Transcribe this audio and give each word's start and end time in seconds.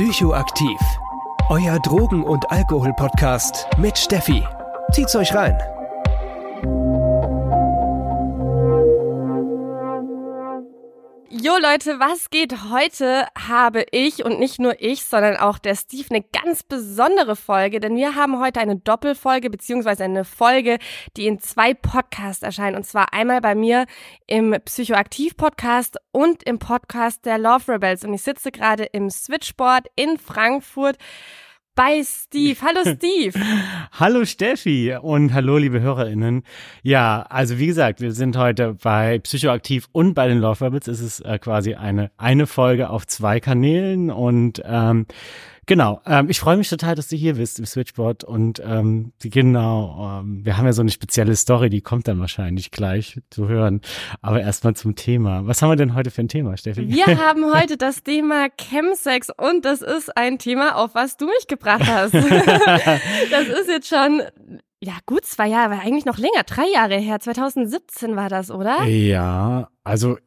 Psychoaktiv. 0.00 0.80
Euer 1.50 1.78
Drogen- 1.78 2.22
und 2.22 2.50
Alkohol-Podcast 2.50 3.66
mit 3.76 3.98
Steffi. 3.98 4.42
Zieht's 4.92 5.14
euch 5.14 5.34
rein. 5.34 5.58
Leute, 11.70 12.00
was 12.00 12.30
geht? 12.30 12.64
Heute 12.70 13.28
habe 13.38 13.86
ich 13.92 14.24
und 14.24 14.40
nicht 14.40 14.58
nur 14.58 14.82
ich, 14.82 15.04
sondern 15.04 15.36
auch 15.36 15.56
der 15.56 15.76
Steve 15.76 16.08
eine 16.10 16.22
ganz 16.22 16.64
besondere 16.64 17.36
Folge, 17.36 17.78
denn 17.78 17.94
wir 17.94 18.16
haben 18.16 18.40
heute 18.40 18.58
eine 18.58 18.74
Doppelfolge 18.74 19.50
beziehungsweise 19.50 20.02
eine 20.02 20.24
Folge, 20.24 20.78
die 21.16 21.28
in 21.28 21.38
zwei 21.38 21.74
Podcasts 21.74 22.42
erscheint 22.42 22.76
und 22.76 22.84
zwar 22.86 23.12
einmal 23.12 23.40
bei 23.40 23.54
mir 23.54 23.86
im 24.26 24.56
Psychoaktiv 24.64 25.36
Podcast 25.36 25.98
und 26.10 26.42
im 26.42 26.58
Podcast 26.58 27.24
der 27.24 27.38
Love 27.38 27.74
Rebels 27.74 28.04
und 28.04 28.14
ich 28.14 28.22
sitze 28.22 28.50
gerade 28.50 28.86
im 28.86 29.08
Switchboard 29.08 29.86
in 29.94 30.18
Frankfurt 30.18 30.96
bei 31.74 32.02
Steve. 32.04 32.58
Hallo 32.62 32.80
Steve. 32.96 33.38
hallo 33.92 34.24
Steffi 34.24 34.96
und 35.00 35.32
hallo 35.32 35.58
liebe 35.58 35.80
HörerInnen. 35.80 36.42
Ja, 36.82 37.22
also 37.28 37.58
wie 37.58 37.66
gesagt, 37.66 38.00
wir 38.00 38.12
sind 38.12 38.36
heute 38.36 38.74
bei 38.82 39.18
Psychoaktiv 39.20 39.88
und 39.92 40.14
bei 40.14 40.28
den 40.28 40.38
Love 40.38 40.66
Rebels. 40.66 40.88
Es 40.88 41.00
ist 41.00 41.20
äh, 41.20 41.38
quasi 41.38 41.74
eine, 41.74 42.10
eine 42.16 42.46
Folge 42.46 42.90
auf 42.90 43.06
zwei 43.06 43.40
Kanälen 43.40 44.10
und 44.10 44.62
ähm, 44.64 45.06
Genau, 45.70 46.00
ähm, 46.04 46.28
ich 46.28 46.40
freue 46.40 46.56
mich 46.56 46.68
total, 46.68 46.96
dass 46.96 47.06
du 47.06 47.14
hier 47.14 47.34
bist 47.34 47.60
im 47.60 47.64
Switchboard 47.64 48.24
und 48.24 48.60
ähm, 48.66 49.12
genau, 49.20 50.18
ähm, 50.18 50.44
wir 50.44 50.56
haben 50.56 50.66
ja 50.66 50.72
so 50.72 50.82
eine 50.82 50.90
spezielle 50.90 51.36
Story, 51.36 51.70
die 51.70 51.80
kommt 51.80 52.08
dann 52.08 52.18
wahrscheinlich 52.18 52.72
gleich 52.72 53.20
zu 53.30 53.46
hören. 53.46 53.80
Aber 54.20 54.40
erstmal 54.40 54.74
zum 54.74 54.96
Thema. 54.96 55.46
Was 55.46 55.62
haben 55.62 55.70
wir 55.70 55.76
denn 55.76 55.94
heute 55.94 56.10
für 56.10 56.22
ein 56.22 56.28
Thema, 56.28 56.56
Steffi? 56.56 56.88
Wir 56.88 57.06
haben 57.24 57.54
heute 57.54 57.76
das 57.76 58.02
Thema 58.02 58.48
Chemsex 58.60 59.28
und 59.36 59.64
das 59.64 59.80
ist 59.80 60.16
ein 60.16 60.40
Thema, 60.40 60.74
auf 60.74 60.96
was 60.96 61.16
du 61.16 61.26
mich 61.26 61.46
gebracht 61.46 61.86
hast. 61.86 62.14
das 62.14 63.46
ist 63.46 63.68
jetzt 63.68 63.86
schon 63.86 64.22
ja, 64.80 64.94
gut 65.06 65.24
zwei 65.24 65.46
Jahre, 65.46 65.66
aber 65.66 65.82
eigentlich 65.82 66.04
noch 66.04 66.18
länger, 66.18 66.42
drei 66.46 66.66
Jahre 66.74 66.96
her. 66.96 67.20
2017 67.20 68.16
war 68.16 68.28
das, 68.28 68.50
oder? 68.50 68.86
Ja, 68.86 69.68
also 69.84 70.18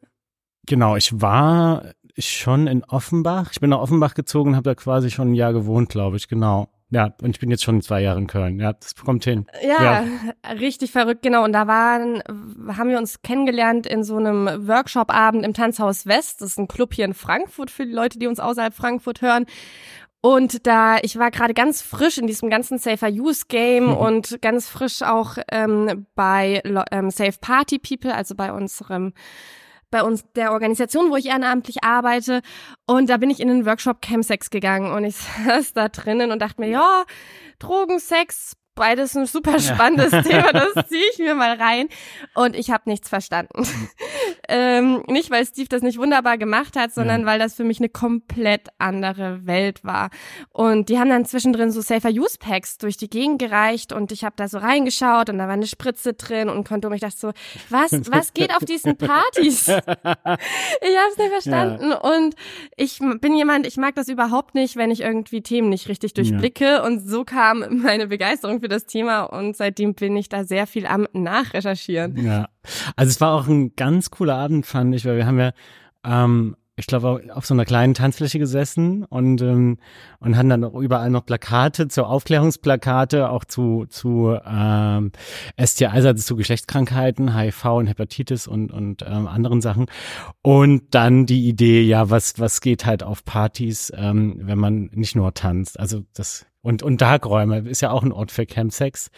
genau, 0.66 0.96
ich 0.96 1.20
war 1.20 1.82
schon 2.18 2.66
in 2.66 2.84
Offenbach. 2.84 3.50
Ich 3.52 3.60
bin 3.60 3.70
nach 3.70 3.80
Offenbach 3.80 4.14
gezogen, 4.14 4.56
habe 4.56 4.70
da 4.70 4.74
quasi 4.74 5.10
schon 5.10 5.32
ein 5.32 5.34
Jahr 5.34 5.52
gewohnt, 5.52 5.88
glaube 5.88 6.16
ich, 6.16 6.28
genau. 6.28 6.68
Ja, 6.90 7.12
und 7.22 7.30
ich 7.30 7.40
bin 7.40 7.50
jetzt 7.50 7.64
schon 7.64 7.82
zwei 7.82 8.02
Jahre 8.02 8.20
in 8.20 8.28
Köln. 8.28 8.60
Ja, 8.60 8.72
das 8.72 8.94
kommt 8.94 9.24
hin. 9.24 9.46
Ja, 9.66 9.82
ja, 9.82 10.52
richtig 10.52 10.92
verrückt, 10.92 11.22
genau. 11.22 11.42
Und 11.42 11.52
da 11.52 11.66
waren, 11.66 12.22
haben 12.68 12.90
wir 12.90 12.98
uns 12.98 13.20
kennengelernt 13.22 13.86
in 13.86 14.04
so 14.04 14.16
einem 14.16 14.46
Workshop-Abend 14.68 15.44
im 15.44 15.54
Tanzhaus 15.54 16.06
West. 16.06 16.40
Das 16.40 16.50
ist 16.50 16.58
ein 16.58 16.68
Club 16.68 16.94
hier 16.94 17.04
in 17.06 17.14
Frankfurt 17.14 17.70
für 17.70 17.84
die 17.84 17.92
Leute, 17.92 18.18
die 18.20 18.28
uns 18.28 18.38
außerhalb 18.38 18.74
Frankfurt 18.74 19.22
hören. 19.22 19.46
Und 20.20 20.66
da, 20.66 20.98
ich 21.02 21.18
war 21.18 21.30
gerade 21.30 21.52
ganz 21.52 21.82
frisch 21.82 22.16
in 22.16 22.26
diesem 22.26 22.48
ganzen 22.48 22.78
Safer 22.78 23.08
Use 23.08 23.44
Game 23.48 23.88
mhm. 23.88 23.96
und 23.96 24.40
ganz 24.40 24.68
frisch 24.68 25.02
auch 25.02 25.36
ähm, 25.50 26.06
bei 26.14 26.62
ähm, 26.92 27.10
Safe 27.10 27.38
Party 27.40 27.78
People, 27.78 28.14
also 28.14 28.34
bei 28.34 28.52
unserem 28.52 29.14
bei 29.94 30.02
uns 30.02 30.24
der 30.34 30.50
Organisation, 30.50 31.10
wo 31.10 31.16
ich 31.16 31.26
ehrenamtlich 31.26 31.84
arbeite. 31.84 32.42
Und 32.84 33.08
da 33.08 33.16
bin 33.16 33.30
ich 33.30 33.38
in 33.38 33.46
den 33.46 33.64
Workshop 33.64 34.02
Chemsex 34.04 34.50
gegangen 34.50 34.92
und 34.92 35.04
ich 35.04 35.14
saß 35.46 35.72
da 35.72 35.88
drinnen 35.88 36.32
und 36.32 36.42
dachte 36.42 36.60
mir, 36.60 36.68
ja, 36.68 37.04
Drogen, 37.60 38.00
Sex, 38.00 38.56
beides 38.74 39.16
ein 39.16 39.26
super 39.26 39.58
spannendes 39.60 40.12
ja. 40.12 40.22
Thema, 40.22 40.52
das 40.52 40.88
ziehe 40.88 41.04
ich 41.12 41.18
mir 41.18 41.34
mal 41.34 41.56
rein. 41.56 41.88
Und 42.34 42.56
ich 42.56 42.70
habe 42.70 42.88
nichts 42.90 43.08
verstanden. 43.08 43.66
ähm, 44.48 45.02
nicht, 45.08 45.30
weil 45.30 45.46
Steve 45.46 45.68
das 45.68 45.82
nicht 45.82 45.98
wunderbar 45.98 46.38
gemacht 46.38 46.76
hat, 46.76 46.92
sondern 46.92 47.22
ja. 47.22 47.26
weil 47.26 47.38
das 47.38 47.54
für 47.54 47.64
mich 47.64 47.78
eine 47.78 47.88
komplett 47.88 48.68
andere 48.78 49.46
Welt 49.46 49.84
war. 49.84 50.10
Und 50.50 50.88
die 50.88 50.98
haben 50.98 51.10
dann 51.10 51.24
zwischendrin 51.24 51.70
so 51.70 51.80
Safer 51.80 52.10
Use 52.10 52.38
Packs 52.38 52.78
durch 52.78 52.96
die 52.96 53.08
Gegend 53.08 53.38
gereicht 53.38 53.92
und 53.92 54.12
ich 54.12 54.24
habe 54.24 54.34
da 54.36 54.48
so 54.48 54.58
reingeschaut 54.58 55.30
und 55.30 55.38
da 55.38 55.46
war 55.46 55.54
eine 55.54 55.66
Spritze 55.66 56.14
drin 56.14 56.48
und 56.48 56.66
konnte 56.66 56.88
mich 56.90 57.00
dachte 57.00 57.16
so, 57.16 57.32
was, 57.70 57.92
was 58.10 58.32
geht 58.32 58.54
auf 58.54 58.64
diesen 58.64 58.96
Partys? 58.96 59.68
ich 59.68 59.74
habe 59.74 61.10
es 61.12 61.18
nicht 61.18 61.30
verstanden. 61.30 61.90
Ja. 61.90 61.98
Und 61.98 62.34
ich 62.76 62.98
bin 63.20 63.36
jemand, 63.36 63.66
ich 63.66 63.76
mag 63.76 63.94
das 63.94 64.08
überhaupt 64.08 64.54
nicht, 64.54 64.76
wenn 64.76 64.90
ich 64.90 65.02
irgendwie 65.02 65.42
Themen 65.42 65.68
nicht 65.68 65.88
richtig 65.88 66.14
durchblicke. 66.14 66.82
Und 66.82 67.00
so 67.00 67.24
kam 67.24 67.64
meine 67.82 68.06
Begeisterung 68.06 68.60
für 68.64 68.68
das 68.68 68.86
Thema 68.86 69.24
und 69.24 69.54
seitdem 69.54 69.92
bin 69.92 70.16
ich 70.16 70.30
da 70.30 70.42
sehr 70.42 70.66
viel 70.66 70.86
am 70.86 71.06
Nachrecherchieren. 71.12 72.16
Ja, 72.24 72.48
also 72.96 73.10
es 73.10 73.20
war 73.20 73.34
auch 73.34 73.46
ein 73.46 73.76
ganz 73.76 74.10
cooler 74.10 74.36
Abend, 74.36 74.64
fand 74.64 74.94
ich, 74.94 75.04
weil 75.04 75.18
wir 75.18 75.26
haben 75.26 75.38
ja 75.38 75.52
ähm, 76.02 76.56
ich 76.76 76.86
glaube, 76.86 77.22
auf 77.32 77.44
so 77.44 77.54
einer 77.54 77.66
kleinen 77.66 77.94
Tanzfläche 77.94 78.38
gesessen 78.38 79.04
und, 79.04 79.42
ähm, 79.42 79.78
und 80.18 80.36
haben 80.36 80.48
dann 80.48 80.64
auch 80.64 80.74
überall 80.74 81.10
noch 81.10 81.24
Plakate, 81.24 81.88
zu 81.88 82.04
Aufklärungsplakate, 82.04 83.28
auch 83.28 83.44
zu, 83.44 83.84
zu 83.88 84.36
ähm, 84.44 85.12
STI, 85.62 85.86
also 85.86 86.12
zu 86.14 86.34
Geschlechtskrankheiten, 86.34 87.36
HIV 87.36 87.64
und 87.66 87.86
Hepatitis 87.86 88.48
und, 88.48 88.72
und 88.72 89.04
ähm, 89.06 89.28
anderen 89.28 89.60
Sachen. 89.60 89.86
Und 90.42 90.94
dann 90.94 91.26
die 91.26 91.46
Idee, 91.46 91.82
ja, 91.82 92.10
was, 92.10 92.40
was 92.40 92.60
geht 92.60 92.86
halt 92.86 93.02
auf 93.02 93.24
Partys, 93.24 93.92
ähm, 93.94 94.40
wenn 94.40 94.58
man 94.58 94.90
nicht 94.94 95.14
nur 95.14 95.32
tanzt. 95.34 95.78
Also 95.78 96.02
das 96.14 96.46
und, 96.64 96.82
und 96.82 97.00
Darkräume 97.02 97.58
ist 97.58 97.82
ja 97.82 97.90
auch 97.90 98.02
ein 98.02 98.10
Ort 98.10 98.32
für 98.32 98.46
Chemsex. 98.46 99.10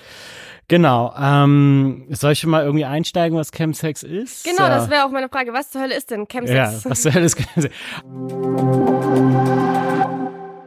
Genau. 0.67 1.15
Ähm, 1.17 2.07
soll 2.11 2.33
ich 2.33 2.41
schon 2.41 2.51
mal 2.51 2.65
irgendwie 2.65 2.84
einsteigen, 2.84 3.39
was 3.39 3.53
Chemsex 3.53 4.03
ist? 4.03 4.45
Genau, 4.45 4.69
das 4.69 4.91
wäre 4.91 5.05
auch 5.05 5.11
meine 5.11 5.29
Frage. 5.29 5.53
Was 5.53 5.71
zur 5.71 5.83
Hölle 5.83 5.97
ist 5.97 6.11
denn 6.11 6.27
Chemsex? 6.27 6.84
Ja, 6.84 6.91
was 6.91 7.03
zur 7.03 7.15
Hölle 7.15 7.27
ist 7.27 7.37
Chemsex? 7.37 7.75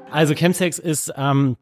Also 0.09 0.33
Chemsex 0.33 0.79
ist 0.79 1.13
ähm, 1.17 1.57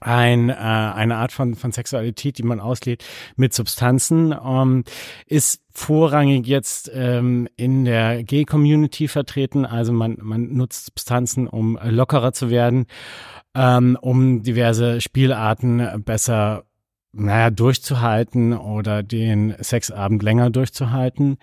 ein, 0.00 0.50
äh, 0.50 0.52
eine 0.52 1.16
Art 1.16 1.32
von, 1.32 1.56
von 1.56 1.72
Sexualität, 1.72 2.38
die 2.38 2.44
man 2.44 2.60
auslebt 2.60 3.04
mit 3.34 3.52
Substanzen, 3.52 4.32
ähm, 4.32 4.84
ist 5.26 5.62
vorrangig 5.70 6.46
jetzt 6.46 6.90
ähm, 6.94 7.48
in 7.56 7.84
der 7.84 8.22
Gay-Community 8.22 9.08
vertreten. 9.08 9.66
Also 9.66 9.92
man, 9.92 10.16
man 10.20 10.54
nutzt 10.54 10.86
Substanzen, 10.86 11.48
um 11.48 11.76
lockerer 11.82 12.32
zu 12.32 12.50
werden, 12.50 12.86
ähm, 13.54 13.98
um 14.00 14.42
diverse 14.42 15.00
Spielarten 15.00 16.02
besser 16.04 16.64
naja, 17.12 17.50
durchzuhalten 17.50 18.54
oder 18.54 19.02
den 19.02 19.54
Sexabend 19.60 20.22
länger 20.22 20.50
durchzuhalten. 20.50 21.36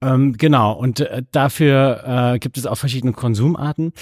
Ähm, 0.00 0.34
genau, 0.36 0.72
und 0.72 1.00
äh, 1.00 1.22
dafür 1.32 2.34
äh, 2.34 2.38
gibt 2.38 2.56
es 2.56 2.66
auch 2.66 2.76
verschiedene 2.76 3.12
Konsumarten. 3.12 3.92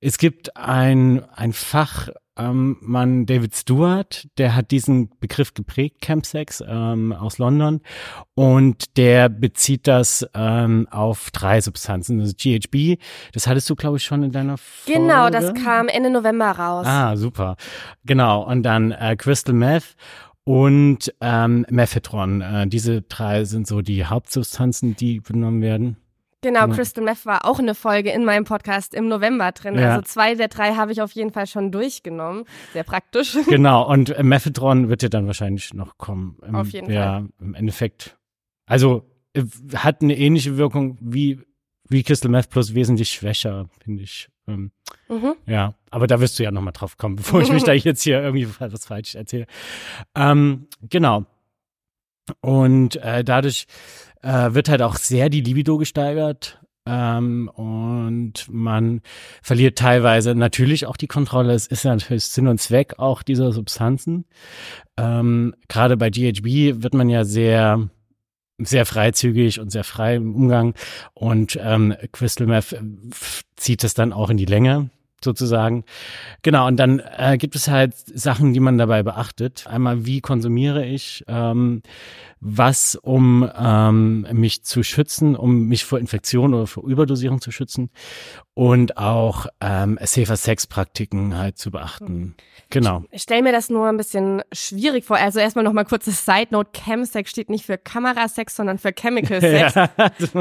Es 0.00 0.18
gibt 0.18 0.56
ein, 0.56 1.24
ein 1.30 1.52
Fach, 1.52 2.08
ähm, 2.36 2.76
Mann 2.80 3.26
David 3.26 3.54
Stewart, 3.54 4.28
der 4.38 4.54
hat 4.54 4.70
diesen 4.70 5.10
Begriff 5.18 5.54
geprägt, 5.54 6.00
Campsex 6.00 6.62
ähm, 6.66 7.12
aus 7.12 7.38
London, 7.38 7.80
und 8.34 8.96
der 8.96 9.28
bezieht 9.28 9.86
das 9.86 10.26
ähm, 10.34 10.86
auf 10.90 11.30
drei 11.30 11.60
Substanzen. 11.60 12.20
Also 12.20 12.34
GHB, 12.36 13.00
das 13.32 13.46
hattest 13.46 13.68
du, 13.70 13.74
glaube 13.74 13.96
ich, 13.96 14.04
schon 14.04 14.22
in 14.22 14.32
deiner 14.32 14.58
Folge. 14.58 15.00
Genau, 15.00 15.30
das 15.30 15.54
kam 15.54 15.88
Ende 15.88 16.10
November 16.10 16.50
raus. 16.50 16.86
Ah, 16.86 17.16
super. 17.16 17.56
Genau, 18.04 18.42
und 18.42 18.62
dann 18.62 18.92
äh, 18.92 19.16
Crystal 19.16 19.54
Meth 19.54 19.96
und 20.44 21.12
ähm, 21.20 21.66
Mephedron. 21.70 22.40
Äh, 22.40 22.66
diese 22.68 23.02
drei 23.02 23.44
sind 23.44 23.66
so 23.66 23.82
die 23.82 24.04
Hauptsubstanzen, 24.04 24.94
die 24.94 25.20
benommen 25.20 25.60
werden. 25.60 25.96
Genau, 26.42 26.68
Crystal 26.68 27.02
Meth 27.02 27.26
war 27.26 27.44
auch 27.44 27.58
eine 27.58 27.74
Folge 27.74 28.10
in 28.10 28.24
meinem 28.24 28.44
Podcast 28.44 28.94
im 28.94 29.08
November 29.08 29.52
drin. 29.52 29.78
Ja. 29.78 29.90
Also 29.90 30.02
zwei 30.02 30.34
der 30.34 30.48
drei 30.48 30.74
habe 30.74 30.92
ich 30.92 31.02
auf 31.02 31.12
jeden 31.12 31.32
Fall 31.32 31.46
schon 31.46 31.72
durchgenommen. 31.72 32.44
Sehr 32.72 32.84
praktisch. 32.84 33.36
Genau, 33.48 33.90
und 33.90 34.10
äh, 34.10 34.22
Mephedron 34.22 34.88
wird 34.88 35.02
ja 35.02 35.08
dann 35.08 35.26
wahrscheinlich 35.26 35.72
noch 35.72 35.98
kommen. 35.98 36.36
Im, 36.46 36.54
auf 36.54 36.68
jeden 36.68 36.90
ja, 36.90 37.20
Fall. 37.20 37.28
Im 37.40 37.54
Endeffekt. 37.54 38.16
Also 38.66 39.04
äh, 39.34 39.44
hat 39.74 40.02
eine 40.02 40.16
ähnliche 40.16 40.56
Wirkung 40.56 40.98
wie, 41.00 41.40
wie 41.88 42.02
Crystal 42.02 42.30
Meth 42.30 42.50
plus 42.50 42.74
wesentlich 42.74 43.10
schwächer, 43.10 43.68
finde 43.82 44.02
ich. 44.02 44.28
Ähm, 44.46 44.70
mhm. 45.08 45.34
Ja, 45.46 45.74
aber 45.90 46.06
da 46.06 46.20
wirst 46.20 46.38
du 46.38 46.42
ja 46.42 46.50
nochmal 46.50 46.72
drauf 46.72 46.96
kommen, 46.96 47.16
bevor 47.16 47.40
ich 47.40 47.50
mich 47.50 47.64
da 47.64 47.72
jetzt 47.72 48.02
hier 48.02 48.22
irgendwie 48.22 48.48
was 48.58 48.84
falsch 48.84 49.14
erzähle. 49.14 49.46
Ähm, 50.14 50.68
genau. 50.82 51.24
Und 52.40 52.96
äh, 52.96 53.24
dadurch 53.24 53.66
äh, 54.26 54.54
wird 54.54 54.68
halt 54.68 54.82
auch 54.82 54.96
sehr 54.96 55.28
die 55.28 55.40
Libido 55.40 55.78
gesteigert. 55.78 56.60
Ähm, 56.88 57.48
und 57.48 58.46
man 58.48 59.00
verliert 59.42 59.78
teilweise 59.78 60.34
natürlich 60.34 60.86
auch 60.86 60.96
die 60.96 61.08
Kontrolle. 61.08 61.52
Es 61.52 61.66
ist 61.66 61.84
natürlich 61.84 62.24
Sinn 62.24 62.48
und 62.48 62.60
Zweck 62.60 62.98
auch 62.98 63.22
dieser 63.22 63.52
Substanzen. 63.52 64.24
Ähm, 64.96 65.54
Gerade 65.68 65.96
bei 65.96 66.10
GHB 66.10 66.82
wird 66.82 66.94
man 66.94 67.08
ja 67.08 67.24
sehr 67.24 67.88
sehr 68.58 68.86
freizügig 68.86 69.60
und 69.60 69.70
sehr 69.70 69.84
frei 69.84 70.14
im 70.14 70.34
Umgang 70.34 70.74
und 71.12 71.58
ähm, 71.60 71.94
Crystal 72.12 72.46
Meth 72.46 72.74
zieht 73.56 73.84
es 73.84 73.92
dann 73.92 74.14
auch 74.14 74.30
in 74.30 74.38
die 74.38 74.46
Länge 74.46 74.88
sozusagen. 75.22 75.84
Genau, 76.42 76.66
und 76.66 76.76
dann 76.76 77.02
äh, 77.18 77.36
gibt 77.36 77.54
es 77.54 77.68
halt 77.68 77.94
Sachen, 77.94 78.52
die 78.52 78.60
man 78.60 78.78
dabei 78.78 79.02
beachtet. 79.02 79.66
Einmal, 79.66 80.06
wie 80.06 80.20
konsumiere 80.20 80.84
ich, 80.86 81.24
ähm, 81.28 81.82
was, 82.40 82.96
um 82.96 83.48
ähm, 83.58 84.26
mich 84.32 84.62
zu 84.62 84.82
schützen, 84.82 85.34
um 85.36 85.66
mich 85.68 85.84
vor 85.84 85.98
Infektion 85.98 86.54
oder 86.54 86.66
vor 86.66 86.84
Überdosierung 86.84 87.40
zu 87.40 87.50
schützen. 87.50 87.90
und 88.58 88.96
auch 88.96 89.46
ähm, 89.60 89.98
safer 90.02 90.36
Sex 90.36 90.66
Praktiken 90.66 91.36
halt 91.36 91.58
zu 91.58 91.70
beachten. 91.70 92.36
Genau. 92.70 93.04
Ich 93.10 93.20
stelle 93.22 93.42
mir 93.42 93.52
das 93.52 93.68
nur 93.68 93.86
ein 93.86 93.98
bisschen 93.98 94.42
schwierig 94.50 95.04
vor. 95.04 95.18
Also 95.18 95.40
erstmal 95.40 95.62
noch 95.62 95.74
mal 95.74 95.84
kurzes 95.84 96.24
Side 96.24 96.48
Note: 96.50 96.70
Chemsex 96.72 97.30
steht 97.30 97.50
nicht 97.50 97.66
für 97.66 97.76
Kamerasex, 97.76 98.56
sondern 98.56 98.78
für 98.78 98.92
Chemical 98.92 99.40
Sex. 99.40 99.74
Ja. 99.76 99.90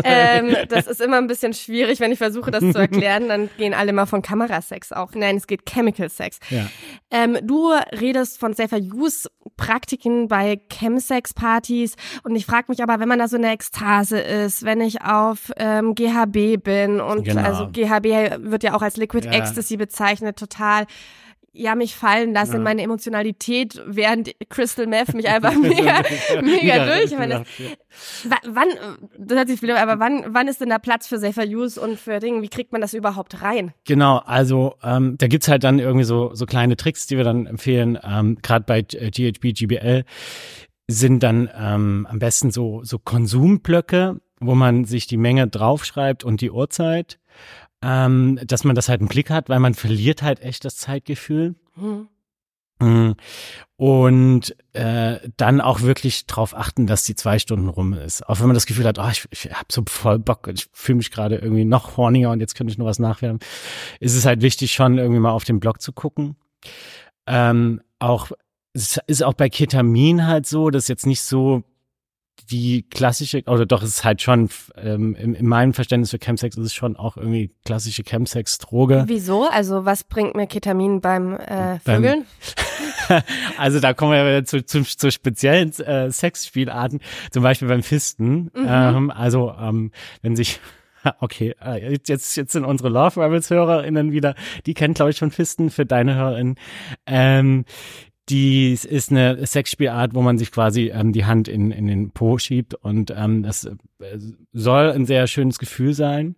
ähm, 0.04 0.56
das 0.70 0.88
ist 0.88 1.02
immer 1.02 1.18
ein 1.18 1.28
bisschen 1.28 1.54
schwierig, 1.54 2.00
wenn 2.00 2.12
ich 2.12 2.18
versuche, 2.18 2.52
das 2.52 2.62
zu 2.62 2.78
erklären. 2.80 3.28
Dann 3.28 3.50
gehen 3.58 3.74
alle 3.74 3.92
mal 3.94 4.06
von 4.06 4.22
Kamerasex 4.22 4.92
auch. 4.94 5.14
Nein, 5.14 5.36
es 5.36 5.46
geht 5.48 5.66
Chemical 5.70 6.10
Sex. 6.10 6.40
Ja. 6.50 6.68
Ähm, 7.12 7.38
du 7.44 7.72
redest 7.92 8.40
von 8.40 8.54
Safer 8.54 8.78
Use 8.78 9.30
Praktiken 9.58 10.28
bei 10.28 10.60
Chemsex 10.70 11.34
Partys 11.34 11.85
und 12.24 12.36
ich 12.36 12.46
frage 12.46 12.66
mich 12.70 12.82
aber, 12.82 13.00
wenn 13.00 13.08
man 13.08 13.20
da 13.20 13.28
so 13.28 13.38
eine 13.38 13.52
Ekstase 13.52 14.20
ist, 14.20 14.64
wenn 14.64 14.82
ich 14.82 15.02
auf 15.02 15.52
ähm, 15.58 15.96
GHB 15.96 16.64
bin 16.64 17.00
und 17.00 17.26
genau. 17.26 17.42
also 17.42 17.68
GHB 17.68 18.50
wird 18.50 18.64
ja 18.64 18.74
auch 18.76 18.82
als 18.82 18.98
Liquid 18.98 19.26
ja. 19.26 19.34
Ecstasy 19.34 19.78
bezeichnet, 19.78 20.38
total 20.38 20.86
ja, 21.56 21.76
mich 21.76 21.96
fallen 21.96 22.34
lassen 22.34 22.54
ja. 22.54 22.58
in 22.58 22.64
meine 22.64 22.82
Emotionalität, 22.82 23.82
während 23.86 24.32
Crystal 24.50 24.88
Meth 24.88 25.14
mich 25.14 25.28
einfach 25.28 25.56
mega, 25.62 26.02
mega 26.42 26.86
durch. 26.86 27.06
Ich 27.06 27.18
meine, 27.18 27.46
das, 28.24 28.40
wann, 28.46 28.68
das 29.18 29.38
hört 29.38 29.48
sich 29.48 29.60
viel, 29.60 29.72
aber 29.72 30.00
wann, 30.00 30.26
wann 30.28 30.48
ist 30.48 30.62
denn 30.62 30.70
da 30.70 30.80
Platz 30.80 31.08
für 31.08 31.18
Safer 31.18 31.46
Use 31.46 31.80
und 31.80 32.00
für 32.00 32.20
Dinge? 32.20 32.42
Wie 32.42 32.50
kriegt 32.50 32.72
man 32.72 32.82
das 32.82 32.94
überhaupt 32.94 33.42
rein? 33.42 33.74
Genau, 33.86 34.18
also 34.18 34.76
ähm, 34.84 35.18
da 35.18 35.28
gibt's 35.28 35.48
halt 35.48 35.64
dann 35.64 35.80
irgendwie 35.80 36.06
so, 36.06 36.36
so 36.36 36.46
kleine 36.46 36.76
Tricks, 36.76 37.08
die 37.08 37.18
wir 37.18 37.24
dann 37.24 37.46
empfehlen, 37.46 37.98
ähm, 38.04 38.38
gerade 38.42 38.66
bei 38.66 38.82
GHB, 38.82 39.54
GBL 39.54 40.04
sind 40.88 41.24
dann 41.24 41.50
ähm, 41.56 42.08
am 42.10 42.20
besten 42.20 42.52
so, 42.52 42.84
so 42.84 43.00
Konsumblöcke, 43.00 44.20
wo 44.40 44.56
man 44.56 44.86
sich 44.86 45.08
die 45.08 45.18
Menge 45.18 45.48
draufschreibt 45.48 46.24
und 46.24 46.42
die 46.42 46.52
Uhrzeit, 46.52 47.20
ähm, 47.82 48.40
dass 48.46 48.64
man 48.64 48.76
das 48.76 48.90
halt 48.90 49.02
im 49.02 49.08
Blick 49.08 49.30
hat, 49.30 49.50
weil 49.50 49.60
man 49.60 49.74
verliert 49.74 50.22
halt 50.22 50.42
echt 50.42 50.66
das 50.66 50.78
Zeitgefühl. 50.78 51.56
Hm. 52.82 53.16
Und 53.78 54.56
äh, 54.74 55.20
dann 55.38 55.62
auch 55.62 55.82
wirklich 55.82 56.26
drauf 56.26 56.56
achten, 56.56 56.88
dass 56.88 57.06
die 57.06 57.16
zwei 57.16 57.40
Stunden 57.40 57.70
rum 57.70 57.94
ist. 57.94 58.28
Auch 58.28 58.40
wenn 58.40 58.48
man 58.48 58.54
das 58.54 58.66
Gefühl 58.66 58.86
hat, 58.86 59.00
oh, 59.00 59.08
ich, 59.10 59.26
ich 59.32 59.46
habe 59.54 59.68
so 59.72 59.84
voll 59.88 60.20
Bock, 60.20 60.50
ich 60.54 60.68
fühle 60.74 60.98
mich 60.98 61.12
gerade 61.12 61.38
irgendwie 61.38 61.66
noch 61.66 61.96
horniger 61.96 62.32
und 62.32 62.42
jetzt 62.42 62.56
könnte 62.56 62.72
ich 62.72 62.78
noch 62.78 62.86
was 62.86 63.00
nachwerfen, 63.00 63.40
ist 64.00 64.16
es 64.16 64.26
halt 64.26 64.42
wichtig, 64.42 64.74
schon 64.74 64.98
irgendwie 64.98 65.22
mal 65.22 65.32
auf 65.32 65.46
den 65.46 65.60
Blog 65.62 65.82
zu 65.82 65.94
gucken. 65.94 66.36
Ähm, 67.28 67.82
auch 68.00 68.32
es 68.76 69.00
ist 69.08 69.24
auch 69.24 69.34
bei 69.34 69.50
Ketamin 69.50 70.28
halt 70.28 70.46
so, 70.46 70.70
dass 70.70 70.88
jetzt 70.88 71.06
nicht 71.06 71.22
so 71.22 71.64
die 72.52 72.84
klassische, 72.84 73.42
oder 73.48 73.66
doch, 73.66 73.82
es 73.82 73.90
ist 73.90 74.04
halt 74.04 74.22
schon, 74.22 74.50
ähm, 74.76 75.16
in, 75.16 75.34
in 75.34 75.48
meinem 75.48 75.74
Verständnis 75.74 76.12
für 76.12 76.20
Chemsex 76.20 76.58
ist 76.58 76.66
es 76.66 76.74
schon 76.74 76.98
auch 76.98 77.16
irgendwie 77.16 77.52
klassische 77.64 78.04
Chemsex-Droge. 78.04 79.06
Wieso? 79.08 79.46
Also 79.50 79.86
was 79.86 80.04
bringt 80.04 80.36
mir 80.36 80.46
Ketamin 80.46 81.00
beim 81.02 81.36
äh, 81.36 81.80
Vögeln? 81.80 82.26
Also 83.60 83.80
da 83.80 83.94
kommen 83.94 84.14
wir 84.14 84.26
wieder 84.26 84.46
zu, 84.46 84.66
zu, 84.66 84.82
zu 84.82 85.12
speziellen 85.12 85.72
äh, 85.80 86.12
Sexspielarten, 86.12 87.02
zum 87.30 87.44
Beispiel 87.44 87.68
beim 87.68 87.84
Fisten. 87.84 88.50
Mhm. 88.56 88.66
Ähm, 88.68 89.12
also 89.12 89.54
ähm, 89.60 89.92
wenn 90.24 90.36
sich 90.36 90.60
Okay, 91.20 91.56
äh, 91.64 91.98
jetzt, 92.08 92.36
jetzt 92.36 92.52
sind 92.52 92.66
unsere 92.66 92.90
Love 92.90 93.24
Rebels 93.24 93.50
HörerInnen 93.50 94.12
wieder, 94.12 94.34
die 94.66 94.74
kennen, 94.74 94.96
glaube 94.96 95.12
ich, 95.12 95.18
schon 95.18 95.30
Fisten 95.30 95.70
für 95.70 95.86
deine 95.86 96.16
HörerInnen. 96.16 96.56
Ähm, 97.06 97.66
die 98.30 98.72
ist 98.74 99.12
eine 99.12 99.46
Sexspielart, 99.46 100.16
wo 100.16 100.22
man 100.22 100.38
sich 100.38 100.52
quasi 100.52 100.92
ähm, 100.94 101.14
die 101.14 101.26
Hand 101.26 101.48
in, 101.48 101.72
in 101.72 101.88
den 101.88 102.12
Po 102.12 102.38
schiebt 102.38 102.74
und 102.74 103.14
ähm, 103.16 103.44
das 103.44 103.66
äh, 103.66 103.76
soll 104.52 104.92
ein 104.92 105.06
sehr 105.06 105.28
schönes 105.28 105.60
Gefühl 105.60 105.94
sein. 105.94 106.36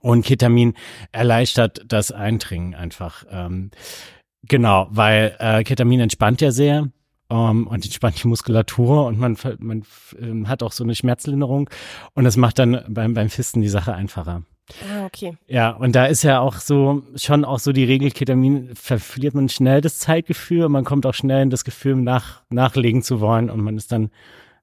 Und 0.00 0.26
Ketamin 0.26 0.74
erleichtert 1.12 1.84
das 1.86 2.10
Eindringen 2.10 2.74
einfach. 2.74 3.24
Ähm, 3.30 3.70
genau, 4.42 4.88
weil 4.90 5.36
äh, 5.38 5.62
Ketamin 5.62 6.00
entspannt 6.00 6.40
ja 6.40 6.50
sehr 6.50 6.90
um, 7.28 7.66
und 7.66 7.84
entspannt 7.84 8.22
die 8.22 8.28
Muskulatur 8.28 9.06
und 9.06 9.18
man, 9.18 9.36
man 9.58 9.82
äh, 10.20 10.46
hat 10.46 10.62
auch 10.62 10.72
so 10.72 10.84
eine 10.84 10.94
Schmerzlinderung 10.94 11.70
und 12.14 12.24
das 12.24 12.36
macht 12.36 12.58
dann 12.58 12.84
beim, 12.88 13.14
beim 13.14 13.30
Fisten 13.30 13.62
die 13.62 13.68
Sache 13.68 13.94
einfacher. 13.94 14.42
Ah, 14.88 15.06
okay. 15.06 15.36
Ja, 15.46 15.70
und 15.70 15.94
da 15.94 16.06
ist 16.06 16.22
ja 16.22 16.40
auch 16.40 16.56
so, 16.56 17.02
schon 17.14 17.44
auch 17.44 17.58
so 17.58 17.72
die 17.72 17.84
Regel, 17.84 18.10
Ketamin 18.10 18.74
verliert 18.74 19.34
man 19.34 19.48
schnell 19.48 19.80
das 19.80 19.98
Zeitgefühl, 19.98 20.68
man 20.68 20.84
kommt 20.84 21.06
auch 21.06 21.14
schnell 21.14 21.42
in 21.42 21.50
das 21.50 21.64
Gefühl, 21.64 21.96
nach, 21.96 22.42
nachlegen 22.50 23.02
zu 23.02 23.20
wollen 23.20 23.48
und 23.48 23.60
man 23.60 23.76
ist 23.76 23.92
dann 23.92 24.10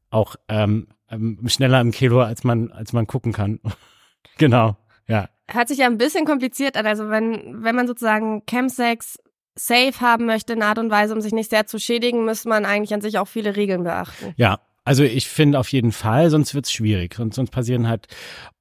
auch 0.10 0.36
ähm, 0.50 0.88
ähm 1.10 1.40
schneller 1.48 1.80
im 1.80 1.92
Kilo, 1.92 2.22
als 2.22 2.44
man, 2.44 2.72
als 2.72 2.94
man 2.94 3.08
gucken 3.08 3.32
kann. 3.32 3.60
genau, 4.38 4.76
ja. 5.08 5.30
Hört 5.50 5.68
sich 5.68 5.80
ja 5.80 5.88
ein 5.88 5.98
bisschen 5.98 6.26
kompliziert 6.26 6.78
an. 6.78 6.86
Also 6.86 7.10
wenn, 7.10 7.64
wenn 7.64 7.76
man 7.76 7.88
sozusagen 7.88 8.44
Chemsex 8.50 9.20
safe 9.56 10.00
haben 10.02 10.26
möchte 10.26 10.54
in 10.54 10.64
Art 10.64 10.80
und 10.80 10.90
Weise, 10.90 11.14
um 11.14 11.22
sich 11.22 11.34
nicht 11.34 11.50
sehr 11.50 11.66
zu 11.66 11.80
schädigen, 11.80 12.26
müsste 12.26 12.50
man 12.50 12.66
eigentlich 12.66 12.94
an 12.94 13.02
sich 13.02 13.20
auch 13.20 13.28
viele 13.28 13.56
Regeln 13.56 13.84
beachten. 13.84 14.34
Ja, 14.36 14.60
also 14.86 15.04
ich 15.04 15.30
finde 15.30 15.60
auf 15.60 15.72
jeden 15.72 15.92
Fall, 15.92 16.30
sonst 16.30 16.54
wird 16.56 16.66
es 16.66 16.72
schwierig. 16.72 17.20
Und 17.20 17.34
sonst 17.34 17.52
passieren 17.52 17.88
halt 17.88 18.08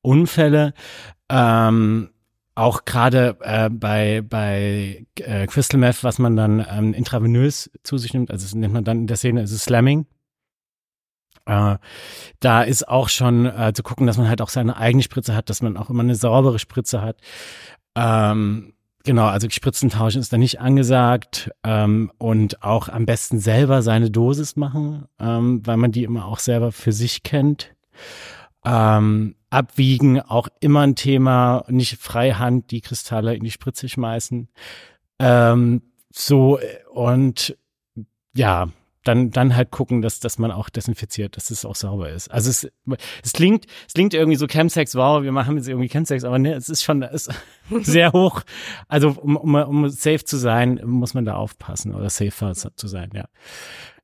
Unfälle. 0.02 0.74
Ähm, 1.28 2.10
auch 2.54 2.84
gerade 2.84 3.38
äh, 3.40 3.70
bei 3.70 4.22
bei 4.22 5.06
äh, 5.16 5.46
Crystal 5.46 5.80
Meth, 5.80 6.04
was 6.04 6.19
man 6.19 6.36
dann 6.36 6.64
ähm, 6.70 6.92
intravenös 6.92 7.70
zu 7.82 7.96
sich 7.96 8.12
nimmt, 8.12 8.30
also 8.30 8.44
das 8.44 8.54
nennt 8.54 8.74
man 8.74 8.84
dann 8.84 9.00
in 9.00 9.06
der 9.06 9.16
Szene, 9.16 9.42
ist 9.42 9.52
es 9.52 9.64
Slamming. 9.64 10.06
Äh, 11.46 11.78
da 12.40 12.62
ist 12.62 12.86
auch 12.88 13.08
schon 13.08 13.46
äh, 13.46 13.72
zu 13.74 13.82
gucken, 13.82 14.06
dass 14.06 14.19
man 14.19 14.28
halt 14.28 14.42
auch 14.42 14.48
seine 14.48 14.76
eigene 14.76 15.02
Spritze 15.02 15.34
hat, 15.34 15.50
dass 15.50 15.62
man 15.62 15.76
auch 15.76 15.90
immer 15.90 16.02
eine 16.02 16.14
saubere 16.14 16.58
Spritze 16.58 17.00
hat. 17.02 17.20
Ähm, 17.96 18.74
genau, 19.04 19.26
also 19.26 19.49
Spritzen 19.50 19.90
tauschen 19.90 20.20
ist 20.20 20.32
da 20.32 20.38
nicht 20.38 20.60
angesagt 20.60 21.50
ähm, 21.64 22.12
und 22.19 22.62
auch 22.62 22.88
am 22.88 23.06
besten 23.06 23.38
selber 23.38 23.82
seine 23.82 24.10
Dosis 24.10 24.56
machen, 24.56 25.06
ähm, 25.19 25.60
weil 25.66 25.76
man 25.76 25.93
die 25.93 26.04
immer 26.04 26.26
auch 26.26 26.38
selber 26.38 26.72
für 26.72 26.93
sich 26.93 27.22
kennt. 27.22 27.75
Ähm, 28.64 29.34
abwiegen, 29.50 30.20
auch 30.20 30.49
immer 30.60 30.81
ein 30.81 30.94
Thema, 30.94 31.64
nicht 31.69 31.99
freihand 32.00 32.70
die 32.70 32.81
Kristalle 32.81 33.34
in 33.34 33.44
die 33.44 33.50
Spritze 33.50 33.88
schmeißen. 33.88 34.49
Ähm, 35.19 35.82
so, 36.10 36.58
und 36.93 37.56
ja, 38.34 38.69
dann, 39.04 39.31
dann 39.31 39.56
halt 39.56 39.70
gucken, 39.70 40.02
dass, 40.02 40.20
dass 40.20 40.38
man 40.38 40.50
auch 40.50 40.69
desinfiziert, 40.69 41.36
dass 41.36 41.50
es 41.50 41.65
auch 41.65 41.74
sauber 41.74 42.10
ist. 42.10 42.31
Also 42.31 42.50
es, 42.50 42.70
es 43.22 43.32
klingt, 43.32 43.67
es 43.86 43.94
klingt 43.94 44.15
irgendwie 44.15 44.36
so 44.36 44.46
Chemsex, 44.46 44.94
wow, 44.94 45.22
wir 45.22 45.32
machen 45.32 45.56
jetzt 45.56 45.69
irgendwie 45.69 45.88
Chemsex, 45.88 46.24
aber 46.24 46.38
ne, 46.38 46.55
es 46.55 46.69
ist 46.69 46.82
schon, 46.82 47.03
es 47.03 47.29
ist 47.29 47.86
sehr 47.86 48.12
hoch. 48.12 48.43
Also 48.88 49.10
um, 49.10 49.36
um, 49.36 49.55
um 49.55 49.88
safe 49.88 50.24
zu 50.24 50.36
sein, 50.36 50.81
muss 50.84 51.15
man 51.15 51.24
da 51.24 51.34
aufpassen 51.34 51.94
oder 51.94 52.10
safer 52.10 52.55
zu 52.55 52.88
sein, 52.88 53.10
ja. 53.15 53.26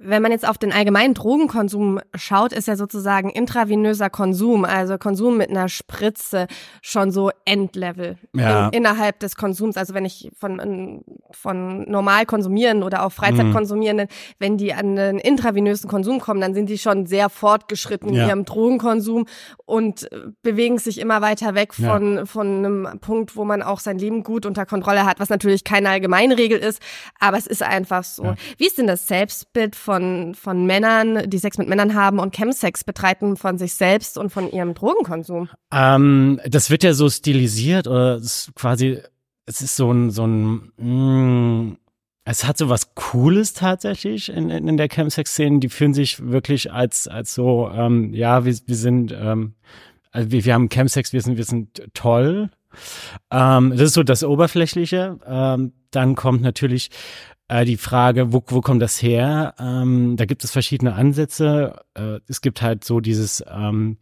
Wenn 0.01 0.23
man 0.23 0.31
jetzt 0.31 0.47
auf 0.47 0.59
den 0.59 0.73
allgemeinen 0.73 1.15
Drogenkonsum 1.15 1.99
schaut, 2.15 2.53
ist 2.53 2.69
ja 2.69 2.77
sozusagen 2.77 3.31
intravenöser 3.31 4.11
Konsum, 4.11 4.65
also 4.65 4.97
Konsum 4.97 5.37
mit 5.37 5.51
einer 5.51 5.69
Spritze, 5.69 6.47
schon 6.83 7.11
so 7.11 7.31
Endlevel 7.45 8.17
ja. 8.33 8.69
in, 8.69 8.75
innerhalb 8.75 9.19
des 9.19 9.35
Konsums. 9.35 9.77
Also 9.77 9.95
wenn 9.95 10.05
ich 10.05 10.31
von, 10.39 11.03
von 11.33 11.91
normal 11.91 12.27
konsumieren 12.27 12.85
oder 12.85 13.05
auch 13.05 13.11
Freizeitkonsumierenden, 13.11 14.07
mhm. 14.07 14.35
wenn 14.39 14.57
die 14.57 14.73
an 14.73 14.95
den 14.95 15.19
intravenösen 15.19 15.91
Konsum 15.91 16.21
kommen, 16.21 16.41
dann 16.41 16.55
sind 16.55 16.71
die 16.71 16.79
schon 16.79 17.07
sehr 17.07 17.29
fortgeschritten 17.29 18.13
ja. 18.13 18.23
in 18.23 18.29
ihrem 18.29 18.45
Drogenkonsum 18.45 19.27
und 19.67 20.09
bewegen 20.43 20.79
sich 20.79 21.01
immer 21.01 21.23
weiter 21.23 21.57
weg 21.57 21.75
von, 21.75 22.19
ja. 22.19 22.25
von 22.25 22.47
einem 22.47 23.01
Punkt, 23.01 23.35
wo 23.35 23.45
man 23.45 23.63
auch 23.63 23.81
sein 23.81 23.99
Leben 23.99 24.23
gut 24.23 24.47
unter 24.47 24.65
Kontrolle 24.65 25.05
hat, 25.05 25.19
was 25.19 25.29
natürlich 25.29 25.65
keine 25.65 25.89
Allgemeinregel 25.89 26.59
ist, 26.59 26.81
aber 27.19 27.37
es 27.37 27.49
ist 27.49 27.65
einfach 27.65 28.05
so. 28.05 28.35
Wie 28.59 28.67
ist 28.67 28.79
denn 28.79 28.87
das 28.87 29.09
Selbstbild 29.09 29.75
von, 29.89 30.35
von 30.35 30.67
Männern, 30.67 31.31
die 31.31 31.39
Sex 31.39 31.57
mit 31.57 31.67
Männern 31.67 31.95
haben 31.95 32.19
und 32.19 32.37
Chemsex 32.37 32.85
betreiben 32.85 33.39
von 33.39 33.57
sich 33.57 33.73
selbst 33.73 34.19
und 34.19 34.29
von 34.29 34.53
ihrem 34.53 34.75
Drogenkonsum? 34.75 35.49
Ähm, 35.73 36.39
das 36.47 36.69
wird 36.69 36.83
ja 36.83 36.93
so 36.93 37.09
stilisiert 37.09 37.87
oder 37.87 38.17
ist 38.17 38.51
quasi, 38.55 38.99
es 39.47 39.63
ist 39.63 39.77
so 39.77 39.91
ein, 39.91 40.11
so 40.11 40.27
ein, 40.27 40.73
mm, 40.77 41.79
es 42.25 42.45
hat 42.45 42.59
so 42.59 42.69
was 42.69 42.95
Cooles 42.97 43.55
tatsächlich 43.55 44.29
in, 44.29 44.51
in, 44.51 44.69
in 44.69 44.77
der 44.77 44.91
Chemsex-Szene. 44.91 45.61
Die 45.61 45.71
fühlen 45.71 45.95
sich 45.95 46.23
wirklich 46.23 46.71
als, 46.71 47.09
als 47.09 47.33
so, 47.33 47.71
ähm, 47.73 48.13
ja, 48.13 48.45
wir, 48.45 48.55
wir 48.67 48.77
sind, 48.77 49.17
ähm, 49.19 49.55
also 50.11 50.31
wir, 50.31 50.45
wir 50.45 50.53
haben 50.53 50.69
Chemsex, 50.69 51.15
wir 51.15 51.23
sind, 51.23 51.39
wir 51.39 51.45
sind 51.45 51.83
toll. 51.95 52.51
Ähm, 53.31 53.71
das 53.71 53.81
ist 53.81 53.95
so 53.95 54.03
das 54.03 54.23
Oberflächliche. 54.23 55.19
Ähm, 55.27 55.73
dann 55.93 56.15
kommt 56.15 56.43
natürlich 56.43 56.91
äh, 57.49 57.65
die 57.65 57.79
Frage, 57.79 58.33
wo, 58.33 58.43
wo 58.47 58.61
kommt 58.61 58.83
das 58.83 59.03
her? 59.03 59.55
Ähm, 59.59 60.17
da 60.17 60.27
gibt 60.27 60.45
es 60.45 60.51
verschiedene 60.51 60.95
Ansätze. 60.95 61.81
Äh, 61.95 62.21
es 62.29 62.41
gibt 62.41 62.63
halt 62.63 62.85
so 62.85 63.01
dieses 63.01 63.45
ähm, 63.51 63.99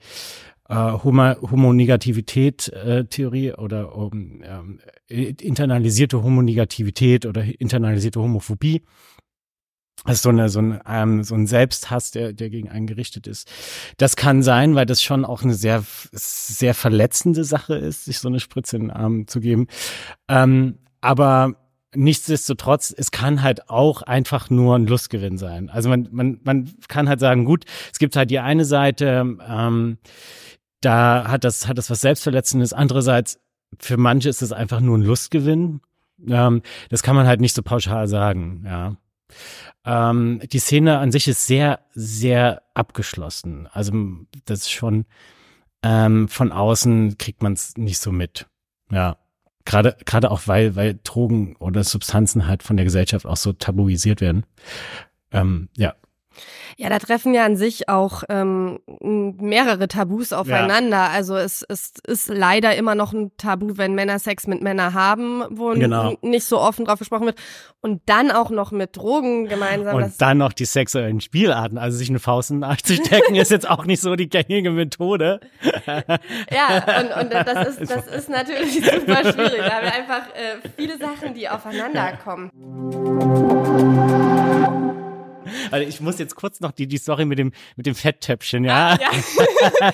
äh, 0.68 0.74
Homonegativität-Theorie 0.74 3.54
oder 3.54 3.94
um, 3.94 4.42
ähm, 4.42 4.80
internalisierte 5.08 6.22
Homonegativität 6.22 7.24
oder 7.24 7.44
internalisierte 7.60 8.20
Homophobie. 8.20 8.82
also 10.04 10.24
so, 10.24 10.28
eine, 10.30 10.48
so, 10.48 10.60
ein, 10.60 10.80
ähm, 10.88 11.22
so 11.22 11.36
ein 11.36 11.46
Selbsthass, 11.46 12.10
der, 12.10 12.32
der 12.32 12.50
gegen 12.50 12.68
einen 12.68 12.88
gerichtet 12.88 13.28
ist. 13.28 13.48
Das 13.96 14.16
kann 14.16 14.42
sein, 14.42 14.74
weil 14.74 14.86
das 14.86 15.02
schon 15.02 15.24
auch 15.24 15.44
eine 15.44 15.54
sehr, 15.54 15.84
sehr 16.12 16.74
verletzende 16.74 17.44
Sache 17.44 17.76
ist, 17.76 18.06
sich 18.06 18.18
so 18.18 18.26
eine 18.26 18.40
Spritze 18.40 18.74
in 18.76 18.82
den 18.82 18.90
Arm 18.90 19.28
zu 19.28 19.38
geben. 19.38 19.68
Ähm, 20.28 20.80
aber 21.00 21.54
nichtsdestotrotz, 21.94 22.94
es 22.96 23.10
kann 23.10 23.42
halt 23.42 23.70
auch 23.70 24.02
einfach 24.02 24.50
nur 24.50 24.76
ein 24.76 24.86
Lustgewinn 24.86 25.38
sein. 25.38 25.70
Also 25.70 25.88
man, 25.88 26.08
man, 26.10 26.40
man 26.44 26.74
kann 26.88 27.08
halt 27.08 27.20
sagen, 27.20 27.44
gut, 27.44 27.64
es 27.92 27.98
gibt 27.98 28.16
halt 28.16 28.30
die 28.30 28.38
eine 28.38 28.64
Seite, 28.64 29.36
ähm, 29.46 29.98
da 30.80 31.28
hat 31.28 31.44
das, 31.44 31.68
hat 31.68 31.78
das 31.78 31.90
was 31.90 32.00
Selbstverletzendes. 32.00 32.72
Andererseits, 32.72 33.40
für 33.78 33.96
manche 33.96 34.28
ist 34.28 34.42
es 34.42 34.52
einfach 34.52 34.80
nur 34.80 34.98
ein 34.98 35.02
Lustgewinn. 35.02 35.80
Ähm, 36.26 36.62
das 36.90 37.02
kann 37.02 37.16
man 37.16 37.26
halt 37.26 37.40
nicht 37.40 37.54
so 37.54 37.62
pauschal 37.62 38.08
sagen, 38.08 38.62
ja. 38.64 38.96
Ähm, 39.84 40.40
die 40.52 40.58
Szene 40.58 40.98
an 40.98 41.12
sich 41.12 41.28
ist 41.28 41.46
sehr, 41.46 41.80
sehr 41.92 42.62
abgeschlossen. 42.74 43.68
Also 43.72 43.92
das 44.44 44.60
ist 44.60 44.70
schon 44.70 45.06
ähm, 45.82 46.28
von 46.28 46.52
außen 46.52 47.18
kriegt 47.18 47.42
man 47.42 47.52
es 47.52 47.76
nicht 47.76 47.98
so 47.98 48.12
mit. 48.12 48.46
Ja. 48.90 49.16
Gerade, 49.66 49.96
gerade 50.06 50.30
auch 50.30 50.42
weil, 50.46 50.76
weil 50.76 50.98
Drogen 51.04 51.56
oder 51.56 51.84
Substanzen 51.84 52.46
halt 52.46 52.62
von 52.62 52.76
der 52.76 52.84
Gesellschaft 52.84 53.26
auch 53.26 53.36
so 53.36 53.52
tabuisiert 53.52 54.22
werden. 54.22 54.46
Ähm, 55.32 55.68
ja, 55.76 55.94
ja, 56.78 56.90
da 56.90 56.98
treffen 56.98 57.32
ja 57.32 57.44
an 57.44 57.56
sich 57.56 57.88
auch 57.88 58.22
ähm, 58.28 58.80
mehrere 59.00 59.88
Tabus 59.88 60.32
aufeinander. 60.32 60.96
Ja. 60.96 61.08
Also 61.08 61.36
es, 61.36 61.64
es 61.68 61.92
ist 62.06 62.28
leider 62.28 62.76
immer 62.76 62.94
noch 62.94 63.14
ein 63.14 63.32
Tabu, 63.38 63.78
wenn 63.78 63.94
Männer 63.94 64.18
Sex 64.18 64.46
mit 64.46 64.62
Männern 64.62 64.92
haben, 64.92 65.42
wo 65.50 65.70
genau. 65.70 66.16
nicht 66.20 66.44
so 66.44 66.60
offen 66.60 66.84
drauf 66.84 66.98
gesprochen 66.98 67.26
wird. 67.26 67.38
Und 67.80 68.02
dann 68.06 68.30
auch 68.30 68.50
noch 68.50 68.72
mit 68.72 68.96
Drogen 68.96 69.48
gemeinsam. 69.48 69.96
Und 69.96 70.20
dann 70.20 70.38
noch 70.38 70.52
die 70.52 70.64
sexuellen 70.64 71.20
Spielarten. 71.20 71.78
Also 71.78 71.96
sich 71.96 72.10
eine 72.10 72.18
Faust 72.18 72.50
in 72.50 72.58
den 72.58 72.64
Arsch 72.64 72.82
zu 72.82 72.94
stecken, 72.94 73.36
ist 73.36 73.50
jetzt 73.50 73.68
auch 73.68 73.84
nicht 73.84 74.02
so 74.02 74.16
die 74.16 74.28
gängige 74.28 74.70
Methode. 74.70 75.40
ja, 75.86 77.00
und, 77.00 77.24
und 77.24 77.32
das, 77.32 77.68
ist, 77.68 77.80
das 77.90 78.06
ist 78.08 78.28
natürlich 78.28 78.84
super 78.84 79.32
schwierig. 79.32 79.60
Da 79.60 79.76
haben 79.76 79.84
wir 79.84 79.94
einfach 79.94 80.28
äh, 80.34 80.68
viele 80.76 80.98
Sachen, 80.98 81.32
die 81.34 81.48
aufeinander 81.48 82.18
kommen. 82.22 83.45
Also 85.70 85.88
ich 85.88 86.00
muss 86.00 86.18
jetzt 86.18 86.34
kurz 86.34 86.60
noch 86.60 86.72
die, 86.72 86.86
die 86.86 86.98
Story 86.98 87.24
mit 87.24 87.38
dem, 87.38 87.52
mit 87.76 87.86
dem 87.86 87.94
Fetttöpfchen, 87.94 88.64
ja? 88.64 88.96
Ah, 88.96 88.98
ja. 89.00 89.92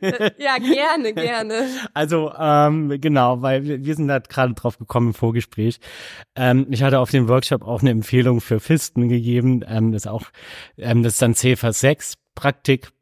ja, 0.38 0.58
gerne, 0.58 1.14
gerne. 1.14 1.66
Also, 1.94 2.32
ähm, 2.38 3.00
genau, 3.00 3.42
weil 3.42 3.64
wir, 3.64 3.84
wir 3.84 3.94
sind 3.94 4.08
da 4.08 4.18
gerade 4.18 4.54
drauf 4.54 4.78
gekommen 4.78 5.08
im 5.08 5.14
Vorgespräch. 5.14 5.80
Ähm, 6.34 6.66
ich 6.70 6.82
hatte 6.82 7.00
auf 7.00 7.10
dem 7.10 7.28
Workshop 7.28 7.62
auch 7.62 7.80
eine 7.80 7.90
Empfehlung 7.90 8.40
für 8.40 8.60
Fisten 8.60 9.08
gegeben. 9.08 9.64
Ähm, 9.66 9.92
das 9.92 10.02
ist 10.02 10.08
auch, 10.08 10.24
ähm, 10.76 11.02
das 11.02 11.14
ist 11.14 11.22
dann 11.22 11.34
CFA 11.34 11.72
6 11.72 12.14
Praktik 12.34 12.92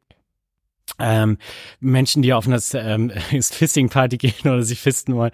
ähm, 0.99 1.39
Menschen, 1.81 2.23
die 2.23 2.33
auf 2.33 2.47
eine 2.47 2.61
ähm, 2.75 3.11
Fisting-Party 3.41 4.17
gehen 4.17 4.35
oder 4.45 4.63
sich 4.63 4.81
fisten 4.81 5.15
wollen, 5.15 5.33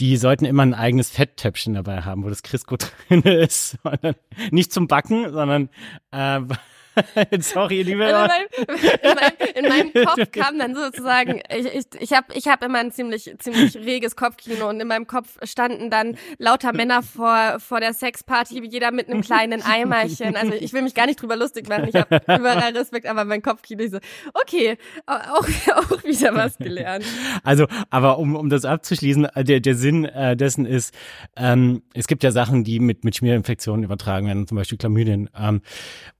die 0.00 0.16
sollten 0.16 0.46
immer 0.46 0.62
ein 0.62 0.74
eigenes 0.74 1.10
Fetttöpfchen 1.10 1.74
dabei 1.74 2.02
haben, 2.02 2.24
wo 2.24 2.28
das 2.28 2.42
Crisco 2.42 2.76
drin 3.08 3.22
ist. 3.22 3.78
Nicht 4.50 4.72
zum 4.72 4.88
Backen, 4.88 5.30
sondern 5.30 5.68
äh, 6.10 6.40
Sorry, 7.40 7.82
liebe 7.82 8.04
also 8.04 8.34
in, 8.58 9.14
meinem, 9.14 9.54
in, 9.54 9.68
meinem, 9.68 10.06
Kopf 10.06 10.30
kam 10.32 10.58
dann 10.58 10.74
sozusagen, 10.74 11.40
ich, 11.48 11.66
ich, 11.66 11.84
ich 12.00 12.12
habe 12.12 12.26
ich 12.34 12.48
hab 12.48 12.62
immer 12.64 12.78
ein 12.78 12.92
ziemlich, 12.92 13.34
ziemlich 13.38 13.76
reges 13.76 14.16
Kopfkino 14.16 14.68
und 14.68 14.80
in 14.80 14.88
meinem 14.88 15.06
Kopf 15.06 15.38
standen 15.42 15.90
dann 15.90 16.16
lauter 16.38 16.72
Männer 16.72 17.02
vor, 17.02 17.58
vor 17.60 17.80
der 17.80 17.92
Sexparty, 17.92 18.64
jeder 18.64 18.90
mit 18.90 19.08
einem 19.08 19.22
kleinen 19.22 19.62
Eimerchen. 19.62 20.36
Also 20.36 20.52
ich 20.54 20.72
will 20.72 20.82
mich 20.82 20.94
gar 20.94 21.06
nicht 21.06 21.20
drüber 21.20 21.36
lustig 21.36 21.68
machen, 21.68 21.88
ich 21.88 21.94
habe 21.94 22.20
überall 22.26 22.76
Respekt, 22.76 23.06
aber 23.06 23.24
mein 23.24 23.42
Kopfkino 23.42 23.82
ist 23.82 23.92
so, 23.92 23.98
okay, 24.34 24.76
auch, 25.06 25.46
auch 25.74 26.04
wieder 26.04 26.34
was 26.34 26.58
gelernt. 26.58 27.04
Also, 27.44 27.66
aber 27.90 28.18
um, 28.18 28.34
um 28.34 28.48
das 28.48 28.64
abzuschließen, 28.64 29.26
äh, 29.26 29.44
der, 29.44 29.60
der 29.60 29.74
Sinn 29.74 30.04
äh, 30.04 30.36
dessen 30.36 30.66
ist, 30.66 30.94
ähm, 31.36 31.82
es 31.94 32.06
gibt 32.06 32.22
ja 32.22 32.32
Sachen, 32.32 32.64
die 32.64 32.80
mit, 32.80 33.04
mit 33.04 33.16
Schmierinfektionen 33.16 33.84
übertragen 33.84 34.26
werden, 34.26 34.46
zum 34.46 34.56
Beispiel 34.56 34.78
Chlamydien. 34.78 35.30
Ähm, 35.36 35.62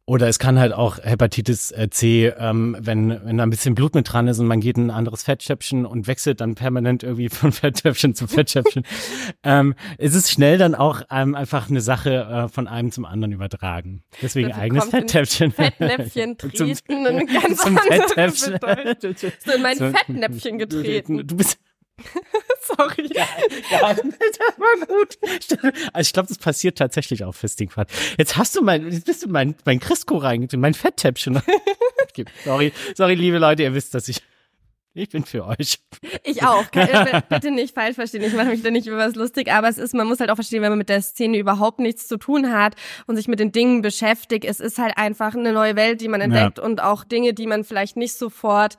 oder 0.06 0.26
es 0.26 0.38
kann 0.38 0.58
halt 0.58 0.72
auch 0.72 0.98
Hepatitis 0.98 1.70
äh, 1.70 1.88
C, 1.90 2.26
ähm, 2.36 2.76
wenn, 2.80 3.20
wenn 3.24 3.36
da 3.36 3.44
ein 3.44 3.50
bisschen 3.50 3.74
Blut 3.74 3.94
mit 3.94 4.12
dran 4.12 4.26
ist 4.26 4.40
und 4.40 4.46
man 4.46 4.60
geht 4.60 4.76
in 4.76 4.86
ein 4.86 4.90
anderes 4.90 5.22
Fettschöpfchen 5.22 5.86
und 5.86 6.06
wechselt 6.06 6.40
dann 6.40 6.54
permanent 6.56 7.02
irgendwie 7.02 7.28
von 7.30 7.52
Fettschöpfchen 7.52 8.14
zu 8.14 8.26
Fettschöpfchen. 8.26 8.82
ähm, 9.44 9.74
es 9.98 10.14
ist 10.14 10.30
schnell 10.30 10.58
dann 10.58 10.74
auch 10.74 11.02
ähm, 11.10 11.34
einfach 11.34 11.70
eine 11.70 11.80
Sache 11.80 12.10
äh, 12.10 12.48
von 12.48 12.66
einem 12.66 12.90
zum 12.90 13.04
anderen 13.04 13.32
übertragen. 13.32 14.02
Deswegen 14.20 14.48
Dafür 14.48 14.62
eigenes 14.62 14.84
Fetttöpfchen. 14.86 15.52
Fettnäpfchen 15.52 16.38
treten, 16.38 16.56
zum, 16.56 17.06
eine 17.06 17.26
ganz 17.26 17.58
zum 17.58 17.78
andere 17.78 18.32
Fetttöpfchen. 18.32 19.32
So 19.44 19.52
in 19.52 19.62
mein 19.62 19.78
so, 19.78 19.90
Fettnäpfchen 19.90 20.58
getreten. 20.58 21.26
Du 21.26 21.36
bist 21.36 21.58
Sorry. 22.62 23.08
Ja, 23.12 23.26
ja, 23.70 23.94
das 23.94 24.04
war 24.58 24.86
gut. 24.86 25.18
Also 25.92 26.08
ich 26.08 26.12
glaube, 26.12 26.28
das 26.28 26.38
passiert 26.38 26.78
tatsächlich 26.78 27.24
auf 27.24 27.36
Fistingfahrt. 27.36 27.90
Jetzt 28.18 28.36
hast 28.36 28.56
du 28.56 28.62
mein, 28.62 28.90
jetzt 28.90 29.06
bist 29.06 29.24
du 29.24 29.28
mein, 29.28 29.54
mein 29.64 29.80
Crisco 29.80 30.16
reingetan, 30.16 30.60
mein 30.60 30.74
Fetttäppchen. 30.74 31.40
sorry, 32.44 32.72
sorry, 32.94 33.14
liebe 33.14 33.38
Leute, 33.38 33.62
ihr 33.62 33.74
wisst, 33.74 33.94
dass 33.94 34.08
ich 34.08 34.22
ich 34.92 35.08
bin 35.08 35.24
für 35.24 35.46
euch. 35.46 35.78
Ich 36.24 36.42
auch. 36.42 36.64
Äh, 36.72 37.22
bitte 37.28 37.52
nicht 37.52 37.74
falsch 37.74 37.94
verstehen. 37.94 38.24
Ich 38.24 38.32
mache 38.32 38.48
mich 38.48 38.62
da 38.62 38.72
nicht 38.72 38.88
über 38.88 38.98
was 38.98 39.14
lustig, 39.14 39.50
aber 39.52 39.68
es 39.68 39.78
ist, 39.78 39.94
man 39.94 40.08
muss 40.08 40.18
halt 40.18 40.30
auch 40.30 40.34
verstehen, 40.34 40.62
wenn 40.62 40.70
man 40.70 40.78
mit 40.78 40.88
der 40.88 41.00
Szene 41.00 41.38
überhaupt 41.38 41.78
nichts 41.78 42.08
zu 42.08 42.16
tun 42.16 42.52
hat 42.52 42.74
und 43.06 43.14
sich 43.14 43.28
mit 43.28 43.38
den 43.38 43.52
Dingen 43.52 43.82
beschäftigt. 43.82 44.44
Es 44.44 44.58
ist 44.58 44.78
halt 44.78 44.98
einfach 44.98 45.36
eine 45.36 45.52
neue 45.52 45.76
Welt, 45.76 46.00
die 46.00 46.08
man 46.08 46.20
entdeckt 46.20 46.58
ja. 46.58 46.64
und 46.64 46.82
auch 46.82 47.04
Dinge, 47.04 47.34
die 47.34 47.46
man 47.46 47.62
vielleicht 47.62 47.96
nicht 47.96 48.14
sofort 48.14 48.78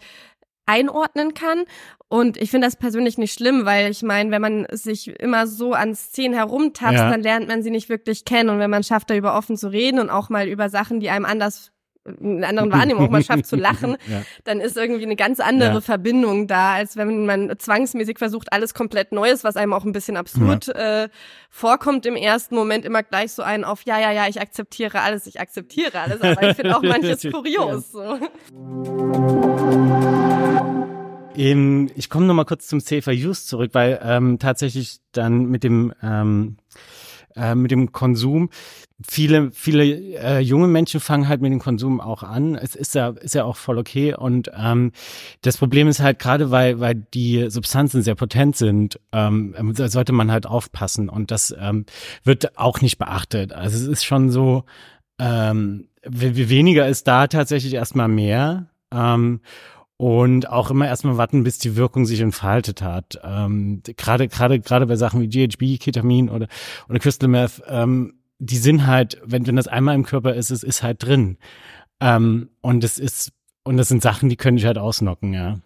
einordnen 0.71 1.33
kann. 1.33 1.65
Und 2.07 2.37
ich 2.37 2.51
finde 2.51 2.67
das 2.67 2.75
persönlich 2.75 3.17
nicht 3.17 3.33
schlimm, 3.33 3.65
weil 3.65 3.89
ich 3.89 4.03
meine, 4.03 4.31
wenn 4.31 4.41
man 4.41 4.67
sich 4.71 5.07
immer 5.19 5.47
so 5.47 5.73
an 5.73 5.95
Szenen 5.95 6.33
herumtapst, 6.33 6.97
ja. 6.97 7.09
dann 7.09 7.21
lernt 7.21 7.47
man 7.47 7.63
sie 7.63 7.71
nicht 7.71 7.89
wirklich 7.89 8.25
kennen. 8.25 8.49
Und 8.49 8.59
wenn 8.59 8.69
man 8.69 8.83
schafft, 8.83 9.09
darüber 9.09 9.37
offen 9.37 9.57
zu 9.57 9.69
reden 9.69 9.99
und 9.99 10.09
auch 10.09 10.29
mal 10.29 10.47
über 10.47 10.69
Sachen, 10.69 10.99
die 10.99 11.09
einem 11.09 11.25
anders 11.25 11.71
in 12.19 12.43
anderen 12.43 12.71
Wahrnehmung 12.73 13.05
auch 13.05 13.09
mal 13.09 13.23
schafft 13.23 13.45
zu 13.45 13.55
lachen, 13.55 13.95
ja. 14.07 14.23
dann 14.43 14.59
ist 14.59 14.75
irgendwie 14.77 15.03
eine 15.03 15.15
ganz 15.15 15.39
andere 15.39 15.75
ja. 15.75 15.81
Verbindung 15.81 16.47
da, 16.47 16.73
als 16.73 16.97
wenn 16.97 17.25
man 17.25 17.53
zwangsmäßig 17.57 18.17
versucht, 18.17 18.51
alles 18.51 18.73
komplett 18.73 19.11
Neues, 19.11 19.43
was 19.43 19.55
einem 19.55 19.73
auch 19.73 19.85
ein 19.85 19.91
bisschen 19.91 20.17
absurd 20.17 20.67
ja. 20.67 21.03
äh, 21.03 21.09
vorkommt 21.49 22.05
im 22.05 22.15
ersten 22.15 22.55
Moment, 22.55 22.85
immer 22.85 23.03
gleich 23.03 23.31
so 23.33 23.43
einen 23.43 23.63
auf, 23.63 23.83
ja, 23.85 23.99
ja, 23.99 24.11
ja, 24.11 24.27
ich 24.27 24.41
akzeptiere 24.41 25.01
alles, 25.01 25.27
ich 25.27 25.39
akzeptiere 25.39 25.99
alles, 25.99 26.21
aber 26.21 26.49
ich 26.49 26.55
finde 26.55 26.75
auch 26.75 26.81
manches 26.81 27.21
kurios. 27.31 27.91
So. 27.91 28.19
Ähm, 31.35 31.89
ich 31.95 32.09
komme 32.09 32.25
noch 32.25 32.33
mal 32.33 32.45
kurz 32.45 32.67
zum 32.67 32.79
Safer 32.79 33.11
Use 33.11 33.45
zurück, 33.45 33.71
weil 33.73 33.99
ähm, 34.03 34.39
tatsächlich 34.39 34.99
dann 35.11 35.45
mit 35.45 35.63
dem 35.63 35.93
ähm, 36.01 36.57
äh, 37.35 37.55
mit 37.55 37.71
dem 37.71 37.91
Konsum 37.91 38.49
viele 39.07 39.51
viele 39.51 39.85
äh, 39.85 40.39
junge 40.39 40.67
Menschen 40.67 40.99
fangen 40.99 41.27
halt 41.27 41.41
mit 41.41 41.51
dem 41.51 41.59
Konsum 41.59 42.01
auch 42.01 42.23
an. 42.23 42.55
Es 42.55 42.75
ist 42.75 42.93
ja 42.95 43.09
ist 43.09 43.35
ja 43.35 43.45
auch 43.45 43.55
voll 43.55 43.77
okay 43.77 44.13
und 44.13 44.51
ähm, 44.55 44.91
das 45.41 45.57
Problem 45.57 45.87
ist 45.87 46.01
halt 46.01 46.19
gerade 46.19 46.51
weil 46.51 46.79
weil 46.79 46.95
die 46.95 47.49
Substanzen 47.49 48.01
sehr 48.01 48.15
potent 48.15 48.55
sind, 48.55 48.99
ähm, 49.11 49.55
sollte 49.75 50.13
man 50.13 50.31
halt 50.31 50.45
aufpassen 50.45 51.09
und 51.09 51.31
das 51.31 51.55
ähm, 51.57 51.85
wird 52.23 52.57
auch 52.57 52.81
nicht 52.81 52.97
beachtet. 52.97 53.53
Also 53.53 53.77
es 53.77 53.87
ist 53.87 54.03
schon 54.03 54.29
so 54.29 54.65
ähm, 55.19 55.87
weniger 56.03 56.87
ist 56.87 57.07
da 57.07 57.27
tatsächlich 57.27 57.73
erstmal 57.73 58.07
mehr. 58.07 58.67
Ähm, 58.93 59.41
und 60.01 60.49
auch 60.49 60.71
immer 60.71 60.87
erstmal 60.87 61.17
warten, 61.17 61.43
bis 61.43 61.59
die 61.59 61.75
Wirkung 61.75 62.07
sich 62.07 62.21
entfaltet 62.21 62.81
hat. 62.81 63.21
Ähm, 63.23 63.83
gerade 63.83 64.27
gerade 64.27 64.59
gerade 64.59 64.87
bei 64.87 64.95
Sachen 64.95 65.21
wie 65.21 65.27
GHB, 65.27 65.79
Ketamin 65.79 66.27
oder 66.27 66.47
oder 66.89 66.97
Crystal 66.97 67.29
Meth, 67.29 67.61
ähm, 67.67 68.15
die 68.39 68.57
sind 68.57 68.87
halt, 68.87 69.21
wenn 69.23 69.45
wenn 69.45 69.57
das 69.57 69.67
einmal 69.67 69.93
im 69.93 70.03
Körper 70.03 70.33
ist, 70.33 70.49
es 70.49 70.63
ist 70.63 70.81
halt 70.81 71.03
drin. 71.05 71.37
Ähm, 71.99 72.49
und 72.61 72.83
es 72.83 72.97
ist 72.97 73.31
und 73.63 73.77
das 73.77 73.89
sind 73.89 74.01
Sachen, 74.01 74.27
die 74.29 74.37
können 74.37 74.57
dich 74.57 74.65
halt 74.65 74.79
ausnocken, 74.79 75.35
ja. 75.35 75.59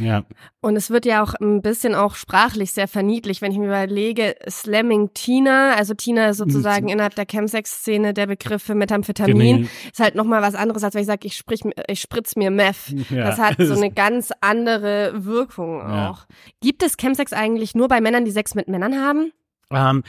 Ja. 0.00 0.24
Und 0.60 0.76
es 0.76 0.90
wird 0.90 1.06
ja 1.06 1.22
auch 1.22 1.34
ein 1.34 1.62
bisschen 1.62 1.94
auch 1.94 2.14
sprachlich 2.14 2.72
sehr 2.72 2.88
verniedlich, 2.88 3.42
wenn 3.42 3.52
ich 3.52 3.58
mir 3.58 3.66
überlege, 3.66 4.34
Slamming 4.48 5.10
Tina, 5.14 5.74
also 5.74 5.94
Tina 5.94 6.30
ist 6.30 6.38
sozusagen 6.38 6.86
mhm. 6.86 6.92
innerhalb 6.92 7.14
der 7.14 7.26
Chemsex-Szene 7.26 8.14
der 8.14 8.26
Begriff 8.26 8.62
für 8.62 8.74
Methamphetamin, 8.74 9.56
genau. 9.56 9.68
ist 9.92 10.00
halt 10.00 10.14
nochmal 10.14 10.42
was 10.42 10.54
anderes, 10.54 10.82
als 10.82 10.94
wenn 10.94 11.02
ich 11.02 11.06
sage, 11.06 11.26
ich, 11.26 11.36
sprich, 11.36 11.60
ich 11.86 12.00
spritz 12.00 12.36
mir 12.36 12.50
Meth. 12.50 12.94
Ja. 13.10 13.24
Das 13.24 13.38
hat 13.38 13.56
so 13.58 13.74
eine 13.76 13.90
ganz 13.90 14.32
andere 14.40 15.12
Wirkung 15.24 15.82
auch. 15.82 16.18
Ja. 16.18 16.26
Gibt 16.60 16.82
es 16.82 16.96
Chemsex 16.96 17.32
eigentlich 17.32 17.74
nur 17.74 17.88
bei 17.88 18.00
Männern, 18.00 18.24
die 18.24 18.30
Sex 18.30 18.54
mit 18.54 18.68
Männern 18.68 18.96
haben? 19.00 19.32
Ähm, 19.70 20.02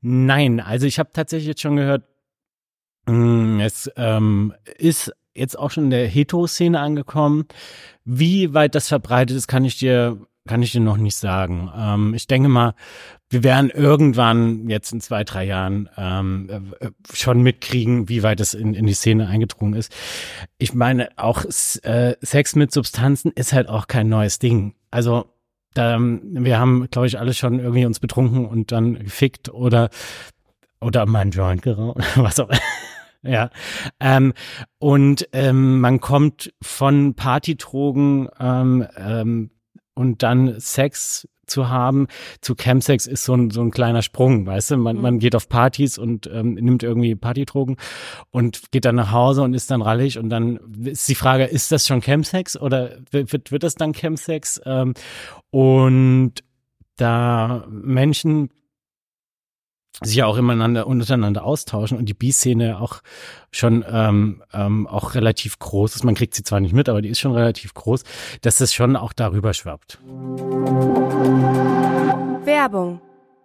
nein, 0.00 0.60
also 0.60 0.86
ich 0.86 0.98
habe 0.98 1.10
tatsächlich 1.12 1.48
jetzt 1.48 1.60
schon 1.60 1.76
gehört, 1.76 2.04
mm, 3.06 3.60
es 3.60 3.90
ähm, 3.96 4.54
ist 4.76 5.12
jetzt 5.38 5.58
auch 5.58 5.70
schon 5.70 5.84
in 5.84 5.90
der 5.90 6.06
Hetero-Szene 6.06 6.78
angekommen. 6.78 7.46
Wie 8.04 8.54
weit 8.54 8.74
das 8.74 8.88
verbreitet 8.88 9.36
ist, 9.36 9.48
kann 9.48 9.64
ich 9.64 9.78
dir 9.78 10.18
kann 10.48 10.62
ich 10.62 10.72
dir 10.72 10.80
noch 10.80 10.96
nicht 10.96 11.16
sagen. 11.16 11.70
Ähm, 11.76 12.14
ich 12.14 12.26
denke 12.26 12.48
mal, 12.48 12.74
wir 13.30 13.44
werden 13.44 13.70
irgendwann 13.70 14.68
jetzt 14.68 14.92
in 14.92 15.00
zwei, 15.00 15.22
drei 15.22 15.44
Jahren 15.44 15.88
ähm, 15.96 16.72
äh, 16.80 16.88
schon 17.12 17.42
mitkriegen, 17.42 18.08
wie 18.08 18.24
weit 18.24 18.40
es 18.40 18.54
in, 18.54 18.74
in 18.74 18.86
die 18.86 18.94
Szene 18.94 19.28
eingedrungen 19.28 19.74
ist. 19.74 19.94
Ich 20.56 20.74
meine, 20.74 21.10
auch 21.16 21.44
äh, 21.44 22.16
Sex 22.20 22.56
mit 22.56 22.72
Substanzen 22.72 23.30
ist 23.32 23.52
halt 23.52 23.68
auch 23.68 23.86
kein 23.86 24.08
neues 24.08 24.38
Ding. 24.40 24.74
Also 24.90 25.26
da, 25.74 25.98
wir 26.00 26.58
haben, 26.58 26.88
glaube 26.90 27.06
ich, 27.06 27.20
alle 27.20 27.34
schon 27.34 27.60
irgendwie 27.60 27.84
uns 27.84 28.00
betrunken 28.00 28.46
und 28.46 28.72
dann 28.72 28.98
gefickt 28.98 29.50
oder 29.50 29.90
oder 30.80 31.06
mal 31.06 31.20
einen 31.20 31.32
Joint 31.32 31.62
geraucht, 31.62 31.98
was 32.16 32.40
auch 32.40 32.50
ja. 33.28 33.50
Ähm, 34.00 34.32
und 34.78 35.28
ähm, 35.32 35.80
man 35.80 36.00
kommt 36.00 36.52
von 36.62 37.14
Partydrogen 37.14 38.28
ähm, 38.40 38.86
ähm, 38.96 39.50
und 39.94 40.22
dann 40.22 40.58
Sex 40.60 41.28
zu 41.48 41.68
haben 41.68 42.06
zu 42.40 42.54
Chemsex 42.54 43.06
ist 43.06 43.24
so 43.24 43.34
ein, 43.34 43.50
so 43.50 43.62
ein 43.62 43.70
kleiner 43.70 44.02
Sprung, 44.02 44.46
weißt 44.46 44.72
du? 44.72 44.76
Man, 44.76 44.96
mhm. 44.96 45.02
man 45.02 45.18
geht 45.18 45.34
auf 45.34 45.48
Partys 45.48 45.98
und 45.98 46.28
ähm, 46.32 46.54
nimmt 46.54 46.82
irgendwie 46.82 47.14
Partydrogen 47.14 47.76
und 48.30 48.70
geht 48.70 48.84
dann 48.84 48.96
nach 48.96 49.12
Hause 49.12 49.42
und 49.42 49.54
ist 49.54 49.70
dann 49.70 49.82
rallig 49.82 50.18
und 50.18 50.28
dann 50.28 50.60
ist 50.84 51.08
die 51.08 51.14
Frage, 51.14 51.44
ist 51.44 51.72
das 51.72 51.86
schon 51.86 52.00
Chemsex 52.00 52.56
oder 52.60 52.98
wird, 53.10 53.50
wird 53.50 53.62
das 53.62 53.74
dann 53.74 53.92
Chemsex? 53.92 54.60
Ähm, 54.64 54.94
und 55.50 56.34
da 56.96 57.64
Menschen 57.70 58.50
sich 60.02 60.16
ja 60.16 60.26
auch 60.26 60.36
immer 60.36 60.54
untereinander 60.86 61.44
austauschen 61.44 61.98
und 61.98 62.06
die 62.06 62.14
B-Szene 62.14 62.80
auch 62.80 63.00
schon 63.50 63.84
ähm, 63.90 64.42
ähm, 64.52 64.86
auch 64.86 65.14
relativ 65.14 65.58
groß 65.58 65.96
ist. 65.96 66.04
Man 66.04 66.14
kriegt 66.14 66.34
sie 66.34 66.44
zwar 66.44 66.60
nicht 66.60 66.74
mit, 66.74 66.88
aber 66.88 67.02
die 67.02 67.08
ist 67.08 67.18
schon 67.18 67.32
relativ 67.32 67.74
groß, 67.74 68.04
dass 68.42 68.60
es 68.60 68.72
schon 68.72 68.96
auch 68.96 69.12
darüber 69.12 69.54
schwappt. 69.54 69.98
Werbung 72.44 73.00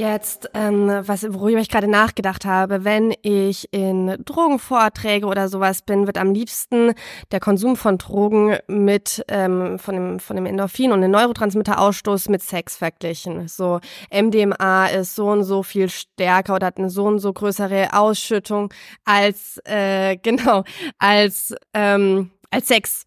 Jetzt, 0.00 0.48
ähm, 0.54 0.88
was, 0.88 1.26
worüber 1.30 1.60
ich 1.60 1.68
gerade 1.68 1.86
nachgedacht 1.86 2.46
habe, 2.46 2.86
wenn 2.86 3.12
ich 3.20 3.68
in 3.70 4.16
Drogenvorträge 4.24 5.26
oder 5.26 5.50
sowas 5.50 5.82
bin, 5.82 6.06
wird 6.06 6.16
am 6.16 6.32
liebsten 6.32 6.94
der 7.32 7.38
Konsum 7.38 7.76
von 7.76 7.98
Drogen 7.98 8.56
mit 8.66 9.22
ähm, 9.28 9.78
von 9.78 9.94
dem 9.94 10.18
von 10.18 10.36
dem 10.36 10.46
Endorphin 10.46 10.92
und 10.92 11.02
dem 11.02 11.10
Neurotransmitterausstoß 11.10 12.30
mit 12.30 12.40
Sex 12.40 12.78
verglichen. 12.78 13.46
So 13.46 13.80
MDMA 14.10 14.86
ist 14.86 15.16
so 15.16 15.26
und 15.26 15.44
so 15.44 15.62
viel 15.62 15.90
stärker 15.90 16.54
oder 16.54 16.68
hat 16.68 16.78
eine 16.78 16.88
so 16.88 17.04
und 17.04 17.18
so 17.18 17.34
größere 17.34 17.92
Ausschüttung 17.92 18.72
als 19.04 19.60
äh, 19.66 20.16
genau 20.22 20.64
als 20.98 21.54
ähm, 21.74 22.30
als 22.50 22.68
Sex. 22.68 23.04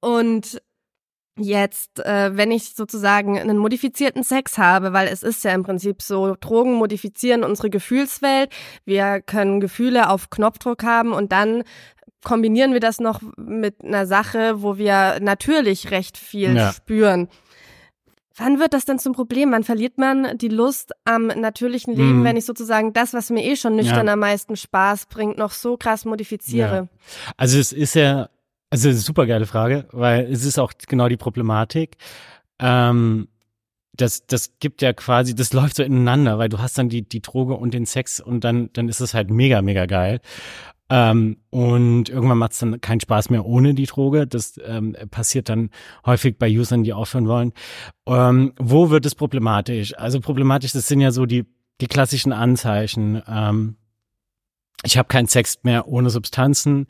Und 0.00 0.60
jetzt, 1.36 2.00
äh, 2.00 2.36
wenn 2.36 2.50
ich 2.50 2.74
sozusagen 2.74 3.38
einen 3.38 3.56
modifizierten 3.56 4.22
Sex 4.22 4.58
habe, 4.58 4.92
weil 4.92 5.08
es 5.08 5.22
ist 5.22 5.44
ja 5.44 5.52
im 5.52 5.62
Prinzip 5.62 6.02
so, 6.02 6.36
Drogen 6.38 6.74
modifizieren 6.74 7.42
unsere 7.42 7.70
Gefühlswelt, 7.70 8.50
wir 8.84 9.20
können 9.22 9.60
Gefühle 9.60 10.10
auf 10.10 10.30
Knopfdruck 10.30 10.84
haben 10.84 11.12
und 11.12 11.32
dann 11.32 11.64
kombinieren 12.22 12.72
wir 12.72 12.80
das 12.80 13.00
noch 13.00 13.20
mit 13.36 13.82
einer 13.82 14.06
Sache, 14.06 14.62
wo 14.62 14.76
wir 14.76 15.18
natürlich 15.20 15.90
recht 15.90 16.18
viel 16.18 16.54
ja. 16.54 16.72
spüren. 16.72 17.28
Wann 18.36 18.58
wird 18.58 18.72
das 18.72 18.84
denn 18.84 18.98
zum 18.98 19.12
Problem? 19.12 19.52
Wann 19.52 19.64
verliert 19.64 19.98
man 19.98 20.38
die 20.38 20.48
Lust 20.48 20.92
am 21.04 21.26
natürlichen 21.26 21.94
Leben, 21.94 22.20
mhm. 22.20 22.24
wenn 22.24 22.36
ich 22.36 22.46
sozusagen 22.46 22.92
das, 22.92 23.12
was 23.12 23.30
mir 23.30 23.44
eh 23.44 23.56
schon 23.56 23.76
nüchtern 23.76 24.06
ja. 24.06 24.14
am 24.14 24.20
meisten 24.20 24.56
Spaß 24.56 25.06
bringt, 25.06 25.36
noch 25.36 25.52
so 25.52 25.76
krass 25.76 26.04
modifiziere? 26.04 26.76
Ja. 26.76 26.88
Also 27.36 27.58
es 27.58 27.72
ist 27.72 27.94
ja 27.94 28.30
also 28.72 28.90
super 28.92 29.26
geile 29.26 29.44
Frage, 29.44 29.86
weil 29.92 30.24
es 30.32 30.46
ist 30.46 30.58
auch 30.58 30.72
genau 30.88 31.08
die 31.08 31.18
Problematik. 31.18 31.98
Ähm, 32.58 33.28
das, 33.94 34.26
das 34.26 34.54
gibt 34.60 34.80
ja 34.80 34.94
quasi, 34.94 35.34
das 35.34 35.52
läuft 35.52 35.76
so 35.76 35.82
ineinander, 35.82 36.38
weil 36.38 36.48
du 36.48 36.58
hast 36.58 36.78
dann 36.78 36.88
die, 36.88 37.06
die 37.06 37.20
Droge 37.20 37.54
und 37.54 37.74
den 37.74 37.84
Sex 37.84 38.18
und 38.18 38.44
dann, 38.44 38.70
dann 38.72 38.88
ist 38.88 39.00
es 39.00 39.12
halt 39.12 39.30
mega, 39.30 39.60
mega 39.60 39.84
geil. 39.84 40.20
Ähm, 40.88 41.36
und 41.50 42.08
irgendwann 42.08 42.38
macht 42.38 42.52
es 42.52 42.60
dann 42.60 42.80
keinen 42.80 43.00
Spaß 43.00 43.28
mehr 43.28 43.44
ohne 43.44 43.74
die 43.74 43.84
Droge. 43.84 44.26
Das 44.26 44.58
ähm, 44.64 44.96
passiert 45.10 45.50
dann 45.50 45.68
häufig 46.06 46.38
bei 46.38 46.50
Usern, 46.50 46.82
die 46.82 46.94
aufhören 46.94 47.28
wollen. 47.28 47.52
Ähm, 48.06 48.54
wo 48.58 48.88
wird 48.88 49.04
es 49.04 49.14
problematisch? 49.14 49.96
Also 49.98 50.20
problematisch, 50.20 50.72
das 50.72 50.88
sind 50.88 51.02
ja 51.02 51.10
so 51.10 51.26
die, 51.26 51.44
die 51.82 51.88
klassischen 51.88 52.32
Anzeichen. 52.32 53.22
Ähm, 53.28 53.76
ich 54.82 54.96
habe 54.96 55.08
keinen 55.08 55.28
Sex 55.28 55.58
mehr 55.62 55.88
ohne 55.88 56.08
Substanzen. 56.08 56.86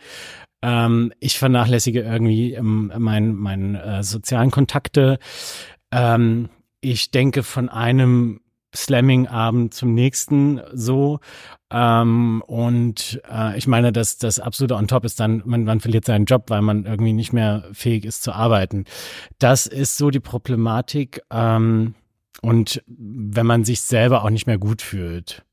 Ähm, 0.62 1.12
ich 1.20 1.38
vernachlässige 1.38 2.02
irgendwie 2.02 2.54
ähm, 2.54 2.92
mein, 2.96 3.34
mein 3.34 3.74
äh, 3.74 4.02
sozialen 4.02 4.50
Kontakte. 4.50 5.18
Ähm, 5.90 6.48
ich 6.80 7.10
denke 7.10 7.42
von 7.42 7.68
einem 7.68 8.40
Slamming-Abend 8.74 9.74
zum 9.74 9.94
nächsten 9.94 10.60
so. 10.72 11.20
Ähm, 11.70 12.42
und 12.46 13.20
äh, 13.30 13.58
ich 13.58 13.66
meine, 13.66 13.92
dass 13.92 14.18
das 14.18 14.38
absolute 14.38 14.76
on 14.76 14.88
top 14.88 15.04
ist 15.04 15.20
dann, 15.20 15.42
man, 15.44 15.64
man 15.64 15.80
verliert 15.80 16.04
seinen 16.04 16.24
Job, 16.24 16.44
weil 16.48 16.62
man 16.62 16.84
irgendwie 16.86 17.12
nicht 17.12 17.32
mehr 17.32 17.64
fähig 17.72 18.04
ist 18.04 18.22
zu 18.22 18.32
arbeiten. 18.32 18.84
Das 19.38 19.66
ist 19.66 19.98
so 19.98 20.10
die 20.10 20.20
Problematik. 20.20 21.22
Ähm, 21.30 21.94
und 22.40 22.82
wenn 22.86 23.46
man 23.46 23.64
sich 23.64 23.82
selber 23.82 24.24
auch 24.24 24.30
nicht 24.30 24.46
mehr 24.46 24.58
gut 24.58 24.82
fühlt 24.82 25.44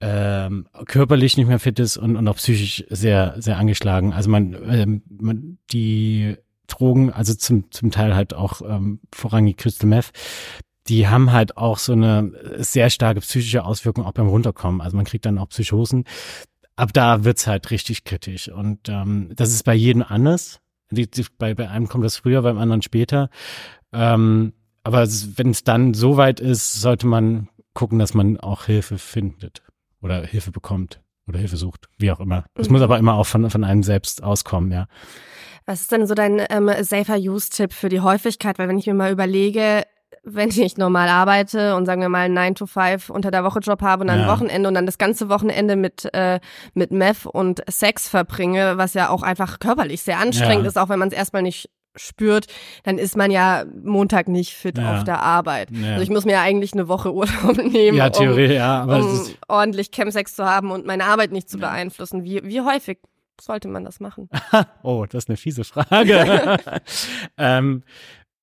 ähm, 0.00 0.68
körperlich 0.86 1.36
nicht 1.36 1.46
mehr 1.46 1.58
fit 1.58 1.78
ist 1.78 1.96
und, 1.96 2.16
und 2.16 2.28
auch 2.28 2.36
psychisch 2.36 2.84
sehr, 2.90 3.34
sehr 3.38 3.58
angeschlagen. 3.58 4.12
Also 4.12 4.28
man, 4.30 4.54
ähm, 4.68 5.02
man 5.08 5.58
die 5.72 6.36
Drogen, 6.66 7.12
also 7.12 7.34
zum, 7.34 7.70
zum 7.70 7.90
Teil 7.90 8.14
halt 8.14 8.34
auch 8.34 8.60
ähm, 8.62 9.00
vorrangig 9.12 9.56
Crystal 9.56 9.88
Meth, 9.88 10.12
die 10.88 11.08
haben 11.08 11.32
halt 11.32 11.56
auch 11.56 11.78
so 11.78 11.92
eine 11.92 12.32
sehr 12.58 12.90
starke 12.90 13.20
psychische 13.20 13.64
Auswirkung 13.64 14.04
auch 14.04 14.12
beim 14.12 14.28
Runterkommen. 14.28 14.80
Also 14.80 14.96
man 14.96 15.06
kriegt 15.06 15.26
dann 15.26 15.38
auch 15.38 15.48
Psychosen. 15.48 16.04
Ab 16.76 16.92
da 16.92 17.24
wird's 17.24 17.46
halt 17.46 17.70
richtig 17.70 18.04
kritisch. 18.04 18.48
Und 18.48 18.88
ähm, 18.88 19.30
das 19.34 19.52
ist 19.52 19.64
bei 19.64 19.74
jedem 19.74 20.02
anders. 20.02 20.60
Die, 20.90 21.10
die, 21.10 21.24
bei, 21.38 21.54
bei 21.54 21.68
einem 21.68 21.88
kommt 21.88 22.04
das 22.04 22.16
früher, 22.16 22.42
beim 22.42 22.58
anderen 22.58 22.82
später. 22.82 23.30
Ähm, 23.92 24.52
aber 24.84 25.08
wenn 25.08 25.50
es 25.50 25.64
dann 25.64 25.94
so 25.94 26.16
weit 26.16 26.38
ist, 26.38 26.74
sollte 26.74 27.08
man 27.08 27.48
gucken, 27.74 27.98
dass 27.98 28.14
man 28.14 28.38
auch 28.38 28.66
Hilfe 28.66 28.98
findet 28.98 29.65
oder 30.00 30.24
Hilfe 30.24 30.50
bekommt 30.50 31.00
oder 31.26 31.38
Hilfe 31.38 31.56
sucht, 31.56 31.88
wie 31.98 32.10
auch 32.10 32.20
immer. 32.20 32.44
Das 32.54 32.68
mhm. 32.68 32.74
muss 32.74 32.82
aber 32.82 32.98
immer 32.98 33.14
auch 33.14 33.26
von, 33.26 33.50
von 33.50 33.64
einem 33.64 33.82
selbst 33.82 34.22
auskommen, 34.22 34.70
ja. 34.70 34.86
Was 35.66 35.80
ist 35.80 35.92
denn 35.92 36.06
so 36.06 36.14
dein 36.14 36.40
ähm, 36.48 36.70
safer 36.82 37.16
Use-Tipp 37.16 37.72
für 37.72 37.88
die 37.88 38.00
Häufigkeit? 38.00 38.58
Weil 38.58 38.68
wenn 38.68 38.78
ich 38.78 38.86
mir 38.86 38.94
mal 38.94 39.10
überlege, 39.10 39.82
wenn 40.22 40.50
ich 40.50 40.76
normal 40.76 41.08
arbeite 41.08 41.74
und 41.74 41.86
sagen 41.86 42.00
wir 42.00 42.08
mal 42.08 42.26
einen 42.26 42.34
9 42.34 42.54
to 42.54 42.66
5 42.66 43.10
unter 43.10 43.30
der 43.30 43.44
Woche 43.44 43.60
Job 43.60 43.82
habe 43.82 44.02
und 44.02 44.08
dann 44.08 44.20
ja. 44.20 44.28
Wochenende 44.28 44.68
und 44.68 44.74
dann 44.74 44.86
das 44.86 44.98
ganze 44.98 45.28
Wochenende 45.28 45.76
mit, 45.76 46.08
äh, 46.14 46.40
mit 46.74 46.92
Meth 46.92 47.26
und 47.26 47.62
Sex 47.68 48.08
verbringe, 48.08 48.76
was 48.76 48.94
ja 48.94 49.08
auch 49.08 49.22
einfach 49.22 49.58
körperlich 49.58 50.02
sehr 50.02 50.18
anstrengend 50.18 50.64
ja. 50.64 50.68
ist, 50.68 50.78
auch 50.78 50.88
wenn 50.88 50.98
man 50.98 51.08
es 51.08 51.14
erstmal 51.14 51.42
nicht 51.42 51.70
spürt, 51.96 52.46
dann 52.84 52.98
ist 52.98 53.16
man 53.16 53.30
ja 53.30 53.64
Montag 53.82 54.28
nicht 54.28 54.54
fit 54.54 54.78
ja. 54.78 54.96
auf 54.96 55.04
der 55.04 55.22
Arbeit. 55.22 55.70
Ja. 55.70 55.92
Also 55.92 56.02
ich 56.02 56.10
muss 56.10 56.24
mir 56.24 56.32
ja 56.32 56.42
eigentlich 56.42 56.72
eine 56.72 56.88
Woche 56.88 57.12
Urlaub 57.14 57.56
nehmen, 57.56 57.98
ja, 57.98 58.10
Theorie, 58.10 58.46
um, 58.46 58.52
ja, 58.52 58.84
um 58.84 59.26
ordentlich 59.48 59.90
Chemsex 59.90 60.34
zu 60.34 60.44
haben 60.44 60.70
und 60.70 60.86
meine 60.86 61.04
Arbeit 61.04 61.32
nicht 61.32 61.48
zu 61.48 61.58
beeinflussen. 61.58 62.24
Wie, 62.24 62.42
wie 62.44 62.60
häufig 62.60 62.98
sollte 63.40 63.68
man 63.68 63.84
das 63.84 64.00
machen? 64.00 64.28
oh, 64.82 65.06
das 65.08 65.24
ist 65.24 65.30
eine 65.30 65.36
fiese 65.36 65.64
Frage. 65.64 66.58
ähm, 67.38 67.82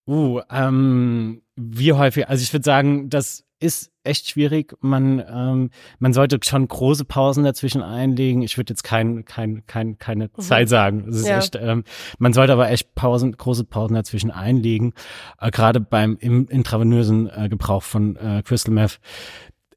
uh, 0.07 0.41
ähm, 0.49 1.41
wie 1.55 1.93
häufig? 1.93 2.27
Also 2.27 2.43
ich 2.43 2.53
würde 2.53 2.65
sagen, 2.65 3.09
das 3.09 3.45
ist 3.63 3.91
echt 4.03 4.29
schwierig. 4.29 4.75
Man, 4.81 5.23
ähm, 5.27 5.69
man 5.99 6.13
sollte 6.13 6.37
schon 6.43 6.67
große 6.67 7.05
Pausen 7.05 7.43
dazwischen 7.43 7.81
einlegen. 7.81 8.41
Ich 8.41 8.57
würde 8.57 8.73
jetzt 8.73 8.83
kein, 8.83 9.23
kein, 9.25 9.65
kein, 9.65 9.97
keine 9.97 10.25
mhm. 10.25 10.41
Zeit 10.41 10.69
sagen. 10.69 11.05
Das 11.07 11.15
ist 11.15 11.27
ja. 11.27 11.37
echt, 11.37 11.55
ähm, 11.55 11.83
man 12.19 12.33
sollte 12.33 12.53
aber 12.53 12.69
echt 12.69 12.93
Pausen, 12.93 13.31
große 13.31 13.63
Pausen 13.63 13.95
dazwischen 13.95 14.31
einlegen. 14.31 14.93
Äh, 15.39 15.51
Gerade 15.51 15.79
beim 15.79 16.17
im 16.19 16.47
intravenösen 16.47 17.29
äh, 17.29 17.47
Gebrauch 17.49 17.83
von 17.83 18.17
äh, 18.17 18.43
Crystal 18.43 18.73
Meth 18.73 18.99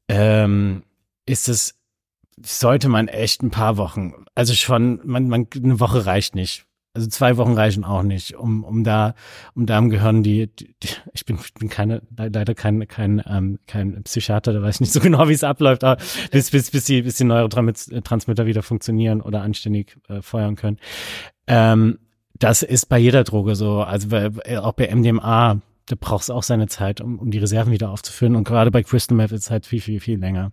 ähm, 0.09 0.83
ist 1.25 1.47
es 1.49 1.75
sollte 2.45 2.87
man 2.87 3.07
echt 3.07 3.41
ein 3.41 3.49
paar 3.49 3.77
Wochen, 3.77 4.13
also 4.35 4.53
schon, 4.53 5.01
man, 5.03 5.27
man, 5.27 5.47
eine 5.55 5.79
Woche 5.79 6.05
reicht 6.05 6.35
nicht. 6.35 6.66
Also 6.97 7.09
zwei 7.09 7.37
Wochen 7.37 7.53
reichen 7.53 7.83
auch 7.83 8.01
nicht, 8.01 8.35
um, 8.35 8.63
um 8.63 8.83
da, 8.83 9.13
um 9.53 9.67
da 9.67 9.77
im 9.77 9.91
Gehirn 9.91 10.23
die, 10.23 10.47
die, 10.47 10.73
die 10.81 10.89
ich 11.13 11.25
bin, 11.25 11.37
ich 11.39 11.53
bin 11.53 11.69
keine, 11.69 12.01
leider 12.17 12.55
kein, 12.55 12.87
kein, 12.87 13.21
ähm, 13.29 13.59
kein 13.67 14.01
Psychiater, 14.01 14.51
da 14.51 14.63
weiß 14.63 14.77
ich 14.77 14.81
nicht 14.81 14.93
so 14.93 14.99
genau, 15.01 15.29
wie 15.29 15.33
es 15.33 15.43
abläuft, 15.43 15.83
aber 15.83 16.01
bis, 16.31 16.49
bis, 16.49 16.71
bis 16.71 16.85
die, 16.85 17.03
bis 17.03 17.17
die 17.17 17.25
Neurotransmitter 17.25 18.47
wieder 18.47 18.63
funktionieren 18.63 19.21
oder 19.21 19.43
anständig 19.43 19.95
äh, 20.09 20.23
feuern 20.23 20.55
können. 20.55 20.77
Ähm, 21.45 21.99
das 22.33 22.63
ist 22.63 22.87
bei 22.87 22.97
jeder 22.97 23.23
Droge 23.23 23.53
so, 23.53 23.81
also 23.81 24.07
bei, 24.07 24.59
auch 24.59 24.73
bei 24.73 24.91
MDMA, 24.91 25.61
da 25.85 25.95
brauchst 25.99 26.29
du 26.29 26.33
auch 26.33 26.41
seine 26.41 26.65
Zeit, 26.65 26.99
um, 26.99 27.19
um 27.19 27.29
die 27.29 27.37
Reserven 27.37 27.71
wieder 27.71 27.91
aufzufüllen 27.91 28.35
und 28.35 28.43
gerade 28.43 28.71
bei 28.71 28.81
Crystal 28.81 29.15
Meth 29.15 29.33
ist 29.33 29.41
es 29.41 29.51
halt 29.51 29.67
viel, 29.67 29.81
viel, 29.81 29.99
viel 29.99 30.17
länger. 30.17 30.51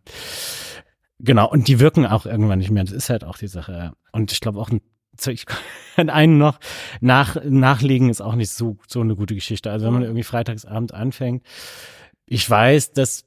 Genau, 1.21 1.49
und 1.49 1.69
die 1.69 1.81
wirken 1.81 2.05
auch 2.05 2.27
irgendwann 2.27 2.59
nicht 2.59 2.71
mehr. 2.71 2.85
Das 2.85 2.93
ist 2.93 3.09
halt 3.09 3.25
auch 3.25 3.39
die 3.39 3.47
Sache. 3.47 3.93
Und 4.13 4.31
ich 4.31 4.41
glaube 4.41 4.61
auch 4.61 4.69
ein 4.69 4.83
ich 5.27 5.47
kann 5.47 5.59
einen 6.11 6.39
noch 6.39 6.59
nach, 7.01 7.37
nachlegen 7.45 8.11
ist 8.11 8.21
auch 8.21 8.35
nicht 8.35 8.51
so, 8.51 8.77
so 8.87 9.01
eine 9.01 9.17
gute 9.17 9.35
Geschichte. 9.35 9.71
Also 9.71 9.87
wenn 9.87 9.93
man 9.93 10.03
mhm. 10.03 10.09
irgendwie 10.09 10.25
freitagsabend 10.25 10.93
anfängt, 10.93 11.45
ich 12.27 12.49
weiß, 12.49 12.93
dass, 12.93 13.25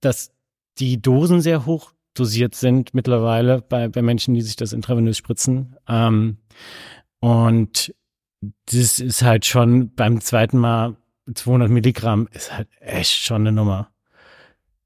dass 0.00 0.32
die 0.78 1.00
Dosen 1.00 1.40
sehr 1.40 1.66
hoch 1.66 1.92
dosiert 2.14 2.54
sind 2.54 2.94
mittlerweile 2.94 3.62
bei, 3.62 3.88
bei 3.88 4.02
Menschen, 4.02 4.34
die 4.34 4.42
sich 4.42 4.56
das 4.56 4.72
intravenös 4.72 5.16
spritzen. 5.16 5.76
Ähm, 5.88 6.38
und 7.20 7.94
das 8.66 8.98
ist 8.98 9.22
halt 9.22 9.46
schon 9.46 9.94
beim 9.94 10.20
zweiten 10.20 10.58
Mal 10.58 10.96
200 11.32 11.70
Milligramm 11.70 12.28
ist 12.32 12.52
halt 12.52 12.68
echt 12.80 13.12
schon 13.12 13.42
eine 13.42 13.52
Nummer. 13.52 13.90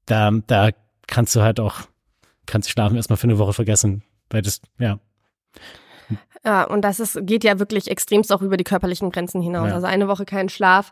Da, 0.05 0.31
da 0.31 0.69
kannst 1.07 1.35
du 1.35 1.41
halt 1.41 1.59
auch 1.59 1.81
kannst 2.49 2.69
Schlafen 2.69 2.95
erstmal 2.95 3.17
für 3.17 3.27
eine 3.27 3.37
Woche 3.37 3.53
vergessen, 3.53 4.03
weil 4.29 4.41
das, 4.41 4.61
ja. 4.79 4.99
Ja, 6.45 6.63
und 6.63 6.81
das 6.81 6.99
ist, 6.99 7.19
geht 7.23 7.43
ja 7.43 7.59
wirklich 7.59 7.89
extremst 7.89 8.31
auch 8.31 8.41
über 8.41 8.57
die 8.57 8.63
körperlichen 8.63 9.11
Grenzen 9.11 9.41
hinaus. 9.41 9.69
Ja. 9.69 9.75
Also 9.75 9.87
eine 9.87 10.07
Woche 10.07 10.25
kein 10.25 10.49
Schlaf. 10.49 10.91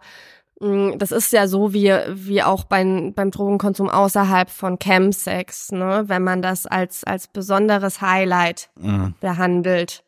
Mm, 0.59 0.97
das 0.97 1.11
ist 1.11 1.31
ja 1.31 1.47
so 1.47 1.73
wie, 1.73 1.93
wie 2.09 2.43
auch 2.43 2.63
beim, 2.63 3.13
beim 3.13 3.31
Drogenkonsum 3.31 3.89
außerhalb 3.89 4.49
von 4.49 4.79
Chemsex, 4.79 5.71
ne? 5.71 6.03
wenn 6.07 6.23
man 6.23 6.41
das 6.41 6.65
als, 6.65 7.03
als 7.03 7.27
besonderes 7.27 8.01
Highlight 8.01 8.69
mhm. 8.79 9.13
behandelt. 9.19 10.03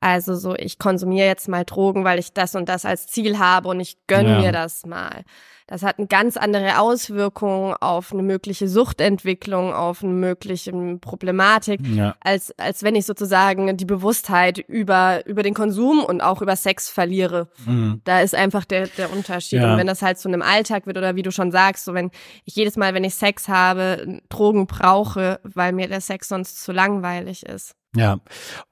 Also 0.00 0.36
so, 0.36 0.54
ich 0.54 0.78
konsumiere 0.78 1.26
jetzt 1.26 1.48
mal 1.48 1.64
Drogen, 1.64 2.04
weil 2.04 2.18
ich 2.18 2.32
das 2.32 2.54
und 2.54 2.68
das 2.68 2.84
als 2.84 3.06
Ziel 3.08 3.38
habe 3.38 3.68
und 3.68 3.80
ich 3.80 3.98
gönne 4.06 4.30
ja. 4.30 4.40
mir 4.40 4.52
das 4.52 4.86
mal. 4.86 5.24
Das 5.68 5.82
hat 5.82 5.98
eine 5.98 6.06
ganz 6.06 6.38
andere 6.38 6.78
Auswirkung 6.78 7.74
auf 7.74 8.12
eine 8.12 8.22
mögliche 8.22 8.68
Suchtentwicklung, 8.68 9.74
auf 9.74 10.02
eine 10.02 10.14
mögliche 10.14 10.72
Problematik, 10.98 11.80
ja. 11.86 12.16
als, 12.20 12.58
als 12.58 12.82
wenn 12.82 12.94
ich 12.94 13.04
sozusagen 13.04 13.76
die 13.76 13.84
Bewusstheit 13.84 14.56
über, 14.58 15.26
über 15.26 15.42
den 15.42 15.52
Konsum 15.52 16.02
und 16.02 16.22
auch 16.22 16.40
über 16.40 16.56
Sex 16.56 16.88
verliere. 16.88 17.48
Mhm. 17.66 18.00
Da 18.04 18.22
ist 18.22 18.34
einfach 18.34 18.64
der, 18.64 18.86
der 18.86 19.12
Unterschied. 19.12 19.60
Ja. 19.60 19.72
Und 19.72 19.78
wenn 19.78 19.86
das 19.86 20.00
halt 20.00 20.18
zu 20.18 20.28
einem 20.28 20.40
Alltag 20.40 20.86
wird 20.86 20.96
oder 20.96 21.16
wie 21.16 21.22
du 21.22 21.30
schon 21.30 21.52
sagst, 21.52 21.84
so 21.84 21.92
wenn 21.92 22.12
ich 22.46 22.56
jedes 22.56 22.78
Mal, 22.78 22.94
wenn 22.94 23.04
ich 23.04 23.14
Sex 23.14 23.46
habe, 23.46 24.20
Drogen 24.30 24.66
brauche, 24.66 25.38
weil 25.42 25.74
mir 25.74 25.88
der 25.88 26.00
Sex 26.00 26.28
sonst 26.28 26.64
zu 26.64 26.72
langweilig 26.72 27.44
ist. 27.44 27.74
Ja, 27.96 28.20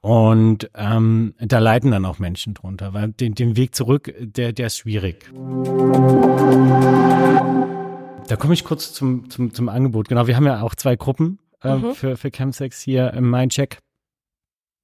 und 0.01 0.69
ähm, 0.75 1.33
da 1.39 1.59
leiden 1.59 1.91
dann 1.91 2.05
auch 2.05 2.19
Menschen 2.19 2.53
drunter, 2.53 2.93
weil 2.93 3.09
den, 3.13 3.33
den 3.33 3.57
Weg 3.57 3.73
zurück, 3.73 4.13
der, 4.19 4.53
der 4.53 4.67
ist 4.67 4.77
schwierig. 4.77 5.25
Da 8.27 8.35
komme 8.35 8.53
ich 8.53 8.63
kurz 8.63 8.93
zum, 8.93 9.29
zum, 9.29 9.53
zum 9.53 9.69
Angebot. 9.69 10.07
Genau, 10.07 10.27
wir 10.27 10.35
haben 10.35 10.45
ja 10.45 10.61
auch 10.61 10.75
zwei 10.75 10.95
Gruppen 10.95 11.39
äh, 11.63 11.75
mhm. 11.75 11.93
für, 11.93 12.15
für 12.15 12.29
Chemsex 12.29 12.81
hier 12.81 13.13
im 13.13 13.29
Mindcheck. 13.29 13.79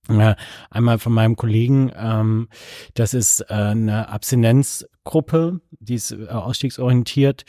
Äh, 0.10 0.36
einmal 0.69 1.00
von 1.00 1.13
meinem 1.13 1.38
Kollegen, 1.38 1.91
ähm, 1.96 2.50
das 2.93 3.13
ist 3.13 3.39
äh, 3.41 3.54
eine 3.54 4.10
Abstinenzgruppe, 4.10 5.62
die 5.80 5.96
ist 5.96 6.12
äh, 6.12 6.28
ausstiegsorientiert. 6.28 7.46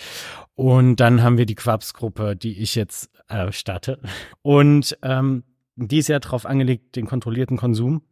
Und 0.54 0.96
dann 0.96 1.22
haben 1.22 1.38
wir 1.38 1.46
die 1.46 1.56
Quabs-Gruppe, 1.56 2.36
die 2.36 2.60
ich 2.60 2.76
jetzt 2.76 3.10
äh, 3.28 3.50
starte. 3.50 3.98
Und 4.42 4.96
ähm, 5.02 5.42
die 5.76 5.98
ist 5.98 6.08
ja 6.08 6.18
darauf 6.18 6.46
angelegt, 6.46 6.96
den 6.96 7.06
kontrollierten 7.06 7.56
Konsum 7.56 8.02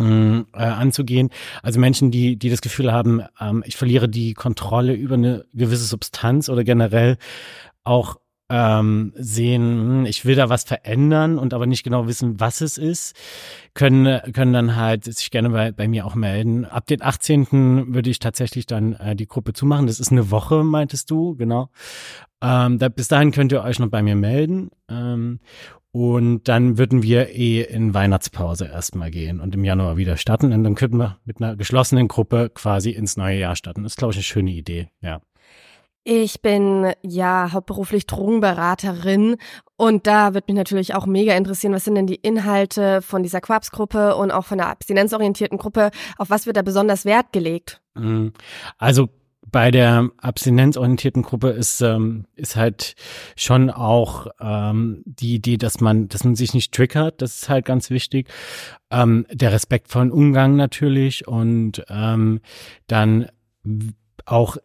äh, 0.00 0.44
anzugehen. 0.54 1.30
Also 1.62 1.78
Menschen, 1.80 2.10
die, 2.10 2.36
die 2.36 2.50
das 2.50 2.60
Gefühl 2.60 2.92
haben, 2.92 3.22
ähm, 3.40 3.62
ich 3.66 3.76
verliere 3.76 4.08
die 4.08 4.34
Kontrolle 4.34 4.94
über 4.94 5.14
eine 5.14 5.44
gewisse 5.52 5.84
Substanz 5.84 6.48
oder 6.48 6.64
generell 6.64 7.18
auch 7.84 8.16
ähm, 8.48 9.12
sehen, 9.16 9.62
hm, 9.62 10.06
ich 10.06 10.24
will 10.24 10.34
da 10.34 10.50
was 10.50 10.64
verändern 10.64 11.38
und 11.38 11.54
aber 11.54 11.66
nicht 11.66 11.84
genau 11.84 12.06
wissen, 12.06 12.38
was 12.38 12.60
es 12.60 12.76
ist, 12.76 13.16
können, 13.72 14.20
können 14.32 14.52
dann 14.52 14.76
halt 14.76 15.04
sich 15.04 15.30
gerne 15.30 15.50
bei, 15.50 15.72
bei 15.72 15.88
mir 15.88 16.04
auch 16.04 16.14
melden. 16.14 16.66
Ab 16.66 16.86
den 16.86 17.00
18. 17.00 17.94
würde 17.94 18.10
ich 18.10 18.18
tatsächlich 18.18 18.66
dann 18.66 18.92
äh, 18.94 19.16
die 19.16 19.26
Gruppe 19.26 19.54
zumachen. 19.54 19.86
Das 19.86 20.00
ist 20.00 20.12
eine 20.12 20.30
Woche, 20.30 20.64
meintest 20.64 21.10
du, 21.10 21.34
genau. 21.36 21.70
Ähm, 22.42 22.78
da, 22.78 22.88
bis 22.88 23.08
dahin 23.08 23.30
könnt 23.30 23.52
ihr 23.52 23.62
euch 23.62 23.78
noch 23.78 23.88
bei 23.88 24.02
mir 24.02 24.16
melden. 24.16 24.70
Ähm, 24.88 25.40
und 25.92 26.48
dann 26.48 26.78
würden 26.78 27.02
wir 27.02 27.34
eh 27.34 27.62
in 27.62 27.92
Weihnachtspause 27.92 28.64
erstmal 28.64 29.10
gehen 29.10 29.40
und 29.40 29.54
im 29.54 29.62
Januar 29.62 29.98
wieder 29.98 30.16
starten. 30.16 30.52
Und 30.52 30.64
dann 30.64 30.74
könnten 30.74 30.96
wir 30.96 31.18
mit 31.26 31.40
einer 31.40 31.54
geschlossenen 31.54 32.08
Gruppe 32.08 32.50
quasi 32.52 32.90
ins 32.90 33.18
neue 33.18 33.38
Jahr 33.38 33.56
starten. 33.56 33.82
Das 33.82 33.92
ist, 33.92 33.98
glaube 33.98 34.12
ich, 34.12 34.16
eine 34.16 34.24
schöne 34.24 34.50
Idee, 34.52 34.88
ja. 35.02 35.20
Ich 36.04 36.42
bin 36.42 36.92
ja 37.02 37.52
hauptberuflich 37.52 38.06
Drogenberaterin 38.06 39.36
und 39.76 40.06
da 40.08 40.34
wird 40.34 40.48
mich 40.48 40.56
natürlich 40.56 40.94
auch 40.94 41.06
mega 41.06 41.36
interessieren, 41.36 41.72
was 41.72 41.84
sind 41.84 41.94
denn 41.94 42.08
die 42.08 42.16
Inhalte 42.16 43.02
von 43.02 43.22
dieser 43.22 43.40
Quabs-Gruppe 43.40 44.16
und 44.16 44.32
auch 44.32 44.44
von 44.44 44.58
der 44.58 44.68
abstinenzorientierten 44.68 45.58
Gruppe, 45.58 45.90
auf 46.18 46.28
was 46.28 46.46
wird 46.46 46.56
da 46.56 46.62
besonders 46.62 47.04
Wert 47.04 47.32
gelegt? 47.32 47.82
Mhm. 47.94 48.32
Also 48.78 49.10
bei 49.50 49.70
der 49.70 50.10
abstinenzorientierten 50.18 51.22
Gruppe 51.22 51.50
ist, 51.50 51.80
ähm, 51.80 52.26
ist 52.36 52.56
halt 52.56 52.94
schon 53.36 53.70
auch 53.70 54.28
ähm, 54.40 55.02
die 55.04 55.34
Idee, 55.34 55.56
dass 55.56 55.80
man, 55.80 56.08
dass 56.08 56.24
man 56.24 56.34
sich 56.36 56.54
nicht 56.54 56.72
triggert, 56.72 57.20
das 57.20 57.42
ist 57.42 57.48
halt 57.48 57.64
ganz 57.64 57.90
wichtig. 57.90 58.28
Ähm, 58.90 59.26
der 59.30 59.52
respektvollen 59.52 60.10
Umgang 60.10 60.56
natürlich 60.56 61.26
und 61.26 61.84
ähm, 61.88 62.40
dann 62.86 63.28
auch 64.24 64.56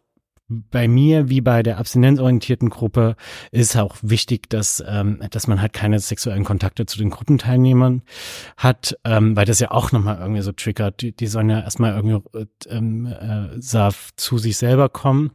bei 0.48 0.88
mir 0.88 1.28
wie 1.28 1.42
bei 1.42 1.62
der 1.62 1.78
abstinenzorientierten 1.78 2.70
Gruppe 2.70 3.16
ist 3.52 3.76
auch 3.76 3.96
wichtig, 4.00 4.48
dass, 4.48 4.82
ähm, 4.86 5.22
dass 5.30 5.46
man 5.46 5.60
halt 5.60 5.74
keine 5.74 5.98
sexuellen 5.98 6.44
Kontakte 6.44 6.86
zu 6.86 6.98
den 6.98 7.10
Gruppenteilnehmern 7.10 8.02
hat, 8.56 8.98
ähm, 9.04 9.36
weil 9.36 9.44
das 9.44 9.60
ja 9.60 9.70
auch 9.70 9.92
nochmal 9.92 10.18
irgendwie 10.18 10.40
so 10.40 10.52
triggert. 10.52 11.02
Die, 11.02 11.12
die 11.12 11.26
sollen 11.26 11.50
ja 11.50 11.60
erstmal 11.60 11.94
irgendwie 11.94 12.46
ähm, 12.68 13.06
äh, 13.06 13.90
zu 14.16 14.38
sich 14.38 14.56
selber 14.56 14.88
kommen. 14.88 15.32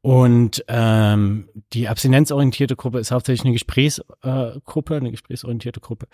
Und 0.00 0.64
ähm, 0.68 1.48
die 1.72 1.88
abstinenzorientierte 1.88 2.76
Gruppe 2.76 3.00
ist 3.00 3.10
hauptsächlich 3.10 3.44
eine 3.44 3.52
Gesprächsgruppe, 3.52 4.94
äh, 4.94 4.96
eine 4.96 5.10
gesprächsorientierte 5.10 5.80
Gruppe, 5.80 6.06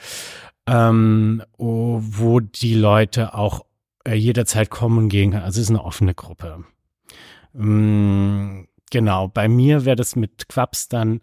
ähm, 0.66 1.42
wo 1.59 2.40
die 2.40 2.74
Leute 2.74 3.35
auch 3.35 3.66
äh, 4.04 4.14
jederzeit 4.14 4.70
kommen 4.70 4.98
und 4.98 5.09
gehen 5.11 5.33
können. 5.33 5.44
Also 5.44 5.61
es 5.61 5.66
ist 5.66 5.70
eine 5.70 5.85
offene 5.85 6.14
Gruppe. 6.14 6.64
Mm, 7.55 8.64
genau, 8.90 9.29
bei 9.29 9.49
mir 9.49 9.85
wäre 9.85 9.97
das 9.97 10.17
mit 10.17 10.49
Quaps 10.49 10.88
dann 10.88 11.21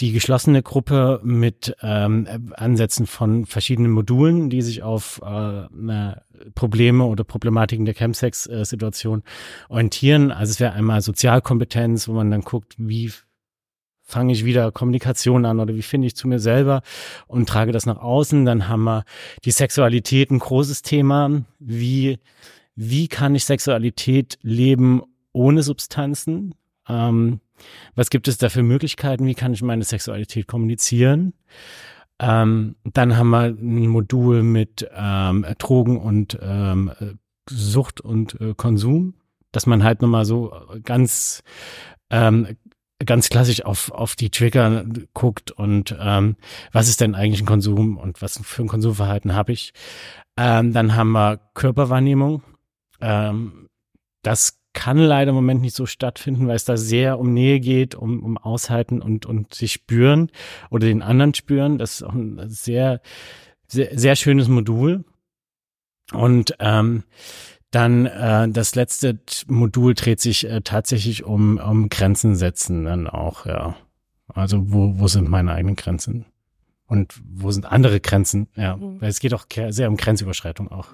die 0.00 0.12
geschlossene 0.12 0.62
Gruppe 0.62 1.20
mit 1.22 1.76
ähm, 1.82 2.52
Ansätzen 2.56 3.06
von 3.06 3.46
verschiedenen 3.46 3.92
Modulen, 3.92 4.50
die 4.50 4.62
sich 4.62 4.82
auf 4.82 5.20
äh, 5.22 5.26
eine 5.26 6.22
Probleme 6.54 7.04
oder 7.04 7.22
Problematiken 7.22 7.84
der 7.84 7.94
Chemsex-Situation 7.94 9.22
orientieren. 9.68 10.32
Also 10.32 10.50
es 10.50 10.60
wäre 10.60 10.72
einmal 10.72 11.00
Sozialkompetenz, 11.00 12.08
wo 12.08 12.12
man 12.12 12.30
dann 12.30 12.40
guckt, 12.40 12.74
wie 12.78 13.12
fange 14.02 14.32
ich 14.32 14.44
wieder 14.44 14.72
Kommunikation 14.72 15.46
an 15.46 15.60
oder 15.60 15.74
wie 15.74 15.82
finde 15.82 16.06
ich 16.08 16.16
zu 16.16 16.28
mir 16.28 16.40
selber 16.40 16.82
und 17.26 17.48
trage 17.48 17.72
das 17.72 17.86
nach 17.86 17.98
außen. 17.98 18.44
Dann 18.44 18.68
haben 18.68 18.84
wir 18.84 19.04
die 19.44 19.52
Sexualität, 19.52 20.30
ein 20.30 20.40
großes 20.40 20.82
Thema. 20.82 21.44
Wie, 21.58 22.18
wie 22.74 23.06
kann 23.08 23.34
ich 23.34 23.44
Sexualität 23.44 24.38
leben 24.42 25.02
ohne 25.34 25.62
Substanzen? 25.62 26.54
Ähm, 26.88 27.40
was 27.94 28.08
gibt 28.08 28.28
es 28.28 28.38
da 28.38 28.48
für 28.48 28.62
Möglichkeiten? 28.62 29.26
Wie 29.26 29.34
kann 29.34 29.52
ich 29.52 29.62
meine 29.62 29.84
Sexualität 29.84 30.46
kommunizieren? 30.46 31.34
Ähm, 32.18 32.76
dann 32.84 33.16
haben 33.16 33.30
wir 33.30 33.46
ein 33.46 33.88
Modul 33.88 34.42
mit 34.42 34.88
ähm, 34.94 35.44
Drogen 35.58 35.98
und 35.98 36.38
ähm, 36.40 36.92
Sucht 37.48 38.00
und 38.00 38.40
äh, 38.40 38.54
Konsum, 38.56 39.14
dass 39.52 39.66
man 39.66 39.84
halt 39.84 40.00
nochmal 40.00 40.24
so 40.24 40.54
ganz 40.84 41.42
ähm, 42.10 42.56
ganz 43.04 43.28
klassisch 43.28 43.64
auf, 43.64 43.90
auf 43.90 44.16
die 44.16 44.30
Trigger 44.30 44.84
guckt 45.12 45.50
und 45.50 45.96
ähm, 45.98 46.36
was 46.72 46.88
ist 46.88 47.00
denn 47.00 47.14
eigentlich 47.14 47.42
ein 47.42 47.46
Konsum 47.46 47.98
und 47.98 48.22
was 48.22 48.40
für 48.42 48.62
ein 48.62 48.68
Konsumverhalten 48.68 49.34
habe 49.34 49.52
ich. 49.52 49.72
Ähm, 50.36 50.72
dann 50.72 50.94
haben 50.94 51.12
wir 51.12 51.40
Körperwahrnehmung. 51.54 52.42
Ähm, 53.00 53.68
das 54.22 54.58
kann 54.74 54.98
leider 54.98 55.30
im 55.30 55.36
Moment 55.36 55.62
nicht 55.62 55.74
so 55.74 55.86
stattfinden, 55.86 56.46
weil 56.46 56.56
es 56.56 56.64
da 56.64 56.76
sehr 56.76 57.18
um 57.18 57.32
Nähe 57.32 57.60
geht, 57.60 57.94
um, 57.94 58.22
um 58.22 58.36
Aushalten 58.36 59.00
und, 59.00 59.24
und 59.24 59.54
sich 59.54 59.72
spüren 59.72 60.30
oder 60.68 60.86
den 60.86 61.00
anderen 61.00 61.32
spüren. 61.32 61.78
Das 61.78 61.94
ist 61.94 62.02
auch 62.02 62.12
ein 62.12 62.42
sehr, 62.48 63.00
sehr, 63.66 63.98
sehr 63.98 64.16
schönes 64.16 64.48
Modul. 64.48 65.04
Und 66.12 66.54
ähm, 66.58 67.04
dann 67.70 68.06
äh, 68.06 68.48
das 68.48 68.74
letzte 68.74 69.18
Modul 69.46 69.94
dreht 69.94 70.20
sich 70.20 70.48
äh, 70.48 70.60
tatsächlich 70.60 71.24
um, 71.24 71.58
um 71.58 71.88
Grenzen 71.88 72.36
setzen 72.36 72.84
dann 72.84 73.08
auch, 73.08 73.46
ja. 73.46 73.76
Also 74.28 74.72
wo, 74.72 74.98
wo 74.98 75.06
sind 75.06 75.28
meine 75.28 75.52
eigenen 75.52 75.76
Grenzen? 75.76 76.24
Und 76.86 77.14
wo 77.24 77.50
sind 77.50 77.66
andere 77.66 78.00
Grenzen? 78.00 78.48
Ja, 78.56 78.76
mhm. 78.76 79.00
weil 79.00 79.08
es 79.08 79.20
geht 79.20 79.34
auch 79.34 79.46
sehr 79.68 79.88
um 79.88 79.96
Grenzüberschreitung 79.96 80.70
auch. 80.70 80.88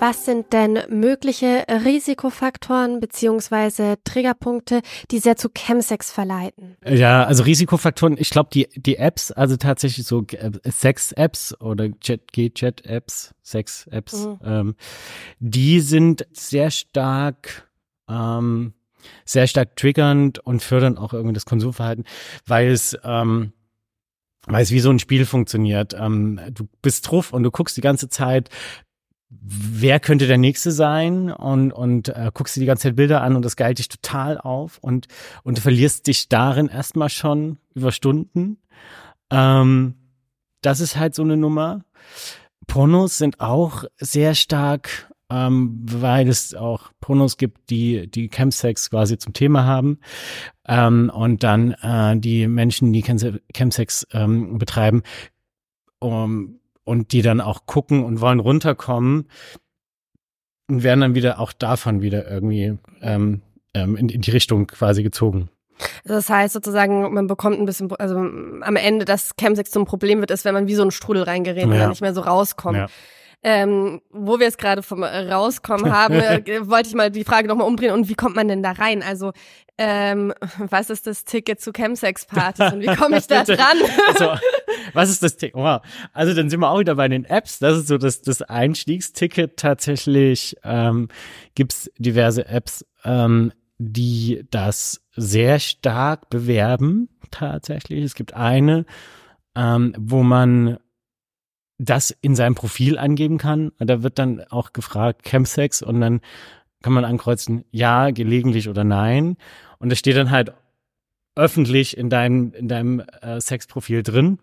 Was 0.00 0.24
sind 0.24 0.54
denn 0.54 0.78
mögliche 0.88 1.66
Risikofaktoren 1.68 3.00
beziehungsweise 3.00 3.96
Triggerpunkte, 4.04 4.80
die 5.10 5.18
sehr 5.18 5.36
zu 5.36 5.50
Chemsex 5.50 6.10
verleiten? 6.10 6.78
Ja, 6.86 7.24
also 7.24 7.42
Risikofaktoren, 7.42 8.16
ich 8.18 8.30
glaube, 8.30 8.48
die, 8.50 8.66
die 8.74 8.96
Apps, 8.96 9.30
also 9.30 9.58
tatsächlich 9.58 10.06
so 10.06 10.24
äh, 10.32 10.50
Sex-Apps 10.64 11.60
oder 11.60 11.90
G-Chat-Apps, 11.90 13.34
Sex-Apps, 13.42 14.26
mhm. 14.26 14.38
ähm, 14.42 14.74
die 15.38 15.80
sind 15.80 16.26
sehr 16.32 16.70
stark 16.70 17.68
ähm, 18.08 18.72
sehr 19.24 19.46
stark 19.46 19.76
triggernd 19.76 20.38
und 20.38 20.62
fördern 20.62 20.96
auch 20.96 21.12
irgendwie 21.12 21.34
das 21.34 21.46
Konsumverhalten, 21.46 22.04
weil 22.46 22.68
es 22.68 22.96
ähm, 23.04 23.52
weil 24.46 24.62
es 24.62 24.70
wie 24.70 24.80
so 24.80 24.90
ein 24.90 24.98
Spiel 24.98 25.26
funktioniert. 25.26 25.94
Ähm, 25.98 26.40
du 26.52 26.66
bist 26.80 27.10
drauf 27.10 27.32
und 27.32 27.42
du 27.42 27.50
guckst 27.50 27.76
die 27.76 27.82
ganze 27.82 28.08
Zeit, 28.08 28.48
wer 29.30 30.00
könnte 30.00 30.26
der 30.26 30.38
nächste 30.38 30.72
sein 30.72 31.30
und 31.30 31.72
und 31.72 32.08
äh, 32.08 32.30
guckst 32.34 32.56
dir 32.56 32.60
die 32.60 32.66
ganze 32.66 32.84
Zeit 32.84 32.96
Bilder 32.96 33.22
an 33.22 33.36
und 33.36 33.44
das 33.44 33.56
geilt 33.56 33.78
dich 33.78 33.88
total 33.88 34.38
auf 34.38 34.78
und 34.78 35.06
und 35.44 35.58
du 35.58 35.62
verlierst 35.62 36.06
dich 36.08 36.28
darin 36.28 36.68
erstmal 36.68 37.08
schon 37.08 37.58
über 37.74 37.92
Stunden. 37.92 38.58
Ähm, 39.30 39.94
das 40.62 40.80
ist 40.80 40.96
halt 40.96 41.14
so 41.14 41.22
eine 41.22 41.36
Nummer. 41.36 41.84
Pornos 42.66 43.18
sind 43.18 43.40
auch 43.40 43.84
sehr 43.98 44.34
stark, 44.34 45.12
ähm, 45.30 45.80
weil 45.84 46.28
es 46.28 46.54
auch 46.54 46.90
Pornos 47.00 47.36
gibt, 47.36 47.70
die 47.70 48.10
die 48.10 48.28
Chemsex 48.28 48.90
quasi 48.90 49.16
zum 49.16 49.32
Thema 49.32 49.64
haben 49.64 50.00
ähm, 50.66 51.10
und 51.14 51.44
dann 51.44 51.72
äh, 51.82 52.18
die 52.18 52.48
Menschen, 52.48 52.92
die 52.92 53.02
Chemsex 53.02 54.06
ähm, 54.12 54.58
betreiben, 54.58 55.02
um 56.00 56.59
und 56.90 57.12
die 57.12 57.22
dann 57.22 57.40
auch 57.40 57.66
gucken 57.66 58.02
und 58.02 58.20
wollen 58.20 58.40
runterkommen 58.40 59.28
und 60.68 60.82
werden 60.82 61.00
dann 61.00 61.14
wieder 61.14 61.38
auch 61.38 61.52
davon 61.52 62.02
wieder 62.02 62.28
irgendwie 62.28 62.78
ähm, 63.00 63.42
ähm, 63.74 63.96
in, 63.96 64.08
in 64.08 64.22
die 64.22 64.32
Richtung 64.32 64.66
quasi 64.66 65.04
gezogen. 65.04 65.50
Das 66.04 66.28
heißt 66.28 66.52
sozusagen, 66.52 67.14
man 67.14 67.28
bekommt 67.28 67.60
ein 67.60 67.64
bisschen, 67.64 67.92
also 67.92 68.16
am 68.16 68.76
Ende, 68.76 69.04
dass 69.04 69.36
Chemsex 69.38 69.70
zum 69.70 69.84
Problem 69.84 70.18
wird, 70.18 70.32
ist, 70.32 70.44
wenn 70.44 70.52
man 70.52 70.66
wie 70.66 70.74
so 70.74 70.82
ein 70.82 70.90
Strudel 70.90 71.22
reingerät 71.22 71.62
ja. 71.62 71.68
und 71.68 71.78
dann 71.78 71.90
nicht 71.90 72.02
mehr 72.02 72.12
so 72.12 72.22
rauskommt. 72.22 72.76
Ja. 72.76 72.88
Ähm, 73.42 74.02
wo 74.10 74.38
wir 74.38 74.48
es 74.48 74.58
gerade 74.58 74.82
vom 74.82 75.02
Rauskommen 75.02 75.90
haben, 75.92 76.14
äh, 76.14 76.68
wollte 76.68 76.90
ich 76.90 76.94
mal 76.94 77.10
die 77.10 77.24
Frage 77.24 77.48
nochmal 77.48 77.66
umdrehen. 77.66 77.92
Und 77.92 78.08
wie 78.08 78.14
kommt 78.14 78.36
man 78.36 78.48
denn 78.48 78.62
da 78.62 78.72
rein? 78.72 79.02
Also, 79.02 79.32
ähm, 79.78 80.34
was 80.58 80.90
ist 80.90 81.06
das 81.06 81.24
Ticket 81.24 81.60
zu 81.60 81.72
Chemsex-Partys 81.72 82.72
und 82.72 82.82
wie 82.82 82.94
komme 82.96 83.18
ich 83.18 83.26
da 83.26 83.44
dran? 83.44 83.78
also, 84.08 84.38
was 84.92 85.08
ist 85.08 85.22
das 85.22 85.36
Ticket? 85.36 85.56
Wow. 85.56 85.80
Also, 86.12 86.34
dann 86.34 86.50
sind 86.50 86.60
wir 86.60 86.70
auch 86.70 86.80
wieder 86.80 86.96
bei 86.96 87.08
den 87.08 87.24
Apps. 87.24 87.58
Das 87.58 87.78
ist 87.78 87.88
so 87.88 87.96
das, 87.96 88.20
das 88.20 88.42
Einstiegsticket 88.42 89.56
tatsächlich. 89.56 90.56
Ähm, 90.62 91.08
Gibt 91.54 91.90
diverse 91.98 92.46
Apps, 92.46 92.84
ähm, 93.04 93.52
die 93.78 94.46
das 94.50 95.00
sehr 95.16 95.58
stark 95.58 96.28
bewerben, 96.28 97.08
tatsächlich. 97.30 98.04
Es 98.04 98.14
gibt 98.14 98.34
eine, 98.34 98.84
ähm, 99.56 99.94
wo 99.98 100.22
man 100.22 100.78
das 101.80 102.14
in 102.20 102.36
seinem 102.36 102.54
Profil 102.54 102.98
angeben 102.98 103.38
kann. 103.38 103.72
Da 103.78 104.02
wird 104.02 104.18
dann 104.18 104.44
auch 104.50 104.72
gefragt, 104.72 105.24
Chemsex 105.24 105.82
und 105.82 106.00
dann 106.00 106.20
kann 106.82 106.92
man 106.92 107.04
ankreuzen, 107.04 107.64
ja, 107.70 108.10
gelegentlich 108.10 108.68
oder 108.68 108.84
nein. 108.84 109.36
Und 109.78 109.90
das 109.90 109.98
steht 109.98 110.16
dann 110.16 110.30
halt 110.30 110.52
öffentlich 111.36 111.96
in 111.96 112.10
deinem, 112.10 112.52
in 112.52 112.68
deinem 112.68 113.00
äh, 113.22 113.40
Sexprofil 113.40 114.02
drin 114.02 114.38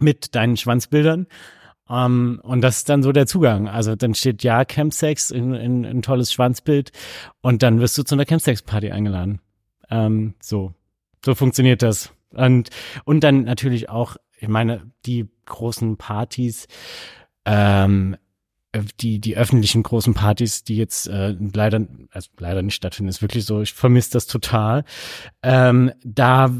mit 0.00 0.34
deinen 0.34 0.56
Schwanzbildern. 0.56 1.26
Um, 1.88 1.96
ähm, 1.96 2.40
und 2.42 2.60
das 2.60 2.78
ist 2.78 2.88
dann 2.90 3.02
so 3.02 3.12
der 3.12 3.26
Zugang. 3.26 3.66
Also 3.66 3.96
dann 3.96 4.14
steht 4.14 4.42
ja 4.42 4.64
Campsex 4.64 5.30
in, 5.30 5.54
in, 5.54 5.84
in 5.84 5.98
ein 5.98 6.02
tolles 6.02 6.32
Schwanzbild 6.32 6.92
und 7.40 7.62
dann 7.62 7.80
wirst 7.80 7.96
du 7.96 8.02
zu 8.02 8.14
einer 8.14 8.26
Campsex-Party 8.26 8.90
eingeladen. 8.90 9.40
Um, 9.88 9.96
ähm, 9.96 10.34
so, 10.40 10.74
so 11.24 11.34
funktioniert 11.34 11.82
das. 11.82 12.12
Und, 12.30 12.68
und 13.04 13.20
dann 13.24 13.44
natürlich 13.44 13.88
auch 13.88 14.16
ich 14.38 14.48
meine, 14.48 14.90
die 15.06 15.28
großen 15.46 15.96
Partys, 15.96 16.66
ähm, 17.44 18.16
die, 19.00 19.18
die 19.18 19.36
öffentlichen 19.36 19.82
großen 19.82 20.14
Partys, 20.14 20.62
die 20.62 20.76
jetzt 20.76 21.08
äh, 21.08 21.34
leider, 21.54 21.86
also 22.10 22.28
leider 22.38 22.62
nicht 22.62 22.74
stattfinden, 22.74 23.08
ist 23.08 23.22
wirklich 23.22 23.44
so, 23.44 23.62
ich 23.62 23.72
vermisse 23.72 24.10
das 24.12 24.26
total. 24.26 24.84
Ähm, 25.42 25.92
da 26.04 26.50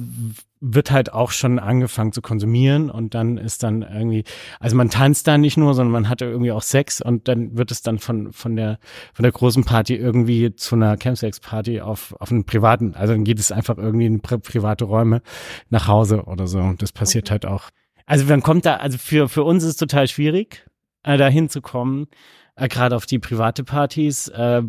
wird 0.60 0.90
halt 0.90 1.12
auch 1.12 1.30
schon 1.30 1.58
angefangen 1.58 2.12
zu 2.12 2.20
konsumieren 2.20 2.90
und 2.90 3.14
dann 3.14 3.36
ist 3.36 3.62
dann 3.62 3.82
irgendwie, 3.82 4.24
also 4.58 4.74
man 4.74 4.90
tanzt 4.90 5.26
da 5.28 5.38
nicht 5.38 5.56
nur, 5.56 5.74
sondern 5.74 5.92
man 5.92 6.08
hat 6.08 6.20
irgendwie 6.20 6.50
auch 6.50 6.62
Sex 6.62 7.00
und 7.00 7.28
dann 7.28 7.56
wird 7.56 7.70
es 7.70 7.82
dann 7.82 7.98
von, 7.98 8.32
von 8.32 8.56
der, 8.56 8.78
von 9.12 9.22
der 9.22 9.32
großen 9.32 9.64
Party 9.64 9.94
irgendwie 9.94 10.54
zu 10.56 10.74
einer 10.74 10.96
Campsex-Party 10.96 11.80
auf, 11.80 12.14
auf 12.18 12.32
einen 12.32 12.44
privaten, 12.44 12.94
also 12.94 13.12
dann 13.12 13.24
geht 13.24 13.38
es 13.38 13.52
einfach 13.52 13.78
irgendwie 13.78 14.06
in 14.06 14.20
pri 14.20 14.38
private 14.38 14.84
Räume 14.84 15.22
nach 15.70 15.86
Hause 15.86 16.24
oder 16.24 16.46
so. 16.46 16.74
Das 16.78 16.92
passiert 16.92 17.26
okay. 17.26 17.32
halt 17.32 17.46
auch. 17.46 17.70
Also 18.06 18.24
man 18.24 18.42
kommt 18.42 18.64
da, 18.64 18.76
also 18.76 18.98
für, 18.98 19.28
für 19.28 19.44
uns 19.44 19.62
ist 19.62 19.70
es 19.70 19.76
total 19.76 20.08
schwierig, 20.08 20.67
äh, 21.08 21.16
da 21.16 21.28
hinzukommen, 21.28 22.06
äh, 22.54 22.68
gerade 22.68 22.94
auf 22.94 23.06
die 23.06 23.18
private 23.18 23.64
Partys, 23.64 24.28
äh, 24.28 24.62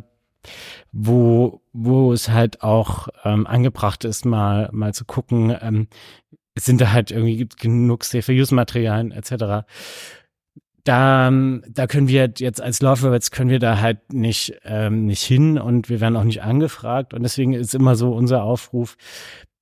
wo, 0.93 1.61
wo 1.73 2.13
es 2.13 2.29
halt 2.29 2.63
auch 2.63 3.09
ähm, 3.25 3.45
angebracht 3.45 4.05
ist, 4.05 4.25
mal, 4.25 4.69
mal 4.71 4.93
zu 4.93 5.03
gucken, 5.03 5.55
ähm, 5.61 5.87
sind 6.57 6.79
da 6.79 6.93
halt 6.93 7.11
irgendwie 7.11 7.47
genug 7.59 8.05
Safe-Use-Materialien 8.05 9.11
etc. 9.11 9.67
Da, 10.85 11.29
da 11.29 11.87
können 11.87 12.07
wir 12.07 12.31
jetzt 12.37 12.61
als 12.61 12.81
Laufwärts 12.81 13.31
können 13.31 13.49
wir 13.49 13.59
da 13.59 13.79
halt 13.81 14.13
nicht, 14.13 14.59
ähm, 14.63 15.05
nicht 15.05 15.23
hin 15.23 15.57
und 15.59 15.89
wir 15.89 15.99
werden 15.99 16.15
auch 16.15 16.23
nicht 16.23 16.41
angefragt. 16.41 17.13
Und 17.13 17.23
deswegen 17.23 17.53
ist 17.53 17.75
immer 17.75 17.95
so 17.95 18.13
unser 18.13 18.43
Aufruf, 18.43 18.95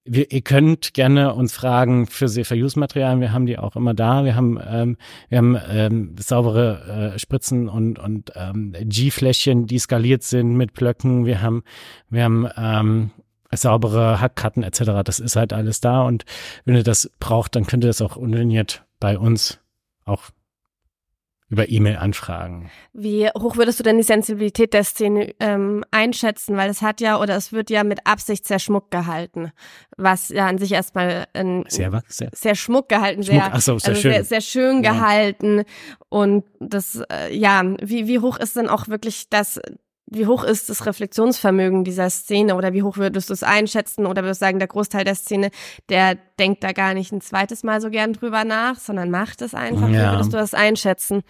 wir, 0.08 0.32
ihr 0.32 0.42
könnt 0.42 0.94
gerne 0.94 1.34
uns 1.34 1.54
fragen 1.54 2.08
für 2.08 2.28
Safer-Use-Materialien. 2.28 3.22
Wir 3.22 3.32
haben 3.32 3.46
die 3.46 3.58
auch 3.58 3.76
immer 3.76 3.94
da. 3.94 4.24
Wir 4.26 4.36
haben, 4.36 4.60
ähm, 4.66 4.98
wir 5.30 5.38
haben 5.38 5.58
ähm, 5.70 6.16
saubere 6.20 7.14
äh, 7.16 7.20
Spritzen 7.20 7.70
und, 7.70 8.00
und 8.00 8.32
ähm, 8.36 8.74
G-Fläschchen, 8.80 9.68
die 9.68 9.80
skaliert 9.80 10.24
sind 10.24 10.56
mit 10.56 10.74
Blöcken. 10.74 11.26
Wir 11.26 11.42
haben, 11.42 11.64
wir 12.10 12.24
haben 12.24 12.48
ähm, 12.58 13.12
saubere 13.52 14.20
Hackkarten 14.20 14.64
etc. 14.64 15.04
Das 15.04 15.20
ist 15.20 15.36
halt 15.36 15.54
alles 15.54 15.82
da. 15.82 16.02
Und 16.04 16.26
wenn 16.66 16.76
ihr 16.76 16.84
das 16.84 17.10
braucht, 17.20 17.56
dann 17.56 17.68
könnt 17.68 17.84
ihr 17.84 17.90
das 17.90 18.02
auch 18.02 18.16
ungeniert 18.16 18.86
bei 19.00 19.18
uns 19.18 19.60
auch 20.06 20.24
über 21.50 21.70
E-Mail-Anfragen. 21.70 22.70
Wie 22.92 23.30
hoch 23.30 23.56
würdest 23.56 23.80
du 23.80 23.84
denn 23.84 23.98
die 23.98 24.04
Sensibilität 24.04 24.74
der 24.74 24.84
Szene 24.84 25.34
ähm, 25.40 25.86
einschätzen? 25.92 26.58
Weil 26.58 26.70
es 26.70 26.82
hat 26.82 27.00
ja 27.00 27.20
oder 27.22 27.36
es 27.38 27.54
wird 27.54 27.70
ja 27.70 27.86
mit 27.86 28.06
Absicht 28.06 28.46
sehr 28.46 28.60
schmuck 28.60 28.92
gehalten, 28.92 29.52
was 29.96 30.28
ja 30.30 30.48
an 30.48 30.58
sich 30.58 30.74
erstmal 30.74 31.26
ein, 31.34 31.64
sehr 31.70 32.04
sehr, 32.08 32.30
sehr 32.34 32.56
schmuck 32.56 32.90
gehalten, 32.90 33.24
schmuck, 33.24 33.44
sehr, 33.44 33.62
so, 33.62 33.80
sehr, 33.80 33.90
also 33.90 34.02
schön. 34.02 34.12
sehr, 34.12 34.24
sehr 34.26 34.42
schön 34.42 34.84
ja. 34.84 34.92
gehalten 34.92 35.64
und 36.10 36.44
das 36.60 37.02
äh, 37.12 37.34
ja 37.34 37.64
wie 37.82 38.08
wie 38.08 38.20
hoch 38.20 38.38
ist 38.38 38.58
denn 38.58 38.68
auch 38.68 38.90
wirklich 38.90 39.30
das 39.30 39.60
wie 40.10 40.26
hoch 40.26 40.44
ist 40.44 40.70
das 40.70 40.86
Reflexionsvermögen 40.86 41.84
dieser 41.84 42.10
Szene 42.10 42.56
oder 42.56 42.74
wie 42.74 42.84
hoch 42.84 42.98
würdest 42.98 43.30
du 43.30 43.34
es 43.34 43.44
einschätzen 43.44 44.06
oder 44.06 44.24
würdest 44.24 44.42
du 44.42 44.46
sagen, 44.46 44.60
der 44.60 44.70
Großteil 44.70 45.04
der 45.04 45.16
Szene, 45.16 45.52
der 45.90 46.16
denkt 46.40 46.64
da 46.64 46.72
gar 46.72 46.94
nicht 46.94 47.12
ein 47.12 47.22
zweites 47.22 47.64
Mal 47.64 47.82
so 47.82 47.90
gern 47.90 48.14
drüber 48.14 48.46
nach, 48.46 48.80
sondern 48.80 49.12
macht 49.12 49.42
es 49.42 49.54
einfach. 49.54 49.90
Ja. 49.90 50.12
Wie 50.12 50.16
würdest 50.16 50.34
du 50.34 50.38
das 50.38 50.54
einschätzen? 50.54 51.24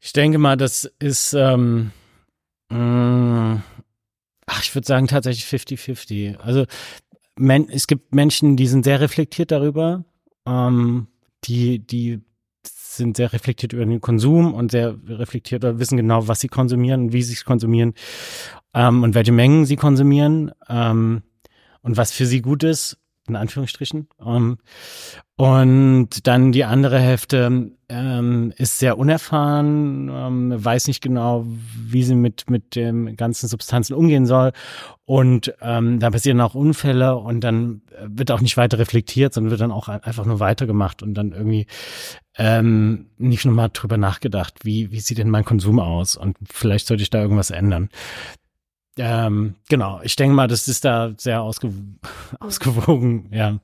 Ich 0.00 0.12
denke 0.12 0.38
mal, 0.38 0.56
das 0.56 0.84
ist, 1.00 1.32
ähm, 1.32 1.90
mh, 2.70 2.78
mm, 2.78 3.62
ach, 4.46 4.62
ich 4.62 4.74
würde 4.74 4.86
sagen 4.86 5.08
tatsächlich 5.08 5.44
50-50. 5.44 6.36
Also 6.36 6.64
men, 7.36 7.68
es 7.68 7.88
gibt 7.88 8.14
Menschen, 8.14 8.56
die 8.56 8.68
sind 8.68 8.84
sehr 8.84 9.00
reflektiert 9.00 9.50
darüber, 9.50 10.04
ähm, 10.46 11.08
die, 11.44 11.84
die 11.84 12.20
sind 12.98 13.16
sehr 13.16 13.32
reflektiert 13.32 13.72
über 13.72 13.84
den 13.84 14.00
Konsum 14.00 14.52
und 14.52 14.70
sehr 14.70 14.96
reflektiert 15.08 15.64
oder 15.64 15.78
wissen 15.78 15.96
genau, 15.96 16.28
was 16.28 16.40
sie 16.40 16.48
konsumieren, 16.48 17.12
wie 17.12 17.22
sie 17.22 17.32
es 17.32 17.44
konsumieren 17.44 17.94
ähm, 18.74 19.02
und 19.02 19.14
welche 19.14 19.32
Mengen 19.32 19.64
sie 19.64 19.76
konsumieren 19.76 20.52
ähm, 20.68 21.22
und 21.80 21.96
was 21.96 22.12
für 22.12 22.26
sie 22.26 22.42
gut 22.42 22.62
ist 22.62 22.98
in 23.28 23.36
Anführungsstrichen. 23.36 24.08
Um, 24.18 24.36
ähm, 24.36 24.58
und 25.36 26.26
dann 26.26 26.50
die 26.50 26.64
andere 26.64 26.98
Hälfte 26.98 27.70
ähm, 27.88 28.52
ist 28.56 28.80
sehr 28.80 28.98
unerfahren, 28.98 30.10
ähm, 30.12 30.64
weiß 30.64 30.88
nicht 30.88 31.00
genau, 31.00 31.46
wie 31.46 32.02
sie 32.02 32.16
mit, 32.16 32.50
mit 32.50 32.74
den 32.74 33.16
ganzen 33.16 33.46
Substanzen 33.46 33.94
umgehen 33.94 34.26
soll. 34.26 34.50
Und 35.04 35.54
ähm, 35.62 36.00
da 36.00 36.10
passieren 36.10 36.40
auch 36.40 36.56
Unfälle 36.56 37.16
und 37.16 37.40
dann 37.44 37.82
wird 38.04 38.32
auch 38.32 38.40
nicht 38.40 38.56
weiter 38.56 38.80
reflektiert, 38.80 39.32
sondern 39.32 39.52
wird 39.52 39.60
dann 39.60 39.70
auch 39.70 39.88
einfach 39.88 40.26
nur 40.26 40.40
weitergemacht 40.40 41.04
und 41.04 41.14
dann 41.14 41.30
irgendwie 41.30 41.66
ähm, 42.36 43.06
nicht 43.16 43.44
nochmal 43.44 43.70
drüber 43.72 43.96
nachgedacht, 43.96 44.64
wie, 44.64 44.90
wie 44.90 45.00
sieht 45.00 45.18
denn 45.18 45.30
mein 45.30 45.44
Konsum 45.44 45.78
aus 45.78 46.16
und 46.16 46.36
vielleicht 46.44 46.88
sollte 46.88 47.04
ich 47.04 47.10
da 47.10 47.22
irgendwas 47.22 47.50
ändern. 47.50 47.90
Ähm, 48.98 49.54
genau, 49.68 50.00
ich 50.02 50.16
denke 50.16 50.34
mal, 50.34 50.48
das 50.48 50.66
ist 50.68 50.84
da 50.84 51.12
sehr 51.16 51.42
ausgew 51.42 51.70
ausgewogen, 52.40 53.30
ja. 53.32 53.58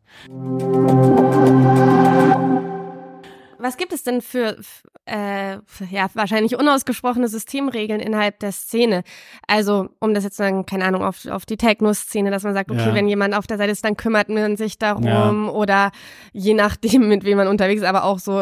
Was 3.64 3.79
gibt 3.79 3.94
es 3.94 4.03
denn 4.03 4.20
für, 4.20 4.59
äh, 5.07 5.55
ja, 5.90 6.11
wahrscheinlich 6.12 6.55
unausgesprochene 6.55 7.29
Systemregeln 7.29 7.98
innerhalb 7.98 8.38
der 8.40 8.53
Szene? 8.53 9.05
Also, 9.46 9.88
um 10.00 10.12
das 10.12 10.22
jetzt 10.22 10.37
sagen, 10.37 10.66
keine 10.66 10.85
Ahnung, 10.85 11.03
auf, 11.03 11.24
auf 11.24 11.46
die 11.46 11.57
Techno-Szene, 11.57 12.31
dass 12.31 12.42
man 12.42 12.53
sagt, 12.53 12.70
okay, 12.70 12.88
ja. 12.88 12.94
wenn 12.94 13.09
jemand 13.09 13.35
auf 13.35 13.46
der 13.46 13.57
Seite 13.57 13.72
ist, 13.72 13.83
dann 13.83 13.96
kümmert 13.96 14.29
man 14.29 14.59
sich 14.59 14.77
darum 14.77 15.07
ja. 15.07 15.31
oder 15.48 15.92
je 16.35 16.53
nachdem, 16.53 17.09
mit 17.09 17.24
wem 17.24 17.38
man 17.38 17.48
unterwegs 17.48 17.81
ist, 17.81 17.88
aber 17.88 18.05
auch 18.05 18.18
so, 18.18 18.38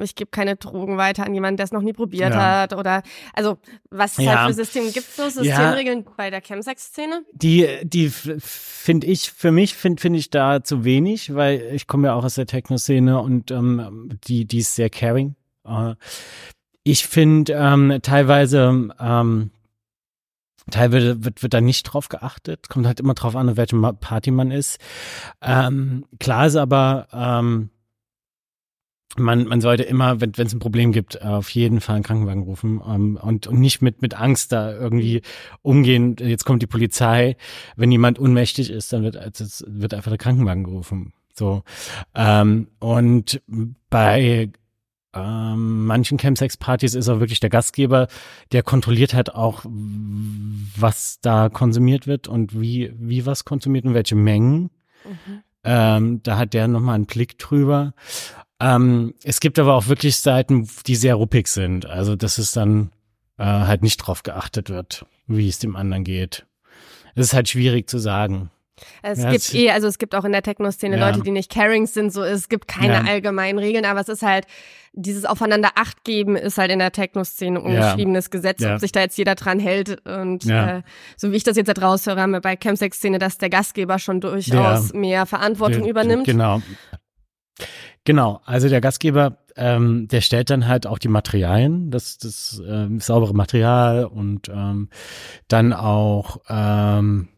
ich 0.00 0.14
gebe 0.14 0.30
keine 0.30 0.54
Drogen 0.54 0.98
weiter 0.98 1.26
an 1.26 1.34
jemanden, 1.34 1.56
der 1.56 1.64
es 1.64 1.72
noch 1.72 1.82
nie 1.82 1.92
probiert 1.92 2.32
ja. 2.32 2.60
hat 2.60 2.72
oder, 2.72 3.02
also, 3.34 3.58
was 3.90 4.18
es 4.18 4.24
halt 4.24 4.50
für 4.50 4.54
Systeme 4.54 4.92
gibt, 4.92 5.10
so 5.12 5.28
Systemregeln 5.28 6.06
bei 6.16 6.30
der 6.30 6.42
Chemsex-Szene? 6.42 7.24
Die, 7.32 7.66
die 7.82 8.08
finde 8.08 9.08
ich, 9.08 9.32
für 9.32 9.50
mich 9.50 9.74
finde 9.74 10.00
finde 10.00 10.20
ich 10.20 10.30
da 10.30 10.62
zu 10.62 10.84
wenig, 10.84 11.34
weil 11.34 11.60
ich 11.74 11.88
komme 11.88 12.06
ja 12.06 12.14
auch 12.14 12.24
aus 12.24 12.36
der 12.36 12.46
Techno-Szene 12.46 13.20
und 13.20 13.50
ähm, 13.50 14.10
die, 14.28 14.44
die 14.44 14.59
ist 14.60 14.74
sehr 14.74 14.90
caring. 14.90 15.34
Ich 16.82 17.06
finde 17.06 17.52
ähm, 17.52 17.98
teilweise, 18.02 18.90
ähm, 18.98 19.50
teilweise 20.70 21.24
wird, 21.24 21.42
wird 21.42 21.54
da 21.54 21.60
nicht 21.60 21.84
drauf 21.84 22.08
geachtet. 22.08 22.68
Kommt 22.68 22.86
halt 22.86 23.00
immer 23.00 23.14
drauf 23.14 23.36
an, 23.36 23.50
auf 23.50 23.56
welchem 23.56 23.82
Party 24.00 24.30
man 24.30 24.50
ist. 24.50 24.78
Ähm, 25.42 26.06
klar 26.18 26.46
ist 26.46 26.56
aber, 26.56 27.08
ähm, 27.12 27.70
man, 29.16 29.46
man 29.46 29.60
sollte 29.60 29.82
immer, 29.82 30.20
wenn 30.20 30.32
es 30.36 30.52
ein 30.52 30.60
Problem 30.60 30.92
gibt, 30.92 31.20
auf 31.22 31.50
jeden 31.50 31.80
Fall 31.80 31.96
einen 31.96 32.04
Krankenwagen 32.04 32.44
rufen 32.44 32.80
ähm, 32.86 33.18
und, 33.20 33.46
und 33.46 33.60
nicht 33.60 33.82
mit, 33.82 34.02
mit 34.02 34.14
Angst 34.14 34.52
da 34.52 34.72
irgendwie 34.72 35.22
umgehen. 35.62 36.16
Jetzt 36.18 36.44
kommt 36.44 36.62
die 36.62 36.68
Polizei. 36.68 37.36
Wenn 37.76 37.90
jemand 37.90 38.18
unmächtig 38.18 38.70
ist, 38.70 38.92
dann 38.92 39.02
wird, 39.02 39.16
wird 39.16 39.94
einfach 39.94 40.10
der 40.10 40.18
Krankenwagen 40.18 40.64
gerufen. 40.64 41.12
So. 41.40 41.62
Ähm, 42.14 42.68
und 42.80 43.40
bei 43.88 44.50
ähm, 45.14 45.86
manchen 45.86 46.18
Chemsex-Partys 46.18 46.94
ist 46.94 47.08
auch 47.08 47.18
wirklich 47.18 47.40
der 47.40 47.48
Gastgeber, 47.48 48.08
der 48.52 48.62
kontrolliert 48.62 49.14
halt 49.14 49.34
auch, 49.34 49.64
was 49.64 51.18
da 51.22 51.48
konsumiert 51.48 52.06
wird 52.06 52.28
und 52.28 52.60
wie, 52.60 52.92
wie 52.94 53.24
was 53.24 53.46
konsumiert 53.46 53.86
und 53.86 53.94
welche 53.94 54.16
Mengen. 54.16 54.70
Mhm. 55.04 55.42
Ähm, 55.64 56.22
da 56.22 56.36
hat 56.36 56.52
der 56.52 56.68
nochmal 56.68 56.96
einen 56.96 57.06
Blick 57.06 57.38
drüber. 57.38 57.94
Ähm, 58.60 59.14
es 59.24 59.40
gibt 59.40 59.58
aber 59.58 59.74
auch 59.74 59.88
wirklich 59.88 60.18
Seiten, 60.18 60.68
die 60.86 60.94
sehr 60.94 61.14
ruppig 61.14 61.48
sind. 61.48 61.86
Also, 61.86 62.16
dass 62.16 62.36
es 62.36 62.52
dann 62.52 62.90
äh, 63.38 63.44
halt 63.44 63.82
nicht 63.82 63.96
drauf 63.96 64.22
geachtet 64.22 64.68
wird, 64.68 65.06
wie 65.26 65.48
es 65.48 65.58
dem 65.58 65.74
anderen 65.74 66.04
geht. 66.04 66.44
Es 67.14 67.28
ist 67.28 67.32
halt 67.32 67.48
schwierig 67.48 67.88
zu 67.88 67.98
sagen. 67.98 68.50
Es 69.02 69.22
ja, 69.22 69.30
gibt 69.30 69.54
eh, 69.54 69.70
also 69.70 69.86
es 69.88 69.98
gibt 69.98 70.14
auch 70.14 70.24
in 70.24 70.32
der 70.32 70.42
Techno-Szene 70.42 70.98
ja. 70.98 71.06
Leute, 71.08 71.22
die 71.22 71.30
nicht 71.30 71.50
caring 71.50 71.86
sind, 71.86 72.12
so 72.12 72.22
es 72.22 72.48
gibt 72.48 72.68
keine 72.68 72.94
ja. 72.94 73.04
allgemeinen 73.04 73.58
Regeln, 73.58 73.84
aber 73.84 74.00
es 74.00 74.08
ist 74.08 74.22
halt, 74.22 74.46
dieses 74.92 75.24
Aufeinander 75.24 75.70
Acht 75.76 76.04
geben 76.04 76.36
ist 76.36 76.58
halt 76.58 76.70
in 76.70 76.80
der 76.80 76.92
Techno-Szene 76.92 77.60
ungeschriebenes 77.60 78.30
Gesetz, 78.30 78.64
ob 78.64 78.80
sich 78.80 78.92
da 78.92 79.00
jetzt 79.00 79.16
jeder 79.16 79.34
dran 79.36 79.60
hält. 79.60 80.04
Und 80.06 80.46
äh, 80.46 80.82
so 81.16 81.30
wie 81.30 81.36
ich 81.36 81.44
das 81.44 81.56
jetzt 81.56 81.68
halt 81.68 81.80
raushöre, 81.80 82.20
haben 82.20 82.32
wir 82.32 82.40
bei 82.40 82.56
Chemsex-Szene, 82.56 83.18
dass 83.18 83.38
der 83.38 83.50
Gastgeber 83.50 83.98
schon 83.98 84.20
durchaus 84.20 84.92
mehr 84.92 85.26
Verantwortung 85.26 85.86
übernimmt. 85.86 86.26
Genau. 86.26 86.60
Genau, 88.04 88.40
also 88.46 88.68
der 88.68 88.80
Gastgeber, 88.80 89.38
ähm, 89.56 90.08
der 90.08 90.22
stellt 90.22 90.48
dann 90.50 90.66
halt 90.66 90.86
auch 90.86 90.98
die 90.98 91.08
Materialien, 91.08 91.90
das, 91.90 92.16
das 92.16 92.60
ähm, 92.66 92.98
saubere 92.98 93.34
Material 93.34 94.06
und 94.06 94.48
ähm, 94.48 94.88
dann 95.48 95.72
auch 95.74 96.38
ähm, 96.48 97.28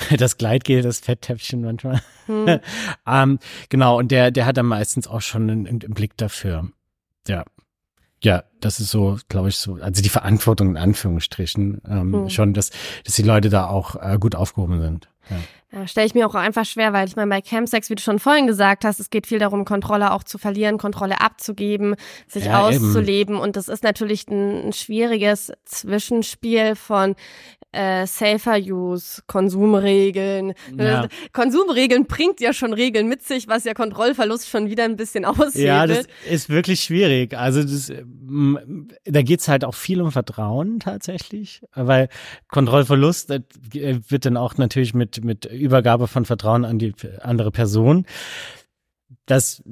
das 0.18 0.38
Gleitgel, 0.38 0.82
das 0.82 1.00
Fetttäpfchen 1.00 1.62
manchmal. 1.62 2.00
Hm. 2.26 2.60
ähm, 3.06 3.38
genau, 3.68 3.98
und 3.98 4.10
der, 4.10 4.30
der 4.30 4.46
hat 4.46 4.56
dann 4.56 4.66
meistens 4.66 5.06
auch 5.06 5.20
schon 5.20 5.50
einen, 5.50 5.66
einen 5.66 5.94
Blick 5.94 6.16
dafür. 6.16 6.68
Ja. 7.26 7.44
Ja, 8.22 8.44
das 8.60 8.80
ist 8.80 8.90
so, 8.90 9.18
glaube 9.30 9.48
ich, 9.48 9.56
so, 9.56 9.78
also 9.80 10.02
die 10.02 10.10
Verantwortung 10.10 10.70
in 10.70 10.76
Anführungsstrichen, 10.76 11.80
ähm, 11.88 12.12
hm. 12.12 12.30
schon, 12.30 12.52
dass, 12.52 12.70
dass 13.04 13.14
die 13.14 13.22
Leute 13.22 13.48
da 13.48 13.66
auch 13.68 13.96
äh, 13.96 14.18
gut 14.18 14.34
aufgehoben 14.34 14.80
sind. 14.80 15.08
Ja. 15.30 15.36
Ja, 15.72 15.86
stelle 15.86 16.06
ich 16.06 16.14
mir 16.14 16.26
auch 16.26 16.34
einfach 16.34 16.64
schwer, 16.64 16.92
weil 16.92 17.06
ich 17.06 17.14
meine, 17.14 17.30
bei 17.30 17.40
Campsex, 17.40 17.90
wie 17.90 17.94
du 17.94 18.02
schon 18.02 18.18
vorhin 18.18 18.48
gesagt 18.48 18.84
hast, 18.84 18.98
es 18.98 19.08
geht 19.08 19.28
viel 19.28 19.38
darum, 19.38 19.64
Kontrolle 19.64 20.12
auch 20.12 20.24
zu 20.24 20.36
verlieren, 20.36 20.78
Kontrolle 20.78 21.20
abzugeben, 21.20 21.94
sich 22.26 22.46
ja, 22.46 22.62
auszuleben. 22.62 23.36
Eben. 23.36 23.42
Und 23.42 23.54
das 23.54 23.68
ist 23.68 23.84
natürlich 23.84 24.26
ein, 24.28 24.66
ein 24.66 24.72
schwieriges 24.72 25.52
Zwischenspiel 25.64 26.74
von 26.74 27.14
äh, 27.72 28.06
Safer 28.06 28.58
Use, 28.58 29.22
Konsumregeln. 29.26 30.54
Ja. 30.76 31.06
Konsumregeln 31.32 32.06
bringt 32.06 32.40
ja 32.40 32.52
schon 32.52 32.72
Regeln 32.72 33.08
mit 33.08 33.22
sich, 33.22 33.48
was 33.48 33.64
ja 33.64 33.74
Kontrollverlust 33.74 34.48
schon 34.48 34.68
wieder 34.68 34.84
ein 34.84 34.96
bisschen 34.96 35.24
aushebelt. 35.26 35.56
Ja, 35.56 35.86
das 35.86 36.06
ist 36.28 36.48
wirklich 36.48 36.80
schwierig. 36.80 37.36
Also 37.36 37.62
das, 37.62 37.92
da 39.04 39.22
geht's 39.22 39.48
halt 39.48 39.64
auch 39.64 39.74
viel 39.74 40.00
um 40.02 40.10
Vertrauen 40.12 40.80
tatsächlich, 40.80 41.62
weil 41.74 42.08
Kontrollverlust 42.48 43.30
wird 43.30 44.24
dann 44.24 44.36
auch 44.36 44.56
natürlich 44.56 44.94
mit, 44.94 45.24
mit 45.24 45.44
Übergabe 45.44 46.08
von 46.08 46.24
Vertrauen 46.24 46.64
an 46.64 46.78
die 46.78 46.92
andere 47.20 47.50
Person. 47.50 48.06
Das, 49.26 49.62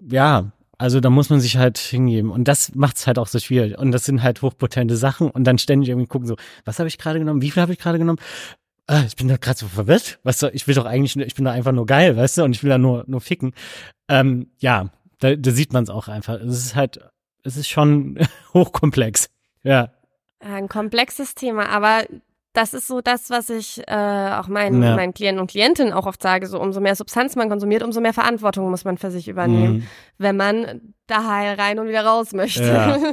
ja, 0.00 0.52
also 0.84 1.00
da 1.00 1.08
muss 1.08 1.30
man 1.30 1.40
sich 1.40 1.56
halt 1.56 1.78
hingeben. 1.78 2.30
Und 2.30 2.46
das 2.46 2.74
macht 2.74 2.96
es 2.96 3.06
halt 3.06 3.18
auch 3.18 3.26
so 3.26 3.38
schwierig. 3.38 3.78
Und 3.78 3.90
das 3.90 4.04
sind 4.04 4.22
halt 4.22 4.42
hochpotente 4.42 4.98
Sachen. 4.98 5.30
Und 5.30 5.44
dann 5.44 5.56
ständig 5.56 5.88
irgendwie 5.88 6.06
gucken, 6.06 6.28
so, 6.28 6.36
was 6.66 6.78
habe 6.78 6.88
ich 6.88 6.98
gerade 6.98 7.18
genommen? 7.18 7.40
Wie 7.40 7.50
viel 7.50 7.62
habe 7.62 7.72
ich 7.72 7.78
gerade 7.78 7.98
genommen? 7.98 8.18
Ah, 8.86 9.02
ich 9.06 9.16
bin 9.16 9.26
da 9.28 9.38
gerade 9.38 9.58
so 9.58 9.66
verwirrt. 9.66 10.18
Weißt 10.24 10.42
du, 10.42 10.48
ich 10.48 10.66
will 10.66 10.74
doch 10.74 10.84
eigentlich, 10.84 11.16
ich 11.16 11.34
bin 11.34 11.46
da 11.46 11.52
einfach 11.52 11.72
nur 11.72 11.86
geil, 11.86 12.18
weißt 12.18 12.36
du, 12.36 12.44
und 12.44 12.54
ich 12.54 12.62
will 12.62 12.68
da 12.68 12.76
nur, 12.76 13.04
nur 13.06 13.22
ficken. 13.22 13.54
Ähm, 14.10 14.48
ja, 14.58 14.90
da, 15.20 15.34
da 15.34 15.50
sieht 15.52 15.72
man 15.72 15.84
es 15.84 15.88
auch 15.88 16.08
einfach. 16.08 16.34
Es 16.34 16.58
ist 16.58 16.74
halt, 16.74 17.00
es 17.44 17.56
ist 17.56 17.70
schon 17.70 18.18
hochkomplex. 18.52 19.30
Ja. 19.62 19.90
Ein 20.40 20.68
komplexes 20.68 21.34
Thema, 21.34 21.70
aber 21.70 22.04
das 22.54 22.72
ist 22.72 22.86
so 22.86 23.00
das, 23.00 23.30
was 23.30 23.50
ich 23.50 23.82
äh, 23.86 24.30
auch 24.38 24.48
meinen, 24.48 24.82
ja. 24.82 24.94
meinen 24.94 25.12
Klienten 25.12 25.40
und 25.40 25.50
Klientinnen 25.50 25.92
auch 25.92 26.06
oft 26.06 26.22
sage, 26.22 26.46
so 26.46 26.60
umso 26.60 26.80
mehr 26.80 26.94
Substanz 26.94 27.36
man 27.36 27.48
konsumiert, 27.50 27.82
umso 27.82 28.00
mehr 28.00 28.14
Verantwortung 28.14 28.70
muss 28.70 28.84
man 28.84 28.96
für 28.96 29.10
sich 29.10 29.28
übernehmen, 29.28 29.74
mhm. 29.74 29.86
wenn 30.18 30.36
man 30.36 30.80
da 31.08 31.28
heil 31.28 31.54
rein 31.60 31.78
und 31.80 31.88
wieder 31.88 32.06
raus 32.06 32.32
möchte. 32.32 32.64
Ja. 32.64 32.96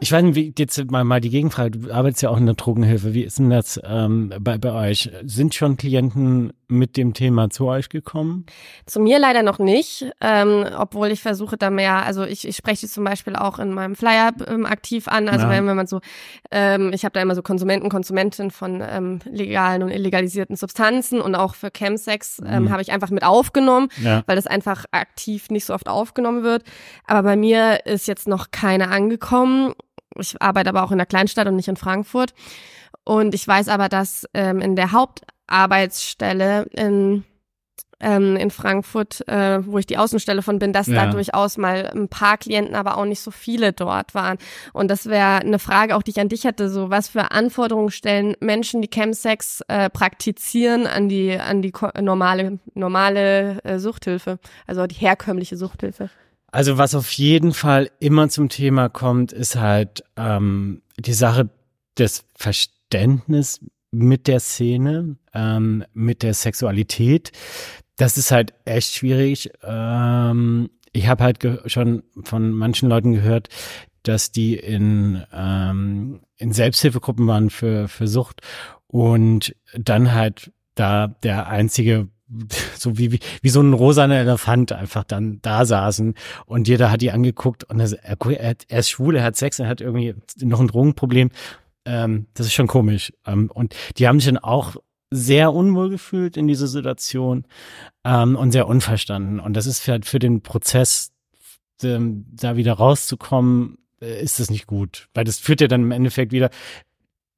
Ich 0.00 0.12
weiß 0.12 0.22
nicht, 0.22 0.36
wie, 0.36 0.54
jetzt 0.56 0.90
mal, 0.92 1.02
mal 1.02 1.20
die 1.20 1.28
Gegenfrage, 1.28 1.72
du 1.72 1.92
arbeitest 1.92 2.22
ja 2.22 2.30
auch 2.30 2.36
in 2.36 2.46
der 2.46 2.54
Drogenhilfe, 2.54 3.14
wie 3.14 3.24
ist 3.24 3.40
denn 3.40 3.50
das 3.50 3.80
ähm, 3.84 4.32
bei, 4.40 4.56
bei 4.56 4.72
euch? 4.72 5.10
Sind 5.24 5.54
schon 5.54 5.76
Klienten 5.76 6.52
mit 6.68 6.96
dem 6.96 7.14
Thema 7.14 7.50
zu 7.50 7.66
euch 7.66 7.88
gekommen? 7.88 8.46
Zu 8.86 9.00
mir 9.00 9.18
leider 9.18 9.42
noch 9.42 9.58
nicht, 9.58 10.06
ähm, 10.20 10.66
obwohl 10.76 11.08
ich 11.08 11.20
versuche 11.20 11.56
da 11.56 11.70
mehr, 11.70 12.04
also 12.04 12.24
ich, 12.24 12.46
ich 12.46 12.56
spreche 12.56 12.86
zum 12.86 13.04
Beispiel 13.04 13.36
auch 13.36 13.58
in 13.58 13.72
meinem 13.72 13.96
Flyer 13.96 14.32
ähm, 14.46 14.66
aktiv 14.66 15.08
an, 15.08 15.28
also 15.28 15.46
ja. 15.46 15.50
wenn, 15.50 15.66
wenn 15.66 15.76
man 15.76 15.86
so, 15.86 16.00
ähm, 16.50 16.92
ich 16.92 17.04
habe 17.04 17.12
da 17.14 17.22
immer 17.22 17.34
so 17.34 17.42
Konsumenten, 17.42 17.88
Konsumentinnen 17.88 18.50
von 18.50 18.82
ähm, 18.86 19.20
legalen 19.24 19.82
und 19.82 19.90
illegalisierten 19.90 20.56
Substanzen 20.56 21.20
und 21.20 21.34
auch 21.34 21.54
für 21.54 21.70
Chemsex 21.70 22.40
ähm, 22.44 22.64
mhm. 22.64 22.70
habe 22.70 22.82
ich 22.82 22.92
einfach 22.92 23.10
mit 23.10 23.24
aufgenommen, 23.24 23.88
ja. 24.02 24.22
weil 24.26 24.36
das 24.36 24.46
einfach 24.46 24.84
aktiv 24.92 25.50
nicht 25.50 25.64
so 25.64 25.74
oft 25.74 25.88
aufgenommen 25.88 26.42
wird. 26.42 26.64
Aber 27.06 27.22
bei 27.22 27.36
mir 27.36 27.86
ist 27.86 28.06
jetzt 28.06 28.28
noch 28.28 28.50
keine 28.50 28.88
angekommen. 28.88 29.72
Ich 30.16 30.40
arbeite 30.42 30.70
aber 30.70 30.82
auch 30.82 30.92
in 30.92 30.98
der 30.98 31.06
Kleinstadt 31.06 31.46
und 31.46 31.56
nicht 31.56 31.68
in 31.68 31.76
Frankfurt. 31.76 32.34
Und 33.04 33.34
ich 33.34 33.46
weiß 33.48 33.68
aber, 33.68 33.88
dass 33.88 34.26
ähm, 34.34 34.60
in 34.60 34.76
der 34.76 34.92
Hauptarbeitsstelle 35.48 36.66
in 36.72 37.24
ähm, 38.00 38.36
in 38.36 38.52
Frankfurt, 38.52 39.26
äh, 39.26 39.58
wo 39.66 39.76
ich 39.76 39.86
die 39.86 39.98
Außenstelle 39.98 40.42
von 40.42 40.60
bin, 40.60 40.72
dass 40.72 40.86
ja. 40.86 41.06
da 41.06 41.10
durchaus 41.10 41.58
mal 41.58 41.90
ein 41.92 42.06
paar 42.06 42.38
Klienten, 42.38 42.76
aber 42.76 42.96
auch 42.96 43.04
nicht 43.04 43.18
so 43.18 43.32
viele 43.32 43.72
dort 43.72 44.14
waren. 44.14 44.38
Und 44.72 44.88
das 44.88 45.06
wäre 45.06 45.38
eine 45.38 45.58
Frage 45.58 45.96
auch, 45.96 46.04
die 46.04 46.12
ich 46.12 46.20
an 46.20 46.28
dich 46.28 46.44
hätte, 46.44 46.70
so 46.70 46.90
was 46.90 47.08
für 47.08 47.32
Anforderungen 47.32 47.90
stellen 47.90 48.36
Menschen, 48.38 48.82
die 48.82 48.88
Chemsex 48.88 49.62
äh, 49.66 49.90
praktizieren, 49.90 50.86
an 50.86 51.08
die 51.08 51.32
an 51.32 51.60
die 51.60 51.72
normale 52.00 52.60
normale 52.74 53.64
äh, 53.64 53.80
Suchthilfe, 53.80 54.38
also 54.68 54.86
die 54.86 54.94
herkömmliche 54.94 55.56
Suchthilfe. 55.56 56.08
Also 56.52 56.78
was 56.78 56.94
auf 56.94 57.10
jeden 57.10 57.52
Fall 57.52 57.90
immer 57.98 58.28
zum 58.28 58.48
Thema 58.48 58.88
kommt, 58.88 59.32
ist 59.32 59.56
halt 59.56 60.04
ähm, 60.16 60.82
die 60.98 61.14
Sache 61.14 61.50
des 61.98 62.24
Verständnisses 62.36 63.60
mit 63.90 64.26
der 64.26 64.40
Szene, 64.40 65.16
ähm, 65.34 65.84
mit 65.94 66.22
der 66.22 66.34
Sexualität. 66.34 67.32
Das 67.96 68.16
ist 68.16 68.30
halt 68.30 68.54
echt 68.64 68.92
schwierig. 68.94 69.50
Ähm, 69.62 70.70
ich 70.92 71.08
habe 71.08 71.24
halt 71.24 71.38
schon 71.66 72.02
von 72.24 72.52
manchen 72.52 72.88
Leuten 72.88 73.12
gehört, 73.12 73.48
dass 74.02 74.32
die 74.32 74.56
in, 74.56 75.22
ähm, 75.32 76.20
in 76.36 76.52
Selbsthilfegruppen 76.52 77.26
waren 77.26 77.50
für, 77.50 77.88
für 77.88 78.08
Sucht 78.08 78.40
und 78.86 79.54
dann 79.74 80.12
halt 80.12 80.52
da 80.74 81.08
der 81.08 81.48
einzige 81.48 82.08
so 82.76 82.98
wie, 82.98 83.12
wie, 83.12 83.20
wie 83.42 83.48
so 83.48 83.60
ein 83.60 83.72
rosaner 83.72 84.16
Elefant 84.16 84.72
einfach 84.72 85.04
dann 85.04 85.38
da 85.42 85.64
saßen 85.64 86.14
und 86.46 86.68
jeder 86.68 86.90
hat 86.90 87.00
die 87.00 87.10
angeguckt 87.10 87.64
und 87.64 87.80
er, 87.80 87.92
er, 88.04 88.56
er 88.68 88.78
ist 88.78 88.90
schwul, 88.90 89.16
er 89.16 89.24
hat 89.24 89.36
Sex, 89.36 89.58
er 89.58 89.68
hat 89.68 89.80
irgendwie 89.80 90.14
noch 90.40 90.60
ein 90.60 90.68
Drogenproblem. 90.68 91.30
Ähm, 91.88 92.26
das 92.34 92.46
ist 92.46 92.52
schon 92.52 92.66
komisch. 92.66 93.12
Ähm, 93.26 93.50
und 93.52 93.74
die 93.96 94.06
haben 94.06 94.20
sich 94.20 94.28
dann 94.28 94.38
auch 94.38 94.76
sehr 95.10 95.54
unwohl 95.54 95.88
gefühlt 95.88 96.36
in 96.36 96.46
dieser 96.46 96.66
Situation 96.66 97.46
ähm, 98.04 98.36
und 98.36 98.52
sehr 98.52 98.68
unverstanden. 98.68 99.40
Und 99.40 99.54
das 99.54 99.66
ist 99.66 99.80
für, 99.80 99.98
für 100.02 100.18
den 100.18 100.42
Prozess, 100.42 101.12
ähm, 101.82 102.26
da 102.30 102.56
wieder 102.56 102.74
rauszukommen, 102.74 103.78
äh, 104.02 104.22
ist 104.22 104.38
das 104.38 104.50
nicht 104.50 104.66
gut. 104.66 105.08
Weil 105.14 105.24
das 105.24 105.38
führt 105.38 105.62
ja 105.62 105.66
dann 105.66 105.82
im 105.82 105.92
Endeffekt 105.92 106.30
wieder, 106.32 106.50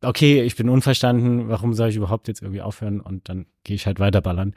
okay, 0.03 0.43
ich 0.43 0.57
bin 0.57 0.69
unverstanden, 0.69 1.49
warum 1.49 1.73
soll 1.73 1.91
ich 1.91 1.97
überhaupt 1.97 2.27
jetzt 2.27 2.43
irgendwie 2.43 2.63
aufhören 2.63 3.01
und 3.01 3.29
dann 3.29 3.47
gehe 3.63 3.77
ich 3.77 3.87
halt 3.87 4.01
weiterballern. 4.01 4.55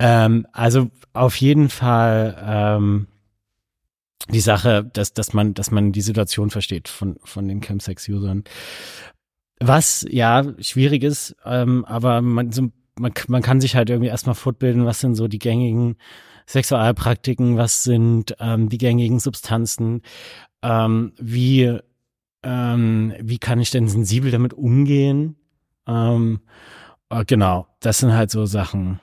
Ähm, 0.00 0.48
also 0.52 0.90
auf 1.12 1.36
jeden 1.36 1.68
Fall 1.68 2.42
ähm, 2.44 3.06
die 4.30 4.40
Sache, 4.40 4.84
dass, 4.92 5.12
dass 5.12 5.32
man, 5.32 5.54
dass 5.54 5.70
man 5.70 5.92
die 5.92 6.00
Situation 6.00 6.50
versteht 6.50 6.88
von, 6.88 7.16
von 7.24 7.48
den 7.48 7.60
Chemsex-Usern. 7.60 8.44
Was 9.60 10.04
ja 10.08 10.44
schwierig 10.58 11.04
ist, 11.04 11.36
ähm, 11.44 11.84
aber 11.84 12.20
man, 12.20 12.52
so, 12.52 12.70
man, 12.98 13.12
man 13.28 13.42
kann 13.42 13.60
sich 13.60 13.76
halt 13.76 13.90
irgendwie 13.90 14.08
erstmal 14.08 14.34
fortbilden, 14.34 14.86
was 14.86 15.00
sind 15.00 15.14
so 15.14 15.28
die 15.28 15.38
gängigen 15.38 15.96
Sexualpraktiken, 16.48 17.56
was 17.56 17.84
sind 17.84 18.34
ähm, 18.40 18.68
die 18.68 18.78
gängigen 18.78 19.20
Substanzen, 19.20 20.02
ähm, 20.62 21.12
wie 21.18 21.78
ähm, 22.42 23.14
wie 23.20 23.38
kann 23.38 23.60
ich 23.60 23.70
denn 23.70 23.88
sensibel 23.88 24.30
damit 24.30 24.52
umgehen? 24.52 25.36
Ähm, 25.86 26.40
äh, 27.08 27.24
genau, 27.24 27.66
das 27.80 27.98
sind 27.98 28.12
halt 28.12 28.30
so 28.30 28.46
Sachen. 28.46 29.00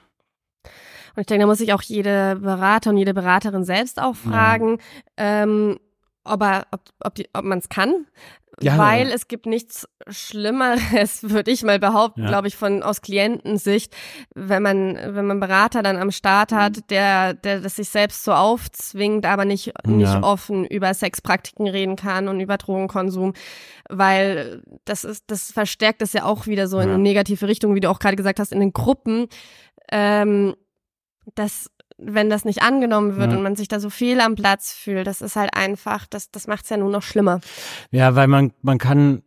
Und 1.16 1.22
ich 1.22 1.26
denke, 1.28 1.43
da 1.43 1.47
muss 1.47 1.60
sich 1.60 1.74
auch 1.74 1.82
jede 1.82 2.38
Berater 2.38 2.91
und 2.91 2.97
jede 2.97 3.14
Beraterin 3.14 3.64
selbst 3.64 4.01
auch 4.01 4.16
fragen, 4.16 4.78
ja. 5.18 5.43
ähm, 5.43 5.80
ob, 6.24 6.41
er, 6.41 6.68
ob, 6.72 6.82
ob, 6.99 7.14
ob 7.34 7.43
man 7.43 7.60
es 7.60 7.70
kann. 7.70 8.05
Ja, 8.62 8.78
weil 8.78 9.07
ja. 9.07 9.16
es 9.16 9.28
gibt 9.28 9.45
nichts 9.45 9.88
Schlimmeres, 10.10 11.24
würde 11.30 11.51
ich 11.51 11.64
mal 11.64 11.80
behaupten, 11.80 12.24
ja. 12.24 12.28
glaube 12.28 12.47
ich, 12.47 12.55
von 12.55 12.84
aus 12.84 13.01
Klientensicht, 13.01 13.95
wenn 14.36 14.64
man, 14.64 14.95
wenn 14.95 15.26
man 15.26 15.39
Berater 15.39 15.82
dann 15.82 15.97
am 15.97 16.12
Start 16.12 16.51
hat, 16.51 16.78
mhm. 16.78 16.82
der, 16.89 17.34
der 17.36 17.62
das 17.62 17.78
sich 17.78 17.89
selbst 17.89 18.24
so 18.24 18.34
aufzwingt, 18.34 19.26
aber 19.26 19.45
nicht, 19.45 19.72
nicht 19.86 20.24
offen 20.24 20.66
über 20.66 20.93
Sexpraktiken 20.93 21.68
reden 21.68 21.95
kann 21.95 22.28
und 22.28 22.39
über 22.39 22.57
Drogenkonsum, 22.57 23.34
weil 23.89 24.62
das 24.86 25.03
ist, 25.03 25.26
das 25.28 25.51
verstärkt 25.51 26.01
das 26.01 26.14
ja 26.14 26.26
auch 26.26 26.45
wieder 26.45 26.68
so 26.68 26.80
in 26.80 26.89
eine 26.89 26.99
negative 26.99 27.47
Richtung, 27.47 27.76
wie 27.76 27.80
du 27.80 27.89
auch 27.89 27.99
gerade 27.99 28.18
gesagt 28.18 28.39
hast, 28.39 28.51
in 28.51 28.60
den 28.60 28.74
Gruppen. 28.74 29.28
Ähm, 29.91 30.55
das 31.36 31.70
wenn 32.02 32.30
das 32.30 32.46
nicht 32.46 32.62
angenommen 32.62 33.18
wird 33.18 33.32
ja. 33.32 33.38
und 33.38 33.44
man 33.44 33.56
sich 33.56 33.68
da 33.68 33.80
so 33.80 33.90
viel 33.90 34.22
am 34.22 34.36
Platz 34.36 34.72
fühlt, 34.72 35.06
das 35.06 35.22
ist 35.22 35.36
halt 35.36 35.54
einfach, 35.54 36.06
das, 36.08 36.32
das 36.32 36.48
macht 36.48 36.64
es 36.64 36.70
ja 36.70 36.78
nur 36.78 36.90
noch 36.90 37.04
schlimmer. 37.04 37.42
Ja, 37.92 38.16
weil 38.16 38.28
man, 38.28 38.54
man 38.62 38.78
kann, 38.78 39.22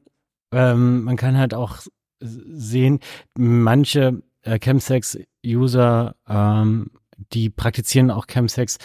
ähm, 0.53 1.05
man 1.05 1.17
kann 1.17 1.37
halt 1.37 1.53
auch 1.53 1.81
sehen, 2.19 3.01
manche 3.37 4.23
äh, 4.43 4.59
Chemsex-User, 4.59 6.15
ähm, 6.29 6.91
die 7.33 7.51
praktizieren 7.51 8.11
auch 8.11 8.27
Chemsex, 8.27 8.79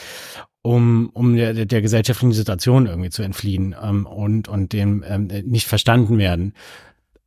um, 0.62 1.10
um 1.14 1.36
der, 1.36 1.66
der 1.66 1.82
gesellschaftlichen 1.82 2.34
Situation 2.34 2.88
irgendwie 2.88 3.10
zu 3.10 3.24
entfliehen 3.24 3.76
ähm, 3.82 4.06
und, 4.06 4.48
und 4.48 4.74
dem 4.74 5.04
ähm, 5.08 5.28
nicht 5.28 5.68
verstanden 5.68 6.18
werden. 6.18 6.54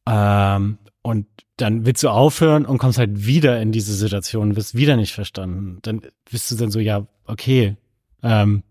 Ähm, 0.07 0.79
und 1.03 1.27
dann 1.61 1.87
willst 1.87 2.03
du 2.03 2.09
aufhören 2.09 2.67
und 2.67 2.79
kommst 2.79 2.99
halt 2.99 3.27
wieder 3.27 3.61
in 3.61 3.73
diese 3.73 3.95
Situation, 3.95 4.57
wirst 4.57 4.75
wieder 4.75 4.97
nicht 4.97 5.13
verstanden. 5.13 5.79
Dann 5.83 6.03
bist 6.31 6.51
du 6.51 6.57
dann 6.57 6.71
so, 6.71 6.81
ja, 6.81 7.07
okay, 7.27 7.77
ähm, 8.23 8.63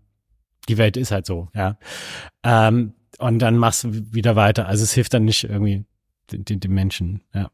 die 0.68 0.78
Welt 0.78 0.96
ist 0.96 1.10
halt 1.10 1.26
so, 1.26 1.48
ja. 1.54 1.78
Ähm, 2.42 2.94
und 3.18 3.38
dann 3.38 3.56
machst 3.56 3.84
du 3.84 3.92
wieder 4.12 4.36
weiter. 4.36 4.66
Also 4.66 4.82
es 4.84 4.92
hilft 4.92 5.14
dann 5.14 5.24
nicht 5.24 5.44
irgendwie 5.44 5.84
den, 6.32 6.44
den, 6.44 6.60
den 6.60 6.72
Menschen, 6.72 7.22
ja. 7.34 7.50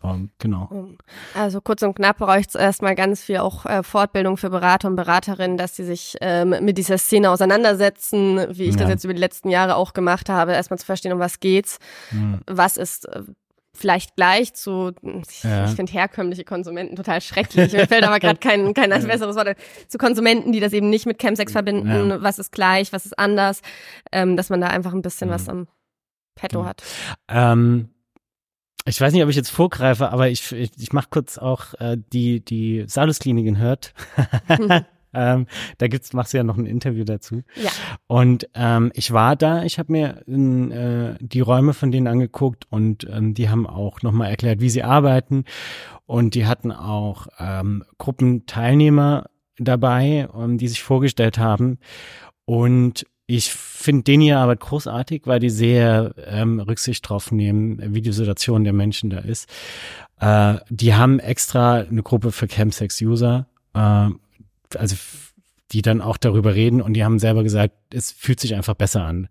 Um, 0.00 0.30
genau. 0.38 0.70
Also 1.34 1.60
kurz 1.60 1.82
und 1.82 1.94
knapp 1.94 2.18
bräuchte 2.18 2.56
es 2.56 2.62
erstmal 2.62 2.94
ganz 2.94 3.20
viel 3.20 3.38
auch 3.38 3.66
äh, 3.66 3.82
Fortbildung 3.82 4.36
für 4.36 4.48
Berater 4.48 4.86
und 4.86 4.94
Beraterinnen, 4.94 5.56
dass 5.56 5.74
sie 5.74 5.84
sich 5.84 6.16
ähm, 6.20 6.54
mit 6.60 6.78
dieser 6.78 6.98
Szene 6.98 7.30
auseinandersetzen, 7.30 8.46
wie 8.50 8.64
ich 8.64 8.76
ja. 8.76 8.82
das 8.82 8.90
jetzt 8.90 9.04
über 9.04 9.14
die 9.14 9.20
letzten 9.20 9.50
Jahre 9.50 9.74
auch 9.74 9.94
gemacht 9.94 10.28
habe, 10.28 10.52
erstmal 10.52 10.78
zu 10.78 10.86
verstehen, 10.86 11.12
um 11.12 11.18
was 11.18 11.40
geht's, 11.40 11.80
ja. 12.12 12.38
was 12.46 12.76
ist 12.76 13.06
äh, 13.08 13.22
vielleicht 13.74 14.16
gleich 14.16 14.54
zu, 14.54 14.92
ja. 15.42 15.66
ich 15.66 15.72
finde 15.72 15.92
herkömmliche 15.92 16.44
Konsumenten 16.44 16.96
total 16.96 17.20
schrecklich. 17.20 17.72
Mir 17.72 17.86
fällt 17.86 18.04
aber 18.04 18.18
gerade 18.18 18.38
kein, 18.38 18.74
kein 18.74 18.90
ja. 18.90 18.98
besseres 18.98 19.36
Wort. 19.36 19.56
Zu 19.88 19.98
Konsumenten, 19.98 20.52
die 20.52 20.60
das 20.60 20.72
eben 20.72 20.90
nicht 20.90 21.06
mit 21.06 21.18
Chemsex 21.18 21.52
verbinden, 21.52 22.10
ja. 22.10 22.22
was 22.22 22.38
ist 22.38 22.52
gleich, 22.52 22.92
was 22.92 23.06
ist 23.06 23.18
anders, 23.18 23.60
ähm, 24.12 24.36
dass 24.36 24.50
man 24.50 24.60
da 24.60 24.68
einfach 24.68 24.92
ein 24.92 25.02
bisschen 25.02 25.30
was 25.30 25.48
am 25.48 25.68
Petto 26.34 26.64
hat. 26.64 26.82
Ähm, 27.28 27.90
ich 28.84 29.00
weiß 29.00 29.12
nicht, 29.12 29.22
ob 29.22 29.28
ich 29.28 29.36
jetzt 29.36 29.50
vorgreife, 29.50 30.10
aber 30.10 30.28
ich, 30.28 30.50
ich, 30.52 30.70
ich 30.78 30.92
mache 30.92 31.08
kurz 31.10 31.36
auch 31.38 31.74
äh, 31.74 31.96
die, 32.12 32.44
die 32.44 32.84
Salus-Kliniken 32.86 33.58
hört. 33.58 33.92
Ähm, 35.14 35.46
da 35.78 35.88
gibt's, 35.88 36.12
machst 36.12 36.32
du 36.32 36.38
ja 36.38 36.44
noch 36.44 36.56
ein 36.58 36.66
Interview 36.66 37.04
dazu. 37.04 37.42
Ja. 37.54 37.70
Und 38.06 38.48
ähm, 38.54 38.90
ich 38.94 39.12
war 39.12 39.36
da, 39.36 39.62
ich 39.64 39.78
habe 39.78 39.92
mir 39.92 40.22
äh, 40.28 41.16
die 41.20 41.40
Räume 41.40 41.74
von 41.74 41.90
denen 41.90 42.06
angeguckt 42.06 42.66
und 42.70 43.06
ähm, 43.10 43.34
die 43.34 43.48
haben 43.48 43.66
auch 43.66 44.02
nochmal 44.02 44.30
erklärt, 44.30 44.60
wie 44.60 44.70
sie 44.70 44.82
arbeiten. 44.82 45.44
Und 46.06 46.34
die 46.34 46.46
hatten 46.46 46.72
auch 46.72 47.26
ähm, 47.38 47.84
Gruppenteilnehmer 47.98 49.26
dabei, 49.58 50.28
um, 50.28 50.44
ähm, 50.44 50.58
die 50.58 50.68
sich 50.68 50.82
vorgestellt 50.82 51.38
haben. 51.38 51.78
Und 52.44 53.06
ich 53.30 53.52
finde 53.52 54.04
den 54.04 54.22
hier 54.22 54.38
Arbeit 54.38 54.60
großartig, 54.60 55.22
weil 55.26 55.38
die 55.38 55.50
sehr 55.50 56.14
ähm, 56.26 56.60
Rücksicht 56.60 57.06
drauf 57.06 57.30
nehmen, 57.30 57.94
wie 57.94 58.00
die 58.00 58.12
Situation 58.12 58.64
der 58.64 58.72
Menschen 58.72 59.10
da 59.10 59.18
ist. 59.18 59.50
Äh, 60.18 60.56
die 60.70 60.94
haben 60.94 61.18
extra 61.18 61.80
eine 61.80 62.02
Gruppe 62.02 62.32
für 62.32 62.46
Chemsex-User, 62.46 63.46
äh, 63.74 64.08
also 64.76 64.96
die 65.72 65.82
dann 65.82 66.00
auch 66.00 66.16
darüber 66.16 66.54
reden 66.54 66.80
und 66.80 66.94
die 66.94 67.04
haben 67.04 67.18
selber 67.18 67.42
gesagt, 67.42 67.74
es 67.92 68.10
fühlt 68.10 68.40
sich 68.40 68.54
einfach 68.54 68.74
besser 68.74 69.04
an. 69.04 69.28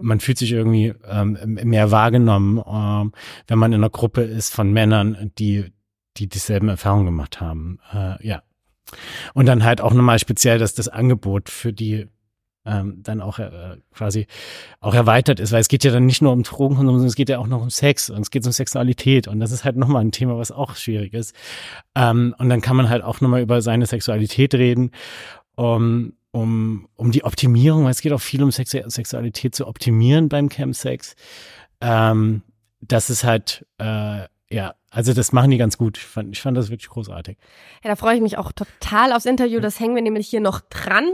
Man 0.00 0.20
fühlt 0.20 0.38
sich 0.38 0.52
irgendwie 0.52 0.94
ähm, 1.04 1.36
mehr 1.64 1.90
wahrgenommen, 1.90 2.62
ähm, 2.64 3.12
wenn 3.48 3.58
man 3.58 3.72
in 3.72 3.80
einer 3.80 3.90
Gruppe 3.90 4.22
ist 4.22 4.54
von 4.54 4.72
Männern, 4.72 5.32
die 5.38 5.72
die 6.16 6.28
dieselben 6.28 6.68
Erfahrungen 6.68 7.06
gemacht 7.06 7.40
haben. 7.40 7.78
Äh, 7.92 8.26
ja. 8.26 8.42
Und 9.34 9.46
dann 9.46 9.64
halt 9.64 9.80
auch 9.80 9.94
nochmal 9.94 10.18
speziell, 10.18 10.58
dass 10.58 10.74
das 10.74 10.88
Angebot 10.88 11.48
für 11.48 11.72
die 11.72 12.08
ähm, 12.66 13.02
dann 13.02 13.20
auch 13.20 13.38
äh, 13.38 13.76
quasi 13.94 14.26
auch 14.80 14.94
erweitert 14.94 15.40
ist, 15.40 15.52
weil 15.52 15.60
es 15.60 15.68
geht 15.68 15.84
ja 15.84 15.90
dann 15.90 16.06
nicht 16.06 16.20
nur 16.20 16.32
um 16.32 16.42
Drogenkonsum, 16.42 16.94
sondern 16.94 17.06
es 17.08 17.14
geht 17.14 17.28
ja 17.28 17.38
auch 17.38 17.46
noch 17.46 17.62
um 17.62 17.70
Sex 17.70 18.10
und 18.10 18.20
es 18.20 18.30
geht 18.30 18.44
um 18.44 18.52
Sexualität 18.52 19.28
und 19.28 19.40
das 19.40 19.52
ist 19.52 19.64
halt 19.64 19.76
nochmal 19.76 20.02
ein 20.02 20.12
Thema, 20.12 20.36
was 20.36 20.52
auch 20.52 20.76
schwierig 20.76 21.14
ist. 21.14 21.34
Ähm, 21.94 22.34
und 22.38 22.48
dann 22.48 22.60
kann 22.60 22.76
man 22.76 22.88
halt 22.88 23.02
auch 23.02 23.20
nochmal 23.20 23.40
über 23.40 23.62
seine 23.62 23.86
Sexualität 23.86 24.54
reden, 24.54 24.90
um, 25.54 26.14
um, 26.32 26.88
um 26.96 27.10
die 27.10 27.24
Optimierung, 27.24 27.84
weil 27.84 27.92
es 27.92 28.02
geht 28.02 28.12
auch 28.12 28.20
viel 28.20 28.42
um 28.42 28.52
Sex 28.52 28.70
Sexualität 28.70 29.54
zu 29.54 29.66
optimieren 29.66 30.28
beim 30.28 30.48
Chemsex. 30.48 31.14
Ähm, 31.80 32.42
das 32.82 33.10
ist 33.10 33.24
halt 33.24 33.66
äh, 33.78 34.24
ja, 34.50 34.74
also 34.90 35.12
das 35.12 35.32
machen 35.32 35.52
die 35.52 35.58
ganz 35.58 35.78
gut. 35.78 35.96
Ich 35.96 36.04
fand, 36.04 36.32
ich 36.32 36.42
fand 36.42 36.56
das 36.56 36.70
wirklich 36.70 36.88
großartig. 36.88 37.38
Ja, 37.84 37.90
da 37.90 37.96
freue 37.96 38.16
ich 38.16 38.20
mich 38.20 38.36
auch 38.36 38.50
total 38.50 39.12
aufs 39.12 39.24
Interview. 39.24 39.60
Das 39.60 39.78
hängen 39.78 39.94
wir 39.94 40.02
nämlich 40.02 40.28
hier 40.28 40.40
noch 40.40 40.60
dran. 40.60 41.12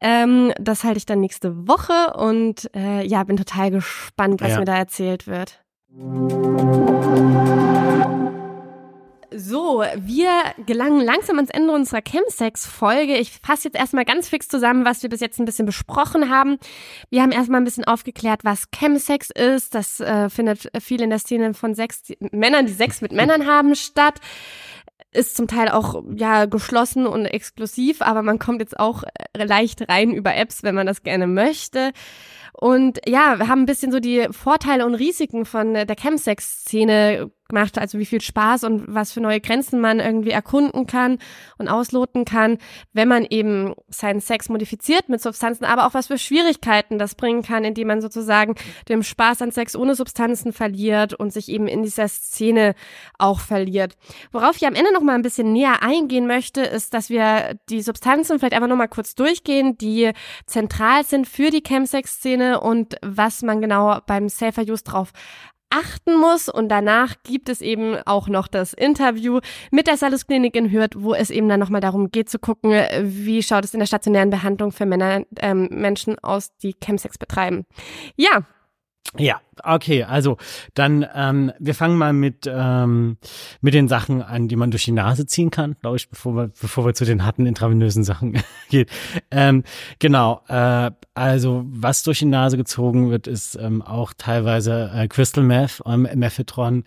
Ähm, 0.00 0.52
das 0.58 0.82
halte 0.82 0.96
ich 0.96 1.04
dann 1.04 1.20
nächste 1.20 1.68
Woche 1.68 2.14
und 2.16 2.70
äh, 2.74 3.06
ja, 3.06 3.22
bin 3.24 3.36
total 3.36 3.70
gespannt, 3.70 4.40
was 4.40 4.52
ja. 4.52 4.58
mir 4.60 4.64
da 4.64 4.76
erzählt 4.76 5.26
wird. 5.26 5.62
So, 9.32 9.84
wir 9.96 10.30
gelangen 10.66 11.00
langsam 11.00 11.36
ans 11.36 11.50
Ende 11.50 11.72
unserer 11.72 12.02
Chemsex-Folge. 12.02 13.16
Ich 13.16 13.30
fasse 13.30 13.68
jetzt 13.68 13.76
erstmal 13.76 14.04
ganz 14.04 14.28
fix 14.28 14.48
zusammen, 14.48 14.84
was 14.84 15.04
wir 15.04 15.10
bis 15.10 15.20
jetzt 15.20 15.38
ein 15.38 15.44
bisschen 15.44 15.66
besprochen 15.66 16.30
haben. 16.30 16.58
Wir 17.10 17.22
haben 17.22 17.30
erstmal 17.30 17.60
ein 17.60 17.64
bisschen 17.64 17.84
aufgeklärt, 17.84 18.44
was 18.44 18.70
Chemsex 18.72 19.30
ist. 19.30 19.76
Das 19.76 20.00
äh, 20.00 20.28
findet 20.30 20.70
viel 20.82 21.00
in 21.00 21.10
der 21.10 21.20
Szene 21.20 21.54
von 21.54 21.76
Sex, 21.76 22.02
die, 22.02 22.18
Männern, 22.32 22.66
die 22.66 22.72
Sex 22.72 23.02
mit 23.02 23.12
Männern 23.12 23.46
haben, 23.46 23.76
statt. 23.76 24.18
Ist 25.12 25.36
zum 25.36 25.46
Teil 25.46 25.68
auch 25.68 26.02
ja 26.16 26.46
geschlossen 26.46 27.06
und 27.06 27.26
exklusiv, 27.26 28.02
aber 28.02 28.22
man 28.22 28.40
kommt 28.40 28.60
jetzt 28.60 28.80
auch 28.80 29.04
äh, 29.04 29.44
leicht 29.44 29.88
rein 29.88 30.10
über 30.12 30.34
Apps, 30.34 30.64
wenn 30.64 30.74
man 30.74 30.88
das 30.88 31.04
gerne 31.04 31.28
möchte. 31.28 31.92
Und 32.52 33.00
ja, 33.06 33.38
wir 33.38 33.46
haben 33.46 33.62
ein 33.62 33.66
bisschen 33.66 33.92
so 33.92 34.00
die 34.00 34.26
Vorteile 34.32 34.86
und 34.86 34.94
Risiken 34.96 35.44
von 35.44 35.74
der 35.74 35.96
Chemsex-Szene 35.96 37.30
gemacht, 37.50 37.78
also 37.78 37.98
wie 37.98 38.06
viel 38.06 38.20
Spaß 38.20 38.64
und 38.64 38.84
was 38.88 39.12
für 39.12 39.20
neue 39.20 39.40
Grenzen 39.40 39.80
man 39.80 40.00
irgendwie 40.00 40.30
erkunden 40.30 40.86
kann 40.86 41.18
und 41.58 41.68
ausloten 41.68 42.24
kann, 42.24 42.58
wenn 42.92 43.08
man 43.08 43.26
eben 43.28 43.74
seinen 43.88 44.20
Sex 44.20 44.48
modifiziert 44.48 45.08
mit 45.08 45.20
Substanzen, 45.20 45.64
aber 45.64 45.86
auch 45.86 45.94
was 45.94 46.06
für 46.06 46.18
Schwierigkeiten 46.18 46.98
das 46.98 47.14
bringen 47.14 47.42
kann, 47.42 47.64
indem 47.64 47.88
man 47.88 48.00
sozusagen 48.00 48.54
dem 48.88 49.02
Spaß 49.02 49.42
an 49.42 49.52
Sex 49.52 49.76
ohne 49.76 49.94
Substanzen 49.94 50.52
verliert 50.52 51.12
und 51.14 51.32
sich 51.32 51.48
eben 51.48 51.68
in 51.68 51.82
dieser 51.82 52.08
Szene 52.08 52.74
auch 53.18 53.40
verliert. 53.40 53.96
Worauf 54.32 54.56
ich 54.56 54.66
am 54.66 54.74
Ende 54.74 54.92
noch 54.92 55.02
mal 55.02 55.14
ein 55.14 55.22
bisschen 55.22 55.52
näher 55.52 55.82
eingehen 55.82 56.26
möchte, 56.26 56.62
ist, 56.62 56.94
dass 56.94 57.10
wir 57.10 57.58
die 57.68 57.82
Substanzen 57.82 58.38
vielleicht 58.38 58.54
einfach 58.54 58.68
noch 58.68 58.76
mal 58.76 58.88
kurz 58.88 59.14
durchgehen, 59.14 59.76
die 59.76 60.12
zentral 60.46 61.04
sind 61.04 61.28
für 61.28 61.50
die 61.50 61.62
Chemsex-Szene 61.62 62.60
und 62.60 62.96
was 63.02 63.42
man 63.42 63.60
genau 63.60 63.98
beim 64.06 64.28
Safer 64.28 64.62
Use 64.62 64.84
drauf 64.84 65.12
achten 65.70 66.18
muss. 66.18 66.48
Und 66.48 66.68
danach 66.68 67.14
gibt 67.22 67.48
es 67.48 67.60
eben 67.60 67.96
auch 68.06 68.28
noch 68.28 68.48
das 68.48 68.72
Interview 68.72 69.40
mit 69.70 69.86
der 69.86 69.96
Salus 69.96 70.26
Klinik 70.26 70.54
in 70.56 70.70
Hürth, 70.70 70.96
wo 70.96 71.14
es 71.14 71.30
eben 71.30 71.48
dann 71.48 71.60
nochmal 71.60 71.80
darum 71.80 72.10
geht 72.10 72.28
zu 72.28 72.38
gucken, 72.38 72.72
wie 73.02 73.42
schaut 73.42 73.64
es 73.64 73.74
in 73.74 73.80
der 73.80 73.86
stationären 73.86 74.30
Behandlung 74.30 74.72
für 74.72 74.86
Männer, 74.86 75.24
ähm, 75.40 75.68
Menschen 75.70 76.18
aus, 76.18 76.56
die 76.58 76.74
Chemsex 76.74 77.18
betreiben. 77.18 77.66
Ja, 78.16 78.42
ja, 79.18 79.40
okay, 79.64 80.04
also 80.04 80.36
dann 80.74 81.04
ähm, 81.14 81.50
wir 81.58 81.74
fangen 81.74 81.98
mal 81.98 82.12
mit 82.12 82.46
ähm, 82.46 83.16
mit 83.60 83.74
den 83.74 83.88
Sachen 83.88 84.22
an, 84.22 84.46
die 84.46 84.54
man 84.54 84.70
durch 84.70 84.84
die 84.84 84.92
Nase 84.92 85.26
ziehen 85.26 85.50
kann, 85.50 85.74
glaube 85.80 85.96
ich, 85.96 86.08
bevor 86.08 86.36
wir 86.36 86.48
bevor 86.60 86.86
wir 86.86 86.94
zu 86.94 87.04
den 87.04 87.24
harten 87.24 87.44
intravenösen 87.44 88.04
Sachen 88.04 88.40
gehen. 88.70 88.86
Ähm, 89.32 89.64
genau, 89.98 90.42
äh, 90.46 90.92
also 91.14 91.64
was 91.66 92.04
durch 92.04 92.20
die 92.20 92.26
Nase 92.26 92.56
gezogen 92.56 93.10
wird, 93.10 93.26
ist 93.26 93.56
ähm, 93.56 93.82
auch 93.82 94.12
teilweise 94.16 94.92
äh, 94.94 95.08
Crystal 95.08 95.42
Meth, 95.42 95.82
ähm, 95.86 96.08
Methadron, 96.14 96.84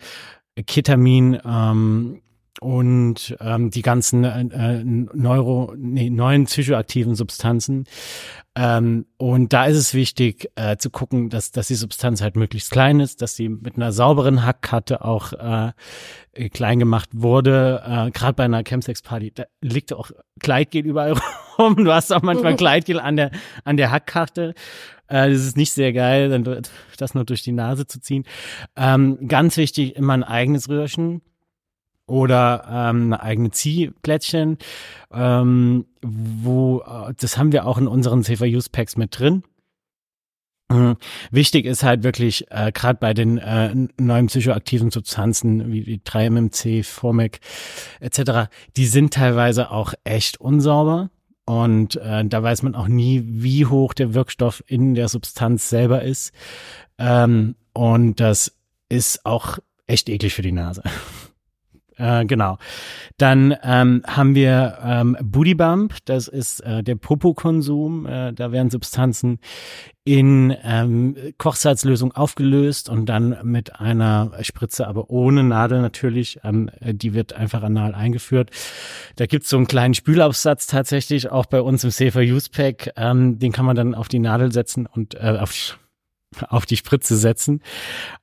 Ketamin, 0.66 1.38
ähm, 1.44 2.22
und 2.60 3.36
ähm, 3.40 3.70
die 3.70 3.82
ganzen 3.82 4.24
äh, 4.24 4.84
Neuro, 4.84 5.74
nee, 5.76 6.10
neuen 6.10 6.44
psychoaktiven 6.44 7.14
Substanzen. 7.14 7.84
Ähm, 8.56 9.06
und 9.16 9.52
da 9.52 9.64
ist 9.66 9.76
es 9.76 9.94
wichtig 9.94 10.50
äh, 10.54 10.76
zu 10.76 10.90
gucken, 10.90 11.28
dass, 11.28 11.50
dass 11.50 11.66
die 11.66 11.74
Substanz 11.74 12.22
halt 12.22 12.36
möglichst 12.36 12.70
klein 12.70 13.00
ist, 13.00 13.20
dass 13.20 13.34
sie 13.34 13.48
mit 13.48 13.76
einer 13.76 13.90
sauberen 13.90 14.46
Hackkarte 14.46 15.04
auch 15.04 15.32
äh, 15.32 15.72
klein 16.50 16.78
gemacht 16.78 17.10
wurde. 17.12 17.82
Äh, 17.84 18.10
Gerade 18.12 18.34
bei 18.34 18.44
einer 18.44 18.62
Chemsex-Party, 18.62 19.32
da 19.34 19.44
liegt 19.60 19.92
auch 19.92 20.12
Kleidgel 20.38 20.86
überall 20.86 21.14
rum. 21.58 21.84
Du 21.84 21.92
hast 21.92 22.12
auch 22.12 22.22
manchmal 22.22 22.54
Kleidgel 22.56 23.00
an 23.00 23.16
der, 23.16 23.32
an 23.64 23.76
der 23.76 23.90
Hackkarte. 23.90 24.54
Äh, 25.08 25.30
das 25.30 25.40
ist 25.40 25.56
nicht 25.56 25.72
sehr 25.72 25.92
geil, 25.92 26.28
dann 26.28 26.62
das 26.96 27.14
nur 27.14 27.24
durch 27.24 27.42
die 27.42 27.52
Nase 27.52 27.88
zu 27.88 28.00
ziehen. 28.00 28.24
Ähm, 28.76 29.26
ganz 29.26 29.56
wichtig, 29.56 29.96
immer 29.96 30.12
ein 30.12 30.22
eigenes 30.22 30.68
Röhrchen 30.68 31.22
oder 32.06 32.64
ähm, 32.70 33.12
eigene 33.12 33.50
Ziehplättchen, 33.50 34.58
ähm, 35.12 35.86
wo 36.02 36.80
äh, 36.80 37.14
das 37.18 37.38
haben 37.38 37.52
wir 37.52 37.66
auch 37.66 37.78
in 37.78 37.86
unseren 37.86 38.22
CV-Use-Packs 38.22 38.96
mit 38.96 39.18
drin. 39.18 39.42
Mhm. 40.70 40.96
Wichtig 41.30 41.66
ist 41.66 41.82
halt 41.82 42.02
wirklich, 42.02 42.50
äh, 42.50 42.72
gerade 42.72 42.98
bei 42.98 43.14
den 43.14 43.38
äh, 43.38 43.74
neuen 43.98 44.26
psychoaktiven 44.26 44.90
Substanzen 44.90 45.72
wie, 45.72 45.86
wie 45.86 45.98
3-MMC, 45.98 46.84
Formic 46.84 47.40
etc., 48.00 48.48
die 48.76 48.86
sind 48.86 49.14
teilweise 49.14 49.70
auch 49.70 49.94
echt 50.04 50.40
unsauber. 50.40 51.10
Und 51.46 51.96
äh, 51.96 52.24
da 52.24 52.42
weiß 52.42 52.62
man 52.62 52.74
auch 52.74 52.88
nie, 52.88 53.22
wie 53.26 53.66
hoch 53.66 53.92
der 53.92 54.14
Wirkstoff 54.14 54.64
in 54.66 54.94
der 54.94 55.08
Substanz 55.08 55.68
selber 55.68 56.02
ist. 56.02 56.32
Ähm, 56.98 57.56
und 57.74 58.18
das 58.18 58.56
ist 58.88 59.26
auch 59.26 59.58
echt 59.86 60.08
eklig 60.08 60.32
für 60.32 60.42
die 60.42 60.52
Nase. 60.52 60.82
Äh, 61.96 62.24
genau. 62.26 62.58
Dann 63.18 63.54
ähm, 63.62 64.02
haben 64.06 64.34
wir 64.34 64.78
ähm, 64.82 65.16
Booty 65.22 65.54
Bump, 65.54 65.96
das 66.04 66.28
ist 66.28 66.60
äh, 66.60 66.82
der 66.82 66.96
Popokonsum. 66.96 68.06
Äh, 68.06 68.32
da 68.32 68.52
werden 68.52 68.70
Substanzen 68.70 69.38
in 70.04 70.54
ähm, 70.62 71.16
Kochsalzlösung 71.38 72.12
aufgelöst 72.12 72.90
und 72.90 73.06
dann 73.06 73.38
mit 73.42 73.80
einer 73.80 74.32
Spritze, 74.42 74.86
aber 74.86 75.08
ohne 75.08 75.42
Nadel 75.44 75.80
natürlich. 75.80 76.38
Ähm, 76.44 76.70
die 76.80 77.14
wird 77.14 77.32
einfach 77.32 77.62
anal 77.62 77.94
eingeführt. 77.94 78.50
Da 79.16 79.26
gibt's 79.26 79.48
so 79.48 79.56
einen 79.56 79.66
kleinen 79.66 79.94
Spülaufsatz 79.94 80.66
tatsächlich, 80.66 81.30
auch 81.30 81.46
bei 81.46 81.60
uns 81.60 81.84
im 81.84 81.90
Safer 81.90 82.20
Use 82.20 82.50
Pack. 82.50 82.92
Ähm, 82.96 83.38
den 83.38 83.52
kann 83.52 83.64
man 83.64 83.76
dann 83.76 83.94
auf 83.94 84.08
die 84.08 84.18
Nadel 84.18 84.52
setzen 84.52 84.86
und 84.86 85.14
äh, 85.14 85.38
auf 85.40 85.78
auf 86.48 86.66
die 86.66 86.76
Spritze 86.76 87.16
setzen. 87.16 87.60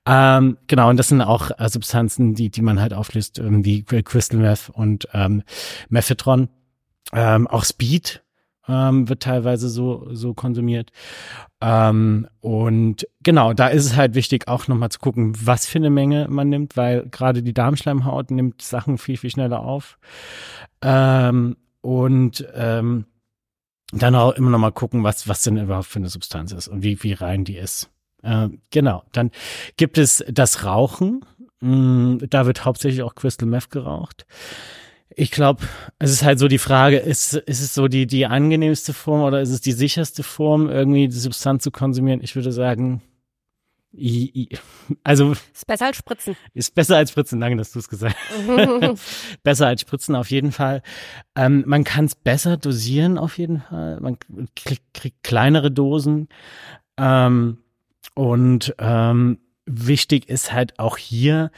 Ähm, 0.06 0.58
genau, 0.68 0.90
und 0.90 0.98
das 0.98 1.10
sind 1.10 1.22
auch 1.22 1.52
äh, 1.58 1.70
Substanzen, 1.70 2.34
die, 2.34 2.50
die 2.50 2.62
man 2.62 2.80
halt 2.80 2.94
auflöst, 2.94 3.40
ähm, 3.40 3.66
wie 3.66 3.84
Crystal 3.84 4.40
Meth 4.40 4.70
und 4.74 5.08
ähm, 5.14 5.44
Mephetron. 5.90 6.50
Ähm, 7.14 7.48
auch 7.48 7.66
Speed 7.66 8.24
ähm, 8.68 9.10
wird 9.10 9.24
teilweise 9.24 9.70
so, 9.70 10.08
so 10.12 10.34
konsumiert. 10.34 10.92
Ähm, 11.60 12.28
und 12.40 13.08
genau, 13.22 13.54
da 13.54 13.68
ist 13.68 13.86
es 13.86 13.96
halt 13.96 14.16
wichtig, 14.16 14.48
auch 14.48 14.68
nochmal 14.68 14.90
zu 14.90 15.00
gucken, 15.00 15.34
was 15.44 15.66
für 15.66 15.80
eine 15.80 15.90
Menge 15.90 16.28
man 16.30 16.50
nimmt, 16.50 16.78
weil 16.78 17.08
gerade 17.10 17.44
die 17.44 17.54
Darmschleimhaut 17.54 18.32
nimmt 18.32 18.62
Sachen 18.62 18.98
viel, 18.98 19.18
viel 19.18 19.30
schneller 19.30 19.62
auf. 19.62 19.98
Ähm, 20.82 21.58
und 21.82 22.48
ähm, 22.54 23.06
dann 23.92 24.16
auch 24.16 24.32
immer 24.34 24.50
noch 24.50 24.60
mal 24.60 24.72
gucken, 24.72 25.04
was, 25.04 25.28
was 25.28 25.44
denn 25.44 25.58
überhaupt 25.58 25.88
für 25.88 26.00
eine 26.00 26.10
Substanz 26.10 26.52
ist 26.52 26.68
und 26.68 26.84
wie, 26.84 27.02
wie 27.04 27.14
rein 27.14 27.44
die 27.44 27.58
ist. 27.58 27.90
Äh, 28.24 28.50
genau. 28.70 29.04
Dann 29.12 29.32
gibt 29.78 29.98
es 29.98 30.24
das 30.30 30.64
Rauchen. 30.66 31.26
Mm, 31.60 32.18
da 32.30 32.46
wird 32.46 32.66
hauptsächlich 32.66 33.04
auch 33.04 33.16
Crystal 33.16 33.48
Meth 33.48 33.70
geraucht. 33.70 34.26
Ich 35.14 35.32
glaube, 35.32 35.64
es 36.00 36.12
ist 36.12 36.24
halt 36.24 36.40
so 36.40 36.48
die 36.48 36.58
Frage, 36.58 36.98
ist, 36.98 37.34
ist 37.34 37.62
es 37.62 37.74
so 37.74 37.88
die, 37.88 38.08
die 38.08 38.26
angenehmste 38.26 38.94
Form 38.94 39.22
oder 39.22 39.42
ist 39.42 39.50
es 39.50 39.60
die 39.60 39.74
sicherste 39.74 40.24
Form, 40.24 40.70
irgendwie 40.70 41.08
die 41.08 41.20
Substanz 41.20 41.64
zu 41.64 41.72
konsumieren? 41.72 42.22
Ich 42.24 42.36
würde 42.36 42.52
sagen, 42.52 43.02
I, 43.94 44.32
I, 44.34 44.58
also. 45.04 45.34
Ist 45.34 45.68
besser 45.68 45.88
als 45.88 45.98
Spritzen. 45.98 46.38
Ist 46.54 46.74
besser 46.74 46.96
als 46.96 47.12
Spritzen, 47.12 47.42
danke, 47.42 47.58
dass 47.58 47.74
du 47.74 47.80
es 47.80 47.90
gesagt 47.90 48.16
hast. 48.16 49.00
besser 49.44 49.68
als 49.68 49.82
Spritzen 49.82 50.16
auf 50.16 50.32
jeden 50.32 50.54
Fall. 50.54 50.82
Ähm, 51.36 51.64
man 51.68 51.84
kann 51.84 52.06
es 52.06 52.16
besser 52.16 52.56
dosieren 52.56 53.18
auf 53.18 53.38
jeden 53.38 53.62
Fall. 53.62 54.00
Man 54.00 54.18
kriegt, 54.56 54.94
kriegt 54.94 55.24
kleinere 55.24 55.72
Dosen. 55.72 56.30
Ähm, 56.98 57.58
und 58.14 58.76
ähm, 58.80 59.40
wichtig 59.66 60.30
ist 60.30 60.52
halt 60.54 60.80
auch 60.80 60.98
hier 60.98 61.52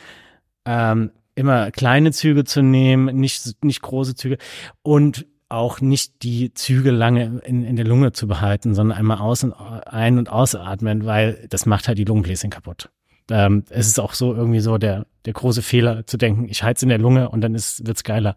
ähm, 0.66 1.12
immer 1.36 1.72
kleine 1.72 2.12
Züge 2.12 2.43
zu 2.43 2.62
nehmen, 2.62 3.16
nicht, 3.16 3.64
nicht 3.64 3.82
große 3.82 4.16
Züge 4.16 4.38
und 4.82 5.26
auch 5.49 5.82
nicht 5.82 6.24
die 6.24 6.54
Züge 6.54 6.91
lange 6.91 7.41
in, 7.45 7.64
in 7.64 7.76
der 7.76 7.86
Lunge 7.86 8.12
zu 8.12 8.28
behalten, 8.28 8.74
sondern 8.74 8.97
einmal 8.97 9.20
aus 9.20 9.43
und 9.43 9.54
ein- 9.54 10.18
und 10.18 10.30
ausatmen, 10.30 11.06
weil 11.06 11.45
das 11.49 11.66
macht 11.66 11.88
halt 11.88 11.97
die 11.97 12.06
Lungenbläschen 12.06 12.49
kaputt. 12.49 12.89
Ähm, 13.30 13.64
es 13.70 13.88
ist 13.88 13.99
auch 13.99 14.14
so 14.14 14.34
irgendwie 14.34 14.60
so 14.60 14.78
der, 14.78 15.06
der 15.26 15.34
große 15.34 15.62
Fehler 15.62 16.06
zu 16.08 16.18
denken, 16.18 16.47
ich 16.49 16.64
heiz 16.64 16.82
in 16.84 16.89
der 16.89 16.97
Lunge 16.97 17.30
und 17.30 17.41
dann 17.41 17.56
ist, 17.56 17.86
wird's 17.86 18.04
geiler. 18.04 18.36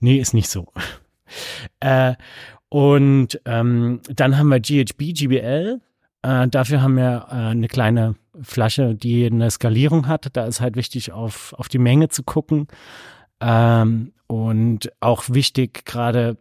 Nee, 0.00 0.18
ist 0.18 0.34
nicht 0.34 0.48
so. 0.48 0.72
Äh, 1.80 2.14
Und 2.70 3.38
ähm, 3.44 4.00
dann 4.08 4.38
haben 4.38 4.48
wir 4.48 4.60
GHB, 4.60 5.12
GBL. 5.12 5.80
Äh, 6.22 6.48
dafür 6.48 6.82
haben 6.82 6.96
wir 6.96 7.26
äh, 7.30 7.34
eine 7.34 7.68
kleine 7.68 8.14
Flasche, 8.42 8.94
die 8.94 9.26
eine 9.26 9.50
Skalierung 9.50 10.08
hat. 10.08 10.28
Da 10.32 10.46
ist 10.46 10.60
halt 10.60 10.76
wichtig, 10.76 11.12
auf, 11.12 11.54
auf 11.54 11.68
die 11.68 11.78
Menge 11.78 12.08
zu 12.08 12.22
gucken. 12.22 12.68
Ähm, 13.40 14.12
und 14.26 14.90
auch 15.00 15.24
wichtig, 15.28 15.84
gerade 15.84 16.36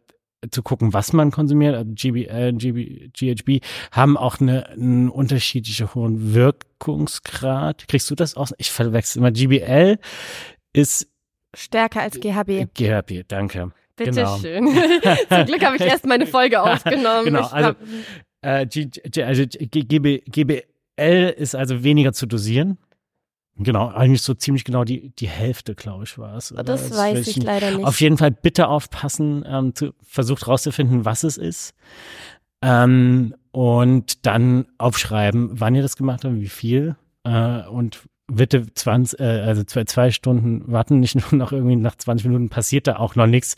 zu 0.52 0.62
gucken, 0.62 0.94
was 0.94 1.14
man 1.14 1.32
konsumiert. 1.32 1.76
Also 1.76 1.92
GBL, 1.94 2.54
GB, 2.54 3.10
GHB 3.14 3.64
haben 3.92 4.18
auch 4.18 4.40
eine, 4.40 4.70
einen 4.70 5.10
unterschiedlichen 5.10 5.94
hohen 5.94 6.34
Wirkungsgrad. 6.34 7.88
Kriegst 7.88 8.10
du 8.10 8.16
das 8.16 8.36
aus? 8.36 8.54
Ich 8.58 8.72
verwechsel 8.72 9.20
immer. 9.20 9.32
GBL 9.32 9.98
ist 10.74 11.08
stärker 11.56 12.02
als 12.02 12.20
GHB. 12.20 12.74
GHB, 12.74 13.28
danke. 13.28 13.72
Bitte 13.96 14.12
genau. 14.12 14.38
schön. 14.38 14.68
Zum 15.30 15.46
Glück 15.46 15.66
habe 15.66 15.76
ich 15.78 15.82
erst 15.82 16.06
meine 16.06 16.28
Folge 16.28 16.62
aufgenommen. 16.62 17.26
genau, 17.26 17.48
also, 17.48 17.74
äh, 18.48 19.24
also 19.24 19.44
GB, 19.46 20.24
GBL 20.26 21.34
ist 21.38 21.56
also 21.56 21.84
weniger 21.84 22.14
zu 22.14 22.26
dosieren. 22.26 22.78
Genau, 23.60 23.88
eigentlich 23.88 24.22
so 24.22 24.36
ziemlich 24.36 24.64
genau 24.64 24.84
die, 24.84 25.10
die 25.10 25.28
Hälfte, 25.28 25.74
glaube 25.74 26.04
ich, 26.04 26.18
war 26.18 26.38
es. 26.38 26.54
Das, 26.56 26.66
das 26.66 26.98
weiß 26.98 27.28
ich 27.28 27.38
leider 27.44 27.72
nicht. 27.72 27.86
Auf 27.86 28.00
jeden 28.00 28.18
Fall 28.18 28.32
bitte 28.32 28.68
aufpassen, 28.68 29.44
ähm, 29.48 29.74
zu, 29.74 29.94
versucht 30.04 30.48
rauszufinden, 30.48 31.06
was 31.06 31.24
es 31.24 31.38
ist. 31.38 31.74
Ähm, 32.62 33.36
und 33.52 34.26
dann 34.26 34.68
aufschreiben, 34.78 35.60
wann 35.60 35.74
ihr 35.74 35.82
das 35.82 35.98
gemacht 35.98 36.24
habt, 36.24 36.36
wie 36.36 36.50
viel. 36.50 36.96
Äh, 37.24 37.66
und 37.68 38.08
bitte 38.28 38.66
20, 38.74 39.20
äh, 39.20 39.24
also 39.24 39.64
zwei, 39.64 39.86
zwei 39.86 40.12
Stunden 40.12 40.72
warten, 40.72 41.00
nicht 41.00 41.16
nur 41.32 41.38
noch 41.38 41.52
irgendwie 41.52 41.76
nach 41.76 41.96
20 41.96 42.28
Minuten 42.28 42.50
passiert 42.50 42.88
da 42.88 42.98
auch 42.98 43.16
noch 43.16 43.28
nichts 43.28 43.56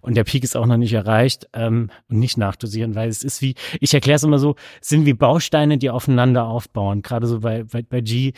und 0.00 0.16
der 0.16 0.24
Peak 0.24 0.44
ist 0.44 0.56
auch 0.56 0.66
noch 0.66 0.76
nicht 0.76 0.92
erreicht 0.92 1.48
ähm, 1.54 1.90
und 2.08 2.18
nicht 2.18 2.36
nachdosieren, 2.36 2.94
weil 2.94 3.08
es 3.08 3.22
ist 3.22 3.42
wie, 3.42 3.54
ich 3.80 3.94
erkläre 3.94 4.16
es 4.16 4.22
immer 4.22 4.38
so, 4.38 4.56
sind 4.80 5.06
wie 5.06 5.14
Bausteine, 5.14 5.78
die 5.78 5.90
aufeinander 5.90 6.44
aufbauen, 6.44 7.02
gerade 7.02 7.26
so 7.26 7.40
bei, 7.40 7.64
bei, 7.64 7.82
bei 7.82 8.00
G, 8.00 8.32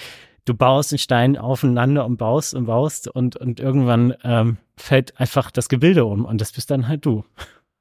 du 0.45 0.55
baust 0.55 0.93
den 0.93 0.99
Stein 0.99 1.37
aufeinander 1.37 2.05
und 2.05 2.17
baust 2.17 2.55
und 2.55 2.67
baust 2.67 3.09
und, 3.09 3.37
und 3.37 3.61
irgendwann 3.61 4.15
ähm, 4.23 4.59
fällt 4.77 5.19
einfach 5.19 5.51
das 5.51 5.69
Gebilde 5.69 6.05
um 6.05 6.25
und 6.25 6.41
das 6.41 6.53
bist 6.53 6.71
dann 6.71 6.89
halt 6.89 7.05
du. 7.05 7.25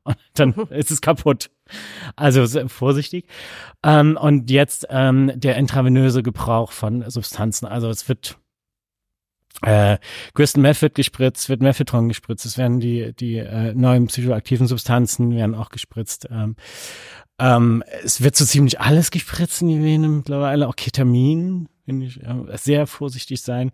Und 0.04 0.18
dann 0.34 0.54
mhm. 0.56 0.68
ist 0.70 0.92
es 0.92 1.02
kaputt. 1.02 1.50
Also 2.16 2.46
vorsichtig. 2.68 3.26
Ähm, 3.84 4.18
und 4.20 4.50
jetzt 4.52 4.88
ähm, 4.90 5.32
der 5.36 5.56
intravenöse 5.56 6.24
Gebrauch 6.24 6.72
von 6.72 7.10
Substanzen. 7.10 7.66
Also 7.66 7.90
es 7.90 8.10
wird 8.10 8.38
äh, 9.62 9.98
Crystal 10.34 10.62
Meth 10.62 10.82
wird 10.82 10.96
gespritzt, 10.96 11.48
wird 11.48 11.62
Methadron 11.62 12.10
gespritzt, 12.10 12.46
es 12.46 12.58
werden 12.58 12.80
die, 12.80 13.14
die 13.14 13.38
äh, 13.38 13.74
neuen 13.74 14.08
psychoaktiven 14.08 14.68
Substanzen 14.68 15.34
werden 15.34 15.56
auch 15.56 15.70
gespritzt. 15.70 16.28
Ähm, 16.30 16.56
ähm, 17.40 17.84
es 18.04 18.22
wird 18.22 18.36
so 18.36 18.46
ziemlich 18.46 18.82
alles 18.82 19.12
gespritzt 19.12 19.62
in 19.62 19.68
die 19.70 19.84
Vene 19.84 20.10
mittlerweile, 20.10 20.68
auch 20.68 20.76
Ketamin 20.76 21.70
finde 21.86 22.06
ich, 22.06 22.22
äh, 22.24 22.58
sehr 22.58 22.88
vorsichtig 22.88 23.42
sein. 23.42 23.72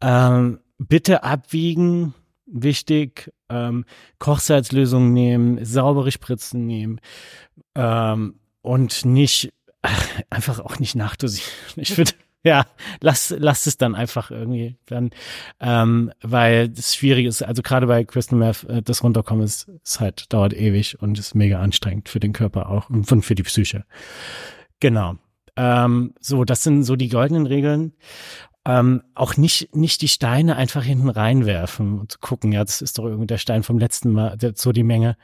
Ähm, 0.00 0.60
bitte 0.78 1.22
abwiegen, 1.22 2.14
wichtig. 2.52 3.32
Ähm, 3.48 3.84
Kochsalzlösungen 4.18 5.12
nehmen, 5.12 5.64
saubere 5.64 6.12
Spritzen 6.12 6.66
nehmen 6.66 7.00
ähm, 7.74 8.40
und 8.62 9.04
nicht 9.04 9.52
ach, 9.82 10.06
einfach 10.30 10.60
auch 10.60 10.78
nicht 10.78 10.94
nachdosieren. 10.94 11.50
Ich 11.76 11.96
würde 11.96 12.12
ja, 12.42 12.64
lass, 13.00 13.34
lass 13.36 13.66
es 13.66 13.76
dann 13.76 13.94
einfach 13.94 14.30
irgendwie 14.30 14.76
dann, 14.86 15.10
ähm, 15.60 16.10
weil 16.22 16.70
das 16.70 16.94
schwierig 16.94 17.26
ist, 17.26 17.42
also 17.42 17.60
gerade 17.60 17.86
bei 17.86 18.02
Crystal 18.04 18.38
Meth, 18.38 18.64
äh, 18.64 18.80
das 18.82 19.04
runterkommen 19.04 19.44
ist, 19.44 19.68
ist 19.84 20.00
halt, 20.00 20.32
dauert 20.32 20.54
ewig 20.54 21.00
und 21.02 21.18
ist 21.18 21.34
mega 21.34 21.60
anstrengend 21.60 22.08
für 22.08 22.20
den 22.20 22.32
Körper 22.32 22.70
auch 22.70 22.88
und 22.88 23.04
für 23.24 23.34
die 23.34 23.42
Psyche. 23.42 23.84
Genau. 24.80 25.16
Ähm, 25.56 26.14
so, 26.20 26.44
das 26.44 26.62
sind 26.62 26.84
so 26.84 26.96
die 26.96 27.10
goldenen 27.10 27.44
Regeln. 27.44 27.92
Ähm, 28.66 29.02
auch 29.14 29.36
nicht, 29.36 29.74
nicht 29.74 30.02
die 30.02 30.08
Steine 30.08 30.56
einfach 30.56 30.84
hinten 30.84 31.08
reinwerfen 31.08 31.98
und 31.98 32.12
zu 32.12 32.18
gucken, 32.18 32.52
ja, 32.52 32.62
das 32.62 32.82
ist 32.82 32.98
doch 32.98 33.04
irgendwie 33.04 33.26
der 33.26 33.38
Stein 33.38 33.62
vom 33.62 33.78
letzten 33.78 34.12
Mal, 34.12 34.36
so 34.54 34.72
die 34.72 34.82
Menge. 34.82 35.16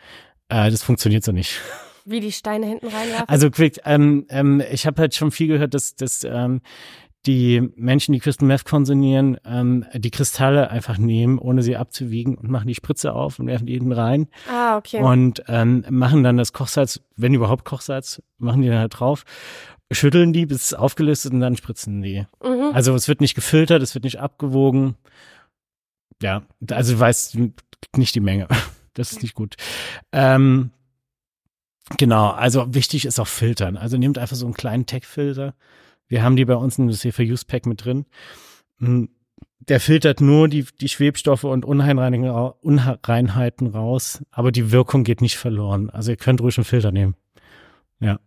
Äh, 0.48 0.70
das 0.70 0.82
funktioniert 0.82 1.22
so 1.22 1.32
nicht. 1.32 1.60
Wie 2.06 2.20
die 2.20 2.32
Steine 2.32 2.66
hinten 2.66 2.86
reinwerfen? 2.86 3.28
Also, 3.28 3.50
ähm, 3.84 4.26
ähm, 4.30 4.62
ich 4.70 4.86
habe 4.86 5.02
halt 5.02 5.14
schon 5.14 5.32
viel 5.32 5.48
gehört, 5.48 5.74
dass, 5.74 5.96
dass 5.96 6.24
ähm, 6.24 6.62
die 7.26 7.68
Menschen, 7.74 8.12
die 8.12 8.20
Crystal 8.20 8.46
Meth 8.46 8.64
konsumieren, 8.64 9.38
ähm, 9.44 9.84
die 9.92 10.10
Kristalle 10.10 10.70
einfach 10.70 10.98
nehmen, 10.98 11.38
ohne 11.38 11.62
sie 11.62 11.76
abzuwiegen 11.76 12.36
und 12.36 12.48
machen 12.48 12.68
die 12.68 12.74
Spritze 12.74 13.12
auf 13.12 13.38
und 13.38 13.48
werfen 13.48 13.66
die 13.66 13.74
hinten 13.74 13.92
rein. 13.92 14.28
Ah, 14.50 14.76
okay. 14.76 15.02
Und 15.02 15.42
ähm, 15.48 15.84
machen 15.90 16.22
dann 16.22 16.36
das 16.36 16.52
Kochsalz, 16.52 17.00
wenn 17.16 17.34
überhaupt 17.34 17.64
Kochsalz, 17.64 18.22
machen 18.38 18.62
die 18.62 18.68
dann 18.68 18.78
halt 18.78 18.98
drauf 18.98 19.24
schütteln 19.92 20.32
die, 20.32 20.46
bis 20.46 20.66
es 20.66 20.74
aufgelöst 20.74 21.26
ist 21.26 21.32
und 21.32 21.40
dann 21.40 21.56
spritzen 21.56 22.02
die. 22.02 22.26
Mhm. 22.42 22.72
Also 22.74 22.94
es 22.94 23.08
wird 23.08 23.20
nicht 23.20 23.34
gefiltert, 23.34 23.82
es 23.82 23.94
wird 23.94 24.04
nicht 24.04 24.20
abgewogen. 24.20 24.96
Ja, 26.22 26.42
also 26.70 26.94
du 26.94 27.00
weißt 27.00 27.38
nicht 27.96 28.14
die 28.14 28.20
Menge. 28.20 28.48
Das 28.94 29.12
ist 29.12 29.20
nicht 29.20 29.34
gut. 29.34 29.56
Ähm, 30.10 30.70
genau, 31.98 32.30
also 32.30 32.74
wichtig 32.74 33.04
ist 33.04 33.20
auch 33.20 33.26
filtern. 33.26 33.76
Also 33.76 33.98
nehmt 33.98 34.16
einfach 34.16 34.36
so 34.36 34.46
einen 34.46 34.54
kleinen 34.54 34.86
Tech-Filter. 34.86 35.54
Wir 36.08 36.22
haben 36.22 36.34
die 36.34 36.46
bei 36.46 36.54
uns 36.54 36.78
in 36.78 36.86
das 36.86 37.00
Safer-Use-Pack 37.00 37.66
mit 37.66 37.84
drin. 37.84 38.06
Hm, 38.78 39.10
der 39.60 39.80
filtert 39.80 40.22
nur 40.22 40.48
die, 40.48 40.64
die 40.80 40.88
Schwebstoffe 40.88 41.44
und 41.44 41.66
Unreinheiten 41.66 43.66
raus, 43.66 44.24
aber 44.30 44.50
die 44.50 44.72
Wirkung 44.72 45.04
geht 45.04 45.20
nicht 45.20 45.36
verloren. 45.36 45.90
Also 45.90 46.12
ihr 46.12 46.16
könnt 46.16 46.40
ruhig 46.40 46.56
einen 46.56 46.64
Filter 46.64 46.92
nehmen. 46.92 47.16
Ja. 48.00 48.20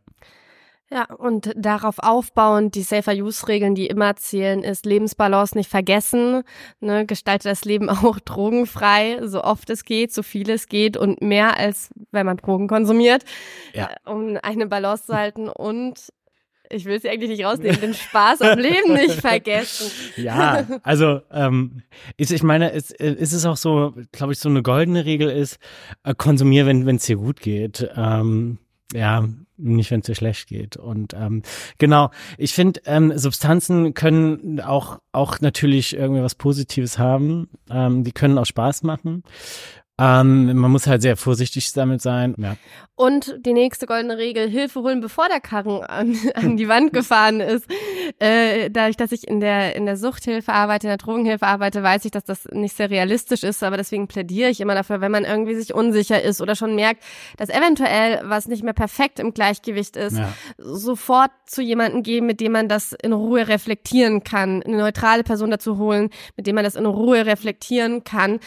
Ja, 0.91 1.05
und 1.05 1.51
darauf 1.55 1.99
aufbauend 1.99 2.73
die 2.73 2.81
Safer-Use-Regeln, 2.81 3.75
die 3.75 3.85
immer 3.85 4.15
zählen, 4.15 4.63
ist 4.63 4.87
Lebensbalance 4.87 5.55
nicht 5.55 5.69
vergessen. 5.69 6.41
Ne, 6.79 7.05
gestalte 7.05 7.47
das 7.47 7.63
Leben 7.63 7.89
auch 7.89 8.19
drogenfrei, 8.19 9.19
so 9.27 9.43
oft 9.43 9.69
es 9.69 9.85
geht, 9.85 10.11
so 10.11 10.23
viel 10.23 10.49
es 10.49 10.67
geht 10.67 10.97
und 10.97 11.21
mehr 11.21 11.57
als 11.57 11.89
wenn 12.11 12.25
man 12.25 12.37
Drogen 12.37 12.67
konsumiert, 12.67 13.23
ja. 13.73 13.89
Äh, 13.89 14.09
um 14.09 14.37
eine 14.41 14.65
Balance 14.65 15.05
zu 15.05 15.15
halten 15.15 15.47
und 15.47 16.09
ich 16.71 16.85
will 16.85 17.01
sie 17.01 17.09
eigentlich 17.09 17.31
nicht 17.31 17.45
rausnehmen, 17.45 17.81
den 17.81 17.93
Spaß 17.93 18.41
am 18.41 18.59
Leben 18.59 18.93
nicht 18.93 19.15
vergessen. 19.21 19.91
Ja, 20.17 20.65
also 20.83 21.21
ähm, 21.31 21.81
ist, 22.17 22.31
ich 22.31 22.43
meine, 22.43 22.69
ist, 22.69 22.91
ist 22.91 23.33
es 23.33 23.45
auch 23.45 23.57
so, 23.57 23.95
glaube 24.11 24.33
ich, 24.33 24.39
so 24.39 24.49
eine 24.49 24.61
goldene 24.61 25.05
Regel 25.05 25.29
ist, 25.29 25.57
äh, 26.03 26.13
konsumier, 26.15 26.65
wenn 26.65 26.87
es 26.95 27.05
dir 27.05 27.17
gut 27.17 27.41
geht. 27.41 27.89
Ähm, 27.95 28.59
ja, 28.93 29.27
nicht, 29.59 29.91
wenn 29.91 29.99
es 29.99 30.05
dir 30.05 30.15
schlecht 30.15 30.47
geht. 30.47 30.77
Und 30.77 31.13
ähm, 31.13 31.43
genau, 31.77 32.11
ich 32.37 32.53
finde, 32.53 32.81
ähm, 32.85 33.17
Substanzen 33.17 33.93
können 33.93 34.61
auch, 34.61 34.99
auch 35.11 35.39
natürlich 35.39 35.95
irgendwie 35.95 36.23
was 36.23 36.35
Positives 36.35 36.97
haben. 36.97 37.49
Ähm, 37.69 38.03
die 38.03 38.11
können 38.11 38.37
auch 38.37 38.45
Spaß 38.45 38.83
machen. 38.83 39.23
Ähm, 39.99 40.57
man 40.57 40.71
muss 40.71 40.87
halt 40.87 41.01
sehr 41.01 41.17
vorsichtig 41.17 41.71
damit 41.73 42.01
sein. 42.01 42.33
Ja. 42.37 42.55
Und 42.95 43.37
die 43.45 43.53
nächste 43.53 43.85
goldene 43.85 44.17
Regel, 44.17 44.49
Hilfe 44.49 44.81
holen, 44.81 45.01
bevor 45.01 45.27
der 45.29 45.39
Karren 45.39 45.83
an, 45.83 46.17
an 46.35 46.57
die 46.57 46.67
Wand 46.67 46.93
gefahren 46.93 47.39
ist. 47.41 47.65
Äh, 48.19 48.69
dadurch, 48.69 48.97
dass 48.97 49.11
ich 49.11 49.27
in 49.27 49.39
der, 49.39 49.75
in 49.75 49.85
der 49.85 49.97
Suchthilfe 49.97 50.51
arbeite, 50.51 50.87
in 50.87 50.91
der 50.91 50.97
Drogenhilfe 50.97 51.45
arbeite, 51.45 51.83
weiß 51.83 52.05
ich, 52.05 52.11
dass 52.11 52.23
das 52.23 52.45
nicht 52.51 52.75
sehr 52.75 52.89
realistisch 52.89 53.43
ist, 53.43 53.63
aber 53.63 53.77
deswegen 53.77 54.07
plädiere 54.07 54.49
ich 54.49 54.61
immer 54.61 54.75
dafür, 54.75 55.01
wenn 55.01 55.11
man 55.11 55.25
irgendwie 55.25 55.55
sich 55.55 55.73
unsicher 55.73 56.21
ist 56.21 56.41
oder 56.41 56.55
schon 56.55 56.75
merkt, 56.75 57.03
dass 57.37 57.49
eventuell 57.49 58.21
was 58.23 58.47
nicht 58.47 58.63
mehr 58.63 58.73
perfekt 58.73 59.19
im 59.19 59.33
Gleichgewicht 59.33 59.95
ist, 59.95 60.17
ja. 60.17 60.33
sofort 60.57 61.31
zu 61.45 61.61
jemandem 61.61 62.03
gehen, 62.03 62.25
mit 62.25 62.39
dem 62.39 62.53
man 62.53 62.67
das 62.67 62.93
in 62.93 63.13
Ruhe 63.13 63.47
reflektieren 63.47 64.23
kann, 64.23 64.63
eine 64.63 64.77
neutrale 64.77 65.23
Person 65.23 65.51
dazu 65.51 65.77
holen, 65.77 66.09
mit 66.37 66.47
dem 66.47 66.55
man 66.55 66.63
das 66.63 66.75
in 66.75 66.85
Ruhe 66.85 67.25
reflektieren 67.25 68.03
kann, 68.03 68.39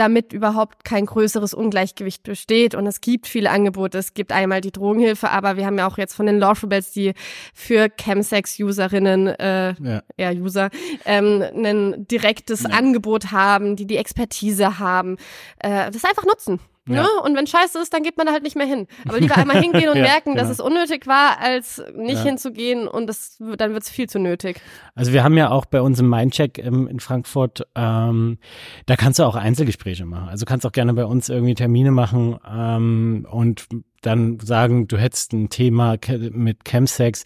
damit 0.00 0.32
überhaupt 0.32 0.84
kein 0.84 1.06
größeres 1.06 1.54
Ungleichgewicht 1.54 2.22
besteht. 2.22 2.74
Und 2.74 2.86
es 2.86 3.00
gibt 3.00 3.26
viele 3.26 3.50
Angebote. 3.50 3.98
Es 3.98 4.14
gibt 4.14 4.32
einmal 4.32 4.60
die 4.60 4.72
Drogenhilfe, 4.72 5.30
aber 5.30 5.56
wir 5.56 5.66
haben 5.66 5.78
ja 5.78 5.86
auch 5.86 5.98
jetzt 5.98 6.14
von 6.14 6.26
den 6.26 6.38
Lawful 6.38 6.70
die 6.94 7.12
für 7.54 7.88
Chemsex-Userinnen, 7.90 9.26
äh, 9.26 9.74
ja. 9.74 10.02
ja, 10.16 10.30
User, 10.32 10.70
ähm, 11.04 11.44
ein 11.54 12.08
direktes 12.08 12.62
ja. 12.62 12.70
Angebot 12.70 13.30
haben, 13.30 13.76
die 13.76 13.86
die 13.86 13.98
Expertise 13.98 14.78
haben. 14.78 15.16
Äh, 15.58 15.90
das 15.90 16.04
einfach 16.04 16.24
nutzen. 16.24 16.60
Ja. 16.90 17.02
Ne? 17.02 17.08
Und 17.24 17.36
wenn 17.36 17.46
scheiße 17.46 17.78
ist, 17.78 17.92
dann 17.92 18.02
geht 18.02 18.16
man 18.16 18.26
da 18.26 18.32
halt 18.32 18.42
nicht 18.42 18.56
mehr 18.56 18.66
hin. 18.66 18.86
Aber 19.08 19.20
lieber 19.20 19.36
einmal 19.36 19.60
hingehen 19.60 19.88
und 19.90 19.96
ja, 19.96 20.02
merken, 20.02 20.32
genau. 20.32 20.42
dass 20.42 20.50
es 20.50 20.60
unnötig 20.60 21.06
war, 21.06 21.38
als 21.40 21.82
nicht 21.94 22.18
ja. 22.18 22.24
hinzugehen 22.24 22.88
und 22.88 23.06
das, 23.06 23.36
dann 23.38 23.72
wird 23.72 23.82
es 23.82 23.90
viel 23.90 24.08
zu 24.08 24.18
nötig. 24.18 24.60
Also 24.94 25.12
wir 25.12 25.24
haben 25.24 25.36
ja 25.36 25.50
auch 25.50 25.66
bei 25.66 25.80
uns 25.80 25.98
im 26.00 26.08
Mindcheck 26.08 26.58
ähm, 26.58 26.88
in 26.88 27.00
Frankfurt, 27.00 27.66
ähm, 27.74 28.38
da 28.86 28.96
kannst 28.96 29.18
du 29.18 29.24
auch 29.24 29.36
Einzelgespräche 29.36 30.04
machen. 30.04 30.28
Also 30.28 30.44
kannst 30.46 30.66
auch 30.66 30.72
gerne 30.72 30.94
bei 30.94 31.04
uns 31.04 31.28
irgendwie 31.28 31.54
Termine 31.54 31.90
machen 31.90 32.38
ähm, 32.50 33.26
und 33.30 33.66
dann 34.00 34.38
sagen, 34.40 34.88
du 34.88 34.96
hättest 34.96 35.32
ein 35.32 35.50
Thema 35.50 35.96
mit 36.32 36.64
Chemsex, 36.64 37.24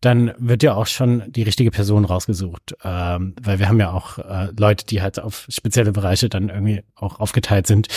dann 0.00 0.32
wird 0.38 0.62
ja 0.62 0.74
auch 0.74 0.86
schon 0.86 1.24
die 1.28 1.42
richtige 1.42 1.70
Person 1.70 2.04
rausgesucht. 2.04 2.74
Ähm, 2.82 3.34
weil 3.42 3.58
wir 3.58 3.68
haben 3.68 3.80
ja 3.80 3.92
auch 3.92 4.18
äh, 4.18 4.48
Leute, 4.58 4.86
die 4.86 5.02
halt 5.02 5.20
auf 5.20 5.46
spezielle 5.48 5.92
Bereiche 5.92 6.28
dann 6.28 6.48
irgendwie 6.48 6.82
auch 6.94 7.20
aufgeteilt 7.20 7.66
sind. 7.66 7.88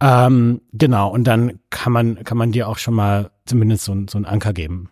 Ähm, 0.00 0.62
genau, 0.72 1.10
und 1.10 1.24
dann 1.24 1.60
kann 1.70 1.92
man, 1.92 2.24
kann 2.24 2.38
man 2.38 2.52
dir 2.52 2.68
auch 2.68 2.78
schon 2.78 2.94
mal 2.94 3.30
zumindest 3.44 3.84
so, 3.84 3.94
so 4.08 4.18
einen 4.18 4.26
Anker 4.26 4.52
geben. 4.52 4.90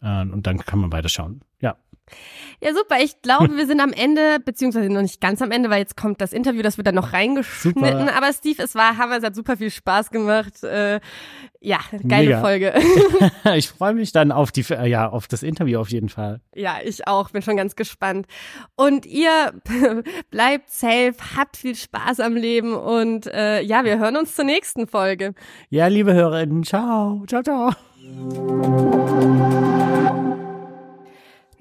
Äh, 0.00 0.22
und 0.22 0.46
dann 0.46 0.58
kann 0.58 0.78
man 0.78 0.92
weiterschauen. 0.92 1.40
Ja. 1.60 1.76
Ja, 2.60 2.72
super. 2.74 2.96
Ich 3.02 3.20
glaube, 3.22 3.56
wir 3.56 3.66
sind 3.66 3.80
am 3.80 3.92
Ende, 3.92 4.38
beziehungsweise 4.44 4.88
noch 4.88 5.02
nicht 5.02 5.20
ganz 5.20 5.42
am 5.42 5.50
Ende, 5.50 5.70
weil 5.70 5.78
jetzt 5.78 5.96
kommt 5.96 6.20
das 6.20 6.32
Interview, 6.32 6.62
das 6.62 6.76
wird 6.76 6.86
dann 6.86 6.94
noch 6.94 7.12
reingeschnitten. 7.12 7.84
Super. 7.84 8.16
Aber 8.16 8.32
Steve, 8.32 8.62
es 8.62 8.74
war 8.74 8.96
Hammer, 8.96 9.18
es 9.18 9.24
hat 9.24 9.34
super 9.34 9.56
viel 9.56 9.70
Spaß 9.70 10.10
gemacht. 10.10 10.62
Äh, 10.62 11.00
ja, 11.60 11.78
geile 12.06 12.26
Mega. 12.26 12.40
Folge. 12.40 12.74
ich 13.54 13.68
freue 13.68 13.94
mich 13.94 14.12
dann 14.12 14.32
auf 14.32 14.52
die, 14.52 14.62
ja, 14.62 15.08
auf 15.08 15.28
das 15.28 15.42
Interview 15.42 15.80
auf 15.80 15.88
jeden 15.90 16.10
Fall. 16.10 16.40
Ja, 16.54 16.76
ich 16.84 17.06
auch. 17.06 17.30
Bin 17.30 17.42
schon 17.42 17.56
ganz 17.56 17.74
gespannt. 17.74 18.26
Und 18.76 19.06
ihr 19.06 19.52
bleibt 20.30 20.70
safe, 20.70 21.14
habt 21.36 21.56
viel 21.56 21.74
Spaß 21.74 22.20
am 22.20 22.36
Leben 22.36 22.74
und 22.74 23.26
äh, 23.26 23.60
ja, 23.62 23.84
wir 23.84 23.98
hören 23.98 24.16
uns 24.16 24.34
zur 24.34 24.44
nächsten 24.44 24.86
Folge. 24.86 25.34
Ja, 25.70 25.86
liebe 25.86 26.12
Hörerinnen, 26.12 26.64
ciao, 26.64 27.24
ciao, 27.26 27.42
ciao. 27.42 27.72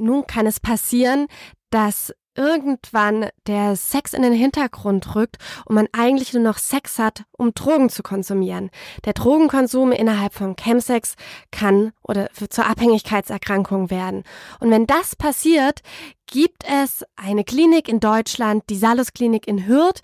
Nun 0.03 0.27
kann 0.27 0.45
es 0.45 0.59
passieren, 0.59 1.27
dass 1.69 2.13
irgendwann 2.35 3.29
der 3.47 3.77
Sex 3.77 4.13
in 4.13 4.21
den 4.21 4.33
Hintergrund 4.33 5.15
rückt 5.15 5.37
und 5.65 5.75
man 5.75 5.87
eigentlich 5.93 6.33
nur 6.33 6.43
noch 6.43 6.57
Sex 6.57 6.99
hat, 6.99 7.23
um 7.31 7.53
Drogen 7.53 7.89
zu 7.89 8.03
konsumieren. 8.03 8.69
Der 9.05 9.13
Drogenkonsum 9.13 9.91
innerhalb 9.93 10.33
von 10.33 10.55
Chemsex 10.57 11.15
kann 11.51 11.93
oder 12.01 12.29
zur 12.49 12.65
Abhängigkeitserkrankung 12.65 13.89
werden. 13.89 14.23
Und 14.59 14.71
wenn 14.71 14.87
das 14.87 15.15
passiert, 15.15 15.81
gibt 16.25 16.65
es 16.67 17.05
eine 17.15 17.45
Klinik 17.45 17.87
in 17.87 17.99
Deutschland, 17.99 18.63
die 18.69 18.77
Salus 18.77 19.13
Klinik 19.13 19.47
in 19.47 19.67
Hürth, 19.67 20.01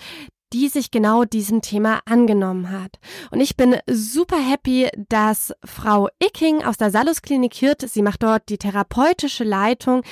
die 0.54 0.68
sich 0.68 0.92
genau 0.92 1.26
diesem 1.26 1.62
Thema 1.62 2.00
angenommen 2.06 2.72
hat. 2.72 3.00
Und 3.32 3.40
ich 3.40 3.56
bin 3.56 3.78
super 3.88 4.38
happy, 4.38 4.90
dass 5.10 5.54
Frau 5.64 6.10
Icking 6.24 6.64
aus 6.64 6.78
der 6.78 6.92
Salus 6.92 7.22
Klinik 7.22 7.54
Hirt, 7.54 7.88
sie 7.88 8.02
macht 8.02 8.24
dort 8.24 8.50
die 8.50 8.58
therapeutische 8.58 9.44
Leitung 9.44 10.04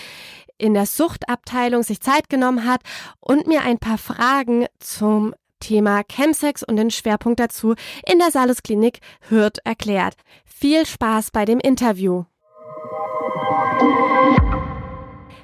in 0.58 0.74
der 0.74 0.86
Suchtabteilung, 0.86 1.84
sich 1.84 2.02
Zeit 2.02 2.30
genommen 2.30 2.66
hat 2.66 2.82
und 3.20 3.48
mir 3.48 3.62
ein 3.62 3.78
paar 3.78 3.98
Fragen 3.98 4.66
zum 4.80 5.36
Thema 5.60 6.04
Chemsex 6.04 6.64
und 6.64 6.76
den 6.78 6.92
Schwerpunkt 6.92 7.40
dazu 7.40 7.74
in 8.06 8.20
der 8.20 8.32
Salus 8.32 8.64
Klinik 8.64 9.00
Hirt 9.30 9.60
erklärt. 9.64 10.16
Viel 10.46 10.86
Spaß 10.86 11.32
bei 11.32 11.46
dem 11.46 11.60
Interview. 11.60 12.26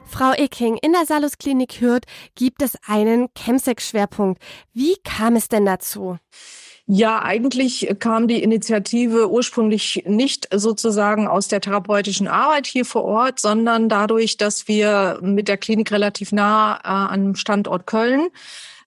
Frau 0.06 0.32
Icking, 0.38 0.78
in 0.82 0.91
der 0.91 1.06
Salus-Klinik 1.06 1.82
Hürth 1.82 2.06
gibt 2.36 2.62
es 2.62 2.78
einen 2.88 3.30
Chemsex-Schwerpunkt. 3.36 4.41
Wie 4.74 4.95
kam 5.04 5.36
es 5.36 5.49
denn 5.49 5.66
dazu? 5.66 6.18
Ja, 6.86 7.22
eigentlich 7.22 7.88
kam 7.99 8.28
die 8.28 8.43
Initiative 8.43 9.32
ursprünglich 9.32 10.04
nicht 10.06 10.49
sozusagen 10.54 11.28
aus 11.28 11.47
der 11.47 11.62
therapeutischen 11.62 12.28
Arbeit 12.28 12.68
hier 12.68 12.84
vor 12.84 13.06
Ort, 13.06 13.39
sondern 13.39 13.88
dadurch, 13.88 14.36
dass 14.36 14.68
wir 14.68 15.18
mit 15.22 15.47
der 15.47 15.58
Klinik 15.58 15.91
relativ 15.91 16.34
nah 16.34 16.76
äh, 16.84 17.14
am 17.14 17.36
Standort 17.36 17.88
Köln 17.88 18.28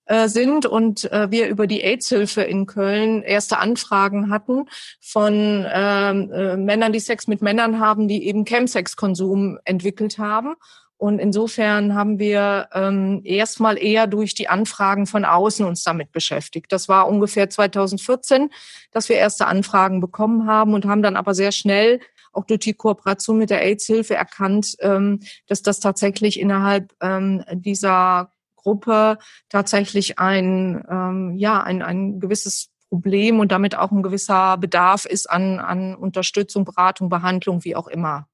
äh, 0.04 0.28
sind 0.28 0.66
und 0.66 1.10
äh, 1.10 1.30
wir 1.30 1.48
über 1.48 1.66
die 1.66 1.82
AIDS-Hilfe 1.82 2.42
in 2.42 2.66
Köln 2.66 3.22
erste 3.22 3.58
Anfragen 3.58 4.30
hatten 4.30 4.66
von 5.00 5.66
ähm, 5.68 6.30
äh, 6.30 6.56
Männern, 6.56 6.92
die 6.92 7.00
Sex 7.00 7.26
mit 7.26 7.42
Männern 7.42 7.80
haben, 7.80 8.08
die 8.08 8.26
eben 8.26 8.44
Chemsex-Konsum 8.44 9.58
entwickelt 9.64 10.18
haben. 10.18 10.54
Und 10.98 11.18
insofern 11.18 11.94
haben 11.94 12.18
wir 12.18 12.68
ähm, 12.72 13.20
erstmal 13.24 13.76
eher 13.76 14.06
durch 14.06 14.34
die 14.34 14.48
Anfragen 14.48 15.06
von 15.06 15.24
außen 15.26 15.66
uns 15.66 15.82
damit 15.82 16.10
beschäftigt. 16.10 16.72
Das 16.72 16.88
war 16.88 17.08
ungefähr 17.08 17.50
2014, 17.50 18.50
dass 18.92 19.08
wir 19.08 19.16
erste 19.16 19.46
Anfragen 19.46 20.00
bekommen 20.00 20.46
haben 20.46 20.72
und 20.72 20.86
haben 20.86 21.02
dann 21.02 21.16
aber 21.16 21.34
sehr 21.34 21.52
schnell 21.52 22.00
auch 22.32 22.44
durch 22.44 22.60
die 22.60 22.74
Kooperation 22.74 23.38
mit 23.38 23.50
der 23.50 23.62
AIDS-Hilfe 23.62 24.14
erkannt, 24.14 24.76
ähm, 24.80 25.20
dass 25.46 25.62
das 25.62 25.80
tatsächlich 25.80 26.38
innerhalb 26.38 26.92
ähm, 27.00 27.44
dieser 27.52 28.32
Gruppe 28.56 29.18
tatsächlich 29.48 30.18
ein, 30.18 30.84
ähm, 30.90 31.34
ja, 31.36 31.62
ein, 31.62 31.82
ein 31.82 32.20
gewisses 32.20 32.70
Problem 32.88 33.40
und 33.40 33.52
damit 33.52 33.76
auch 33.76 33.90
ein 33.90 34.02
gewisser 34.02 34.56
Bedarf 34.58 35.04
ist 35.04 35.28
an, 35.28 35.58
an 35.58 35.94
Unterstützung, 35.94 36.64
Beratung, 36.64 37.08
Behandlung, 37.08 37.64
wie 37.64 37.76
auch 37.76 37.88
immer. 37.88 38.28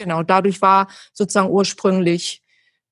Genau, 0.00 0.22
dadurch 0.22 0.62
war 0.62 0.88
sozusagen 1.12 1.50
ursprünglich 1.50 2.42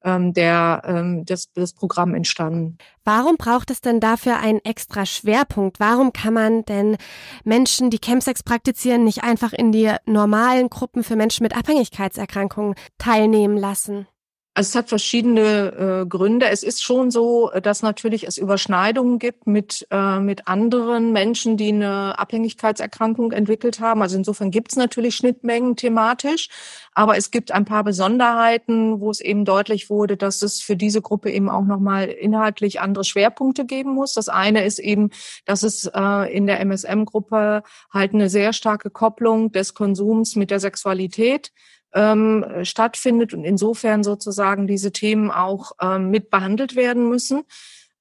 ähm, 0.05 0.35
der, 0.35 0.83
ähm, 0.85 1.25
das, 1.25 1.51
das 1.55 1.73
Programm 1.73 2.15
entstanden. 2.15 2.77
Warum 3.03 3.39
braucht 3.39 3.71
es 3.71 3.81
denn 3.81 3.99
dafür 3.99 4.39
einen 4.39 4.63
extra 4.63 5.07
Schwerpunkt? 5.07 5.81
Warum 5.81 6.13
kann 6.13 6.35
man 6.35 6.67
denn 6.67 6.99
Menschen, 7.45 7.89
die 7.89 7.99
Chemsex 7.99 8.43
praktizieren, 8.43 9.05
nicht 9.05 9.25
einfach 9.25 9.55
in 9.55 9.73
die 9.73 9.91
normalen 10.05 10.69
Gruppen 10.69 11.03
für 11.03 11.17
Menschen 11.17 11.45
mit 11.45 11.57
Abhängigkeitserkrankungen 11.57 12.75
teilnehmen 12.99 13.57
lassen? 13.57 14.07
Also 14.59 14.71
es 14.71 14.75
hat 14.75 14.89
verschiedene 14.89 16.03
äh, 16.03 16.07
Gründe. 16.09 16.49
Es 16.49 16.65
ist 16.65 16.83
schon 16.83 17.13
so, 17.13 17.49
dass 17.63 17.83
natürlich 17.83 18.27
es 18.27 18.39
Überschneidungen 18.39 19.21
gibt 19.21 19.47
mit, 19.47 19.87
äh, 19.93 20.19
mit 20.19 20.49
anderen 20.49 21.13
Menschen, 21.13 21.57
die 21.57 21.69
eine 21.69 22.19
Abhängigkeitserkrankung 22.19 23.31
entwickelt 23.31 23.79
haben. 23.79 24.03
Also 24.03 24.17
insofern 24.17 24.51
gibt 24.51 24.73
es 24.73 24.77
natürlich 24.77 25.15
Schnittmengen 25.15 25.77
thematisch, 25.77 26.49
aber 26.93 27.17
es 27.17 27.31
gibt 27.31 27.53
ein 27.53 27.67
paar 27.67 27.85
Besonderheiten, 27.85 28.99
wo 28.99 29.13
es 29.13 29.21
eben 29.21 29.45
deutlich 29.45 29.91
wurde, 29.91 30.17
dass 30.17 30.43
es 30.43 30.61
für 30.61 30.75
diese 30.75 31.03
Gruppe 31.03 31.31
eben 31.31 31.49
auch 31.49 31.65
nochmal 31.65 32.09
inhaltlich 32.09 32.81
andere 32.81 33.05
Schwerpunkte 33.05 33.65
geben 33.65 33.95
muss. 33.95 34.15
Das 34.15 34.29
eine 34.29 34.65
ist 34.65 34.81
eben, 34.81 35.11
dass 35.45 35.63
es 35.63 35.89
äh, 35.95 36.37
in 36.37 36.49
der 36.49 36.59
MSM-Gruppe 36.59 37.63
halt 37.93 38.13
eine 38.13 38.29
sehr 38.29 38.53
starke 38.53 38.91
Kopplung 38.91 39.53
des 39.53 39.75
Konsums 39.75 40.35
mit 40.35 40.51
der 40.51 40.59
Sexualität 40.59 41.53
ähm, 41.99 42.45
stattfindet 42.63 43.35
und 43.35 43.43
insofern 43.43 44.05
sozusagen 44.05 44.69
diese 44.69 44.93
Themen 44.93 45.33
auch 45.33 45.73
ähm, 45.83 46.11
mit 46.11 46.31
behandelt 46.31 46.77
werden 46.77 47.09
müssen. 47.09 47.43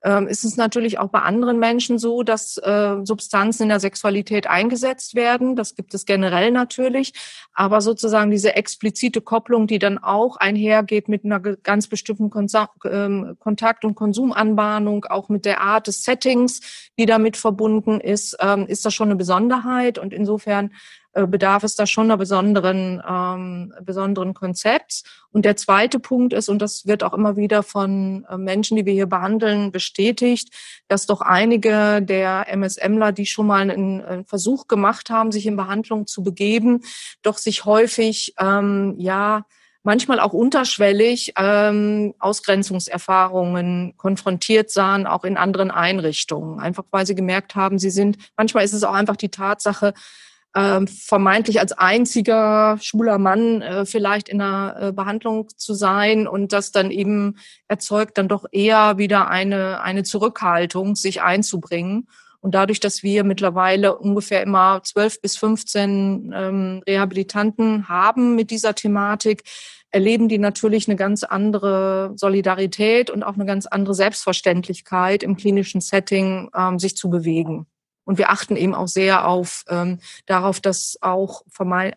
Ähm, 0.03 0.27
ist 0.27 0.45
es 0.45 0.57
natürlich 0.57 0.99
auch 0.99 1.09
bei 1.09 1.21
anderen 1.21 1.57
Menschen 1.57 1.97
so, 1.97 2.21
dass 2.21 2.57
äh, 2.57 2.97
Substanzen 3.03 3.63
in 3.63 3.69
der 3.69 3.79
Sexualität 3.79 4.45
eingesetzt 4.45 5.15
werden. 5.15 5.55
Das 5.55 5.75
gibt 5.75 5.95
es 5.95 6.05
generell 6.05 6.51
natürlich. 6.51 7.13
Aber 7.53 7.81
sozusagen 7.81 8.29
diese 8.29 8.55
explizite 8.55 9.21
Kopplung, 9.21 9.65
die 9.65 9.79
dann 9.79 9.97
auch 9.97 10.37
einhergeht 10.37 11.09
mit 11.09 11.25
einer 11.25 11.39
ganz 11.39 11.87
bestimmten 11.87 12.29
Konsa 12.29 12.69
ähm, 12.85 13.37
Kontakt- 13.39 13.85
und 13.85 13.95
Konsumanbahnung, 13.95 15.05
auch 15.05 15.29
mit 15.29 15.45
der 15.45 15.61
Art 15.61 15.87
des 15.87 16.03
Settings, 16.03 16.89
die 16.99 17.07
damit 17.07 17.35
verbunden 17.35 17.99
ist, 17.99 18.37
ähm, 18.39 18.67
ist 18.67 18.85
das 18.85 18.93
schon 18.93 19.07
eine 19.07 19.15
Besonderheit. 19.15 19.97
Und 19.97 20.13
insofern 20.13 20.67
äh, 20.67 21.06
bedarf 21.13 21.63
es 21.63 21.75
da 21.75 21.87
schon 21.87 22.05
einer 22.05 22.17
besonderen, 22.17 23.01
ähm, 23.07 23.73
besonderen 23.81 24.33
Konzepts. 24.33 25.03
Und 25.31 25.45
der 25.45 25.55
zweite 25.55 25.99
Punkt 25.99 26.33
ist, 26.33 26.49
und 26.49 26.61
das 26.61 26.85
wird 26.85 27.03
auch 27.03 27.13
immer 27.13 27.37
wieder 27.37 27.63
von 27.63 28.25
äh, 28.29 28.37
Menschen, 28.37 28.77
die 28.77 28.85
wir 28.85 28.93
hier 28.93 29.07
behandeln, 29.07 29.71
bestätigt, 29.71 30.53
dass 30.87 31.05
doch 31.05 31.21
einige 31.21 32.01
der 32.01 32.47
MSMler, 32.49 33.11
die 33.11 33.25
schon 33.25 33.47
mal 33.47 33.69
einen, 33.69 34.01
einen 34.03 34.25
Versuch 34.25 34.67
gemacht 34.67 35.09
haben, 35.09 35.31
sich 35.31 35.45
in 35.45 35.55
Behandlung 35.55 36.07
zu 36.07 36.23
begeben, 36.23 36.81
doch 37.21 37.37
sich 37.37 37.65
häufig, 37.65 38.33
ähm, 38.39 38.95
ja, 38.97 39.45
manchmal 39.87 40.19
auch 40.19 40.33
unterschwellig 40.33 41.31
ähm, 41.37 42.13
Ausgrenzungserfahrungen 42.19 43.95
konfrontiert 43.95 44.69
sahen, 44.69 45.07
auch 45.07 45.23
in 45.23 45.37
anderen 45.37 45.71
Einrichtungen. 45.71 46.59
Einfach 46.59 46.83
weil 46.91 47.05
sie 47.05 47.15
gemerkt 47.15 47.55
haben, 47.55 47.79
sie 47.79 47.89
sind, 47.89 48.17
manchmal 48.35 48.65
ist 48.65 48.73
es 48.73 48.83
auch 48.83 48.93
einfach 48.93 49.15
die 49.15 49.29
Tatsache, 49.29 49.93
ähm, 50.57 50.87
vermeintlich 50.87 51.59
als 51.59 51.71
einziger 51.71 52.79
schwuler 52.81 53.19
Mann 53.19 53.61
äh, 53.61 53.85
vielleicht 53.85 54.27
in 54.27 54.41
einer 54.41 54.75
äh, 54.87 54.91
Behandlung 54.91 55.49
zu 55.55 55.75
sein 55.75 56.27
und 56.27 56.51
das 56.51 56.71
dann 56.71 56.89
eben 56.89 57.35
erzeugt 57.67 58.17
dann 58.17 58.27
doch 58.27 58.45
eher 58.51 58.97
wieder 58.97 59.27
eine, 59.27 59.81
eine 59.81 60.01
Zurückhaltung, 60.01 60.95
sich 60.95 61.21
einzubringen. 61.21 62.07
Und 62.39 62.55
dadurch, 62.55 62.79
dass 62.79 63.03
wir 63.03 63.23
mittlerweile 63.23 63.97
ungefähr 63.99 64.41
immer 64.41 64.81
zwölf 64.83 65.21
bis 65.21 65.37
15 65.37 66.33
ähm, 66.35 66.83
Rehabilitanten 66.87 67.87
haben 67.87 68.35
mit 68.35 68.49
dieser 68.49 68.73
Thematik, 68.73 69.43
erleben 69.91 70.27
die 70.27 70.39
natürlich 70.39 70.87
eine 70.87 70.95
ganz 70.95 71.23
andere 71.23 72.13
Solidarität 72.15 73.11
und 73.11 73.21
auch 73.21 73.35
eine 73.35 73.45
ganz 73.45 73.67
andere 73.67 73.93
Selbstverständlichkeit 73.93 75.21
im 75.21 75.37
klinischen 75.37 75.81
Setting, 75.81 76.49
ähm, 76.55 76.79
sich 76.79 76.97
zu 76.97 77.11
bewegen. 77.11 77.67
Und 78.07 78.17
wir 78.17 78.29
achten 78.29 78.55
eben 78.55 78.73
auch 78.73 78.87
sehr 78.87 79.27
auf 79.27 79.65
ähm, 79.67 79.99
darauf, 80.25 80.61
dass 80.61 80.97
auch 81.01 81.43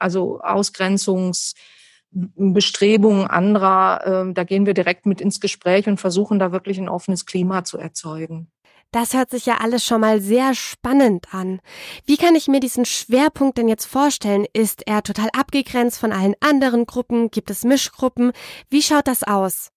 also 0.01 0.41
Ausgrenzungsbestrebungen 0.41 3.29
anderer, 3.29 4.03
ähm, 4.05 4.35
da 4.35 4.43
gehen 4.43 4.67
wir 4.67 4.75
direkt 4.75 5.07
mit 5.07 5.21
ins 5.21 5.39
Gespräch 5.39 5.87
und 5.87 6.01
versuchen 6.01 6.41
da 6.41 6.51
wirklich 6.51 6.79
ein 6.79 6.89
offenes 6.89 7.27
Klima 7.27 7.63
zu 7.63 7.79
erzeugen. 7.79 8.51
Das 8.91 9.15
hört 9.15 9.31
sich 9.31 9.47
ja 9.47 9.59
alles 9.61 9.85
schon 9.85 10.01
mal 10.01 10.21
sehr 10.21 10.57
spannend 10.57 11.33
an. 11.33 11.61
Wie 12.07 12.17
kann 12.17 12.35
ich 12.35 12.49
mir 12.49 12.59
diesen 12.59 12.85
Schwerpunkt 12.85 13.57
denn 13.57 13.69
jetzt 13.69 13.87
vorstellen? 13.87 14.47
Ist 14.53 14.89
er 14.89 15.05
total 15.05 15.29
abgegrenzt 15.33 16.01
von 16.01 16.11
allen 16.11 16.35
anderen 16.41 16.87
Gruppen? 16.87 17.31
Gibt 17.31 17.51
es 17.51 17.63
Mischgruppen? 17.63 18.33
Wie 18.69 18.83
schaut 18.83 19.07
das 19.07 19.23
aus? 19.23 19.71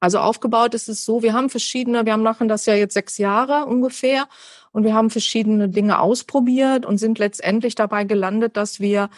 Also 0.00 0.18
aufgebaut 0.18 0.74
ist 0.74 0.88
es 0.88 1.04
so, 1.04 1.22
wir 1.22 1.34
haben 1.34 1.50
verschiedene, 1.50 2.06
wir 2.06 2.16
machen 2.16 2.48
das 2.48 2.64
ja 2.64 2.74
jetzt 2.74 2.94
sechs 2.94 3.18
Jahre 3.18 3.66
ungefähr 3.66 4.26
und 4.72 4.84
wir 4.84 4.94
haben 4.94 5.10
verschiedene 5.10 5.68
Dinge 5.68 6.00
ausprobiert 6.00 6.86
und 6.86 6.96
sind 6.96 7.18
letztendlich 7.18 7.74
dabei 7.74 8.04
gelandet, 8.04 8.56
dass 8.56 8.80
wir 8.80 9.10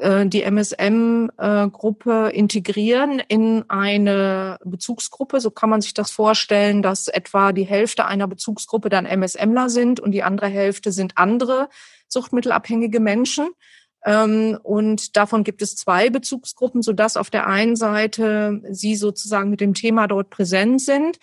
äh, 0.00 0.26
die 0.26 0.42
MSM-Gruppe 0.42 2.30
integrieren 2.32 3.20
in 3.28 3.68
eine 3.68 4.58
Bezugsgruppe. 4.64 5.40
So 5.40 5.50
kann 5.50 5.68
man 5.68 5.82
sich 5.82 5.92
das 5.92 6.10
vorstellen, 6.10 6.80
dass 6.80 7.08
etwa 7.08 7.52
die 7.52 7.64
Hälfte 7.64 8.06
einer 8.06 8.26
Bezugsgruppe 8.26 8.88
dann 8.88 9.04
MSMler 9.04 9.68
sind 9.68 10.00
und 10.00 10.12
die 10.12 10.22
andere 10.22 10.48
Hälfte 10.48 10.90
sind 10.90 11.18
andere 11.18 11.68
suchtmittelabhängige 12.08 12.98
Menschen. 12.98 13.50
Ähm, 14.04 14.58
und 14.62 15.16
davon 15.16 15.44
gibt 15.44 15.62
es 15.62 15.76
zwei 15.76 16.10
Bezugsgruppen, 16.10 16.82
sodass 16.82 17.16
auf 17.16 17.30
der 17.30 17.46
einen 17.46 17.76
Seite 17.76 18.62
sie 18.70 18.96
sozusagen 18.96 19.50
mit 19.50 19.60
dem 19.60 19.74
Thema 19.74 20.06
dort 20.06 20.30
präsent 20.30 20.80
sind, 20.80 21.18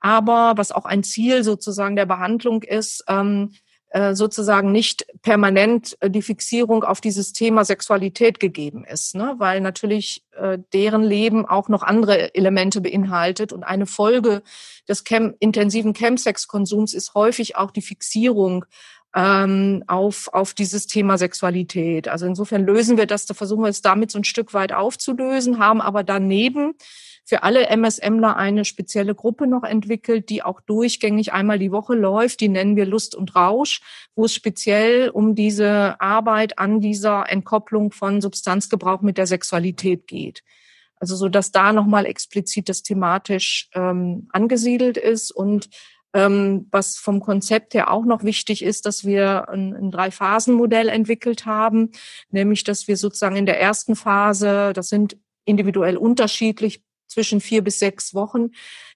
aber 0.00 0.54
was 0.56 0.72
auch 0.72 0.84
ein 0.84 1.04
Ziel 1.04 1.44
sozusagen 1.44 1.94
der 1.94 2.06
Behandlung 2.06 2.62
ist, 2.62 3.04
ähm, 3.08 3.52
äh, 3.92 4.14
sozusagen 4.14 4.72
nicht 4.72 5.04
permanent 5.20 5.98
äh, 6.00 6.08
die 6.08 6.22
Fixierung 6.22 6.82
auf 6.82 7.02
dieses 7.02 7.34
Thema 7.34 7.62
Sexualität 7.62 8.40
gegeben 8.40 8.86
ist, 8.86 9.14
ne? 9.14 9.34
weil 9.36 9.60
natürlich 9.60 10.24
äh, 10.32 10.58
deren 10.72 11.02
Leben 11.02 11.44
auch 11.44 11.68
noch 11.68 11.82
andere 11.82 12.34
Elemente 12.34 12.80
beinhaltet 12.80 13.52
und 13.52 13.64
eine 13.64 13.84
Folge 13.84 14.42
des 14.88 15.04
Chem 15.04 15.34
intensiven 15.40 15.92
Chemsex-Konsums 15.92 16.94
ist 16.94 17.12
häufig 17.14 17.56
auch 17.56 17.70
die 17.70 17.82
Fixierung 17.82 18.64
ähm, 19.14 19.84
auf, 19.86 20.28
auf 20.32 20.54
dieses 20.54 20.86
Thema 20.86 21.18
Sexualität. 21.18 22.08
Also 22.08 22.26
insofern 22.26 22.64
lösen 22.64 22.96
wir 22.96 23.06
das, 23.06 23.26
da 23.26 23.34
versuchen 23.34 23.62
wir 23.62 23.68
es 23.68 23.82
damit 23.82 24.10
so 24.10 24.18
ein 24.18 24.24
Stück 24.24 24.54
weit 24.54 24.72
aufzulösen, 24.72 25.58
haben 25.58 25.80
aber 25.80 26.02
daneben 26.02 26.74
für 27.24 27.44
alle 27.44 27.68
MSMler 27.68 28.36
eine 28.36 28.64
spezielle 28.64 29.14
Gruppe 29.14 29.46
noch 29.46 29.62
entwickelt, 29.62 30.28
die 30.28 30.42
auch 30.42 30.60
durchgängig 30.60 31.32
einmal 31.32 31.58
die 31.58 31.70
Woche 31.70 31.94
läuft. 31.94 32.40
Die 32.40 32.48
nennen 32.48 32.74
wir 32.74 32.84
Lust 32.84 33.14
und 33.14 33.36
Rausch, 33.36 33.80
wo 34.16 34.24
es 34.24 34.34
speziell 34.34 35.08
um 35.08 35.34
diese 35.34 36.00
Arbeit 36.00 36.58
an 36.58 36.80
dieser 36.80 37.30
Entkopplung 37.30 37.92
von 37.92 38.20
Substanzgebrauch 38.20 39.02
mit 39.02 39.18
der 39.18 39.26
Sexualität 39.26 40.08
geht. 40.08 40.42
Also 40.96 41.16
so, 41.16 41.28
dass 41.28 41.52
da 41.52 41.72
nochmal 41.72 42.06
explizit 42.06 42.68
das 42.68 42.82
thematisch 42.82 43.68
ähm, 43.74 44.28
angesiedelt 44.32 44.96
ist 44.96 45.30
und 45.32 45.68
ähm, 46.14 46.68
was 46.70 46.96
vom 46.96 47.20
Konzept 47.20 47.74
her 47.74 47.90
auch 47.90 48.04
noch 48.04 48.24
wichtig 48.24 48.62
ist, 48.62 48.86
dass 48.86 49.04
wir 49.04 49.48
ein, 49.48 49.74
ein 49.74 49.90
Drei-Phasen-Modell 49.90 50.88
entwickelt 50.88 51.46
haben, 51.46 51.90
nämlich 52.30 52.64
dass 52.64 52.88
wir 52.88 52.96
sozusagen 52.96 53.36
in 53.36 53.46
der 53.46 53.60
ersten 53.60 53.96
Phase, 53.96 54.72
das 54.72 54.88
sind 54.88 55.16
individuell 55.44 55.96
unterschiedlich, 55.96 56.82
zwischen 57.12 57.40
vier 57.40 57.62
bis 57.62 57.78
sechs 57.78 58.14
Wochen, 58.14 58.50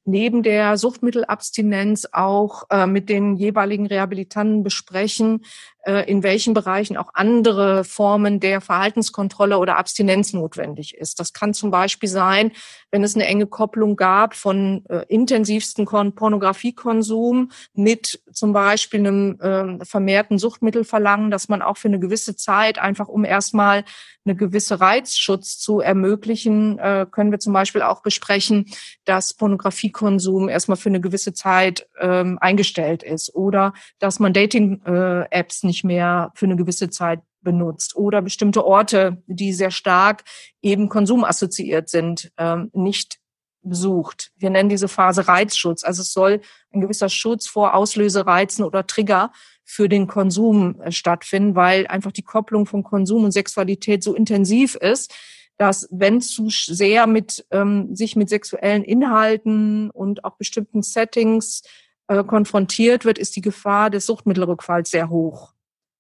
neben 0.04 0.42
der 0.42 0.78
Suchtmittelabstinenz 0.78 2.08
auch 2.12 2.64
äh, 2.70 2.86
mit 2.86 3.08
den 3.08 3.36
jeweiligen 3.36 3.86
Rehabilitanten 3.86 4.62
besprechen, 4.62 5.44
in 5.87 6.22
welchen 6.22 6.53
Bereichen 6.53 6.97
auch 6.97 7.11
andere 7.14 7.84
Formen 7.84 8.41
der 8.41 8.61
Verhaltenskontrolle 8.61 9.59
oder 9.59 9.76
Abstinenz 9.76 10.32
notwendig 10.32 10.95
ist. 10.95 11.20
Das 11.20 11.32
kann 11.32 11.55
zum 11.55 11.70
Beispiel 11.70 12.09
sein, 12.09 12.51
wenn 12.91 13.05
es 13.05 13.14
eine 13.14 13.26
enge 13.26 13.47
Kopplung 13.47 13.97
gab 13.97 14.34
von 14.34 14.84
äh, 14.89 15.05
intensivsten 15.09 15.84
Pornografiekonsum 15.84 17.51
mit 17.74 18.20
zum 18.32 18.53
Beispiel 18.53 19.01
einem 19.01 19.41
äh, 19.41 19.84
vermehrten 19.84 20.39
Suchtmittelverlangen, 20.39 21.30
dass 21.30 21.49
man 21.49 21.62
auch 21.62 21.76
für 21.76 21.89
eine 21.89 21.99
gewisse 21.99 22.37
Zeit 22.37 22.78
einfach 22.78 23.09
um 23.09 23.24
erstmal 23.24 23.84
eine 24.26 24.34
gewisse 24.34 24.80
Reizschutz 24.80 25.59
zu 25.59 25.80
ermöglichen, 25.80 26.78
äh, 26.78 27.07
können 27.11 27.30
wir 27.30 27.39
zum 27.39 27.53
Beispiel 27.53 27.82
auch 27.82 28.03
besprechen, 28.03 28.66
dass 29.05 29.34
Pornografiekonsum 29.34 30.49
erstmal 30.49 30.76
für 30.76 30.89
eine 30.89 31.01
gewisse 31.01 31.32
Zeit 31.32 31.87
ähm, 32.01 32.39
eingestellt 32.41 33.03
ist 33.03 33.34
oder 33.34 33.72
dass 33.99 34.18
man 34.18 34.32
Dating-Apps 34.32 35.62
äh, 35.62 35.66
nicht 35.77 35.85
mehr 35.85 36.33
für 36.35 36.47
eine 36.47 36.57
gewisse 36.57 36.89
Zeit 36.89 37.20
benutzt 37.43 37.97
oder 37.97 38.22
bestimmte 38.22 38.64
Orte, 38.64 39.22
die 39.27 39.53
sehr 39.53 39.70
stark 39.70 40.24
eben 40.62 40.89
konsumassoziiert 40.89 41.91
sind, 41.91 42.33
ähm, 42.39 42.70
nicht 42.72 43.18
besucht. 43.62 44.31
Wir 44.37 44.49
nennen 44.49 44.68
diese 44.68 44.89
Phase 44.89 45.29
Reizschutz. 45.29 45.85
Also 45.85 46.03
es 46.03 46.12
soll 46.12 46.41
ein 46.72 46.81
gewisser 46.81 47.09
Schutz 47.09 47.47
vor 47.47 47.74
Auslösereizen 47.74 48.64
oder 48.64 48.87
Trigger 48.87 49.33
für 49.64 49.89
den 49.89 50.07
Konsum 50.07 50.81
äh, 50.81 50.93
stattfinden, 50.93 51.55
weil 51.55 51.87
einfach 51.89 52.12
die 52.12 52.22
Kopplung 52.22 52.64
von 52.64 52.83
Konsum 52.83 53.24
und 53.24 53.33
Sexualität 53.33 54.03
so 54.03 54.14
intensiv 54.14 54.77
ist, 54.77 55.14
dass 55.59 55.89
wenn 55.91 56.20
zu 56.20 56.49
sehr 56.49 57.07
mit 57.07 57.45
ähm, 57.51 57.95
sich 57.95 58.16
mit 58.16 58.29
sexuellen 58.29 58.83
Inhalten 58.83 59.91
und 59.91 60.24
auch 60.24 60.37
bestimmten 60.37 60.83
Settings 60.83 61.62
äh, 62.09 62.24
konfrontiert 62.24 63.05
wird, 63.05 63.18
ist 63.18 63.37
die 63.37 63.41
Gefahr 63.41 63.91
des 63.91 64.07
Suchtmittelrückfalls 64.07 64.91
sehr 64.91 65.11
hoch. 65.11 65.55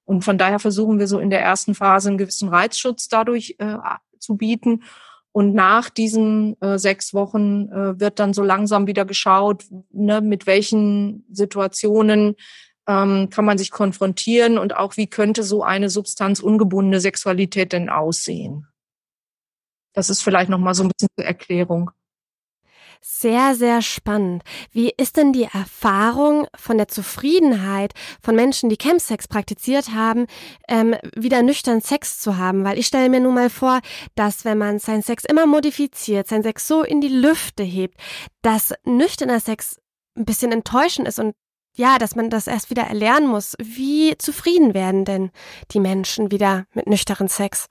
Und 0.06 0.22
von 0.24 0.38
daher 0.38 0.58
versuchen 0.58 0.98
wir 0.98 1.08
so 1.08 1.18
in 1.18 1.28
der 1.30 1.42
ersten 1.42 1.74
Phase 1.74 2.08
einen 2.08 2.18
gewissen 2.18 2.48
Reizschutz 2.48 3.08
dadurch 3.08 3.56
äh, 3.58 3.76
zu 4.18 4.36
bieten. 4.36 4.84
Und 5.32 5.52
nach 5.52 5.90
diesen 5.90 6.58
äh, 6.62 6.78
sechs 6.78 7.12
Wochen 7.12 7.68
äh, 7.68 8.00
wird 8.00 8.18
dann 8.20 8.32
so 8.32 8.42
langsam 8.42 8.86
wieder 8.86 9.04
geschaut, 9.04 9.64
ne, 9.92 10.22
mit 10.22 10.46
welchen 10.46 11.26
Situationen 11.30 12.36
ähm, 12.86 13.28
kann 13.30 13.44
man 13.44 13.58
sich 13.58 13.70
konfrontieren 13.70 14.56
und 14.56 14.76
auch 14.76 14.96
wie 14.96 15.08
könnte 15.08 15.42
so 15.42 15.62
eine 15.62 15.90
substanzungebundene 15.90 17.00
Sexualität 17.00 17.72
denn 17.72 17.90
aussehen. 17.90 18.66
Das 19.92 20.08
ist 20.08 20.22
vielleicht 20.22 20.50
noch 20.50 20.58
mal 20.58 20.74
so 20.74 20.84
ein 20.84 20.90
bisschen 20.90 21.08
zur 21.18 21.26
Erklärung. 21.26 21.90
Sehr, 23.00 23.54
sehr 23.54 23.82
spannend. 23.82 24.42
Wie 24.72 24.92
ist 24.96 25.16
denn 25.16 25.32
die 25.32 25.44
Erfahrung 25.44 26.46
von 26.56 26.76
der 26.76 26.88
Zufriedenheit 26.88 27.92
von 28.22 28.34
Menschen, 28.34 28.68
die 28.68 28.78
Chemsex 28.78 29.28
praktiziert 29.28 29.92
haben, 29.92 30.26
ähm, 30.68 30.96
wieder 31.14 31.42
nüchtern 31.42 31.80
Sex 31.80 32.18
zu 32.18 32.36
haben? 32.36 32.64
Weil 32.64 32.78
ich 32.78 32.86
stelle 32.86 33.08
mir 33.08 33.20
nun 33.20 33.34
mal 33.34 33.50
vor, 33.50 33.80
dass 34.14 34.44
wenn 34.44 34.58
man 34.58 34.78
seinen 34.78 35.02
Sex 35.02 35.24
immer 35.24 35.46
modifiziert, 35.46 36.28
seinen 36.28 36.42
Sex 36.42 36.66
so 36.66 36.82
in 36.82 37.00
die 37.00 37.08
Lüfte 37.08 37.62
hebt, 37.62 37.98
dass 38.42 38.74
nüchterner 38.84 39.40
Sex 39.40 39.78
ein 40.16 40.24
bisschen 40.24 40.52
enttäuschend 40.52 41.06
ist 41.08 41.18
und 41.18 41.34
ja, 41.76 41.98
dass 41.98 42.16
man 42.16 42.30
das 42.30 42.46
erst 42.46 42.70
wieder 42.70 42.82
erlernen 42.82 43.28
muss. 43.28 43.54
Wie 43.62 44.16
zufrieden 44.18 44.74
werden 44.74 45.04
denn 45.04 45.30
die 45.70 45.80
Menschen 45.80 46.30
wieder 46.30 46.66
mit 46.74 46.86
nüchternen 46.86 47.28
Sex? 47.28 47.68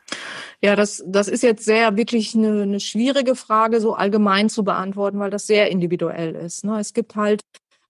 Ja, 0.61 0.75
das, 0.75 1.03
das 1.07 1.27
ist 1.27 1.43
jetzt 1.43 1.65
sehr 1.65 1.97
wirklich 1.97 2.35
eine, 2.35 2.61
eine 2.61 2.79
schwierige 2.79 3.35
Frage, 3.35 3.81
so 3.81 3.93
allgemein 3.93 4.49
zu 4.49 4.63
beantworten, 4.63 5.19
weil 5.19 5.31
das 5.31 5.47
sehr 5.47 5.69
individuell 5.69 6.35
ist. 6.35 6.63
Ne? 6.63 6.79
Es 6.79 6.93
gibt 6.93 7.15
halt 7.15 7.41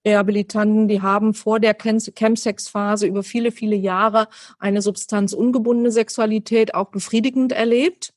Rehabilitanten, 0.05 0.87
die 0.87 1.01
haben 1.01 1.33
vor 1.33 1.59
der 1.59 1.75
Chemsex-Phase 1.75 3.07
über 3.07 3.23
viele, 3.23 3.51
viele 3.51 3.75
Jahre 3.75 4.27
eine 4.59 4.81
substanzungebundene 4.81 5.91
Sexualität 5.91 6.75
auch 6.75 6.89
befriedigend 6.91 7.51
erlebt. 7.51 8.13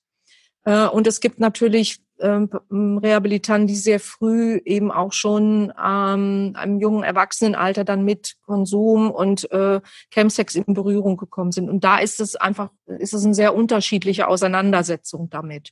Äh, 0.64 0.86
und 0.86 1.06
es 1.06 1.20
gibt 1.20 1.40
natürlich 1.40 2.00
Rehabilitanten, 2.20 3.66
die 3.68 3.76
sehr 3.76 4.00
früh 4.00 4.60
eben 4.64 4.90
auch 4.90 5.12
schon 5.12 5.72
ähm, 5.82 6.52
einem 6.54 6.80
jungen 6.80 7.04
Erwachsenenalter 7.04 7.84
dann 7.84 8.04
mit 8.04 8.36
Konsum 8.42 9.10
und 9.10 9.50
äh, 9.52 9.80
Chemsex 10.10 10.54
in 10.54 10.74
Berührung 10.74 11.16
gekommen 11.16 11.52
sind. 11.52 11.68
Und 11.70 11.84
da 11.84 11.98
ist 11.98 12.20
es 12.20 12.36
einfach, 12.36 12.70
ist 12.86 13.14
es 13.14 13.24
eine 13.24 13.34
sehr 13.34 13.54
unterschiedliche 13.54 14.28
Auseinandersetzung 14.28 15.30
damit. 15.30 15.70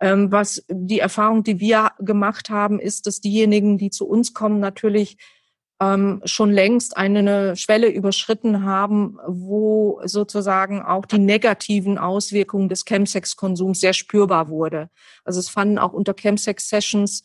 Ähm, 0.00 0.32
was 0.32 0.64
die 0.68 0.98
Erfahrung, 0.98 1.44
die 1.44 1.60
wir 1.60 1.92
gemacht 1.98 2.50
haben, 2.50 2.80
ist, 2.80 3.06
dass 3.06 3.20
diejenigen, 3.20 3.78
die 3.78 3.90
zu 3.90 4.08
uns 4.08 4.34
kommen, 4.34 4.60
natürlich 4.60 5.18
ähm, 5.80 6.22
schon 6.24 6.52
längst 6.52 6.96
eine 6.96 7.56
Schwelle 7.56 7.88
überschritten 7.88 8.64
haben, 8.64 9.18
wo 9.26 10.00
sozusagen 10.04 10.82
auch 10.82 11.06
die 11.06 11.18
negativen 11.18 11.98
Auswirkungen 11.98 12.68
des 12.68 12.84
Chemsex-Konsums 12.84 13.80
sehr 13.80 13.92
spürbar 13.92 14.48
wurde. 14.48 14.88
Also 15.24 15.40
es 15.40 15.48
fanden 15.48 15.78
auch 15.78 15.92
unter 15.92 16.14
Chemsex-Sessions 16.14 17.24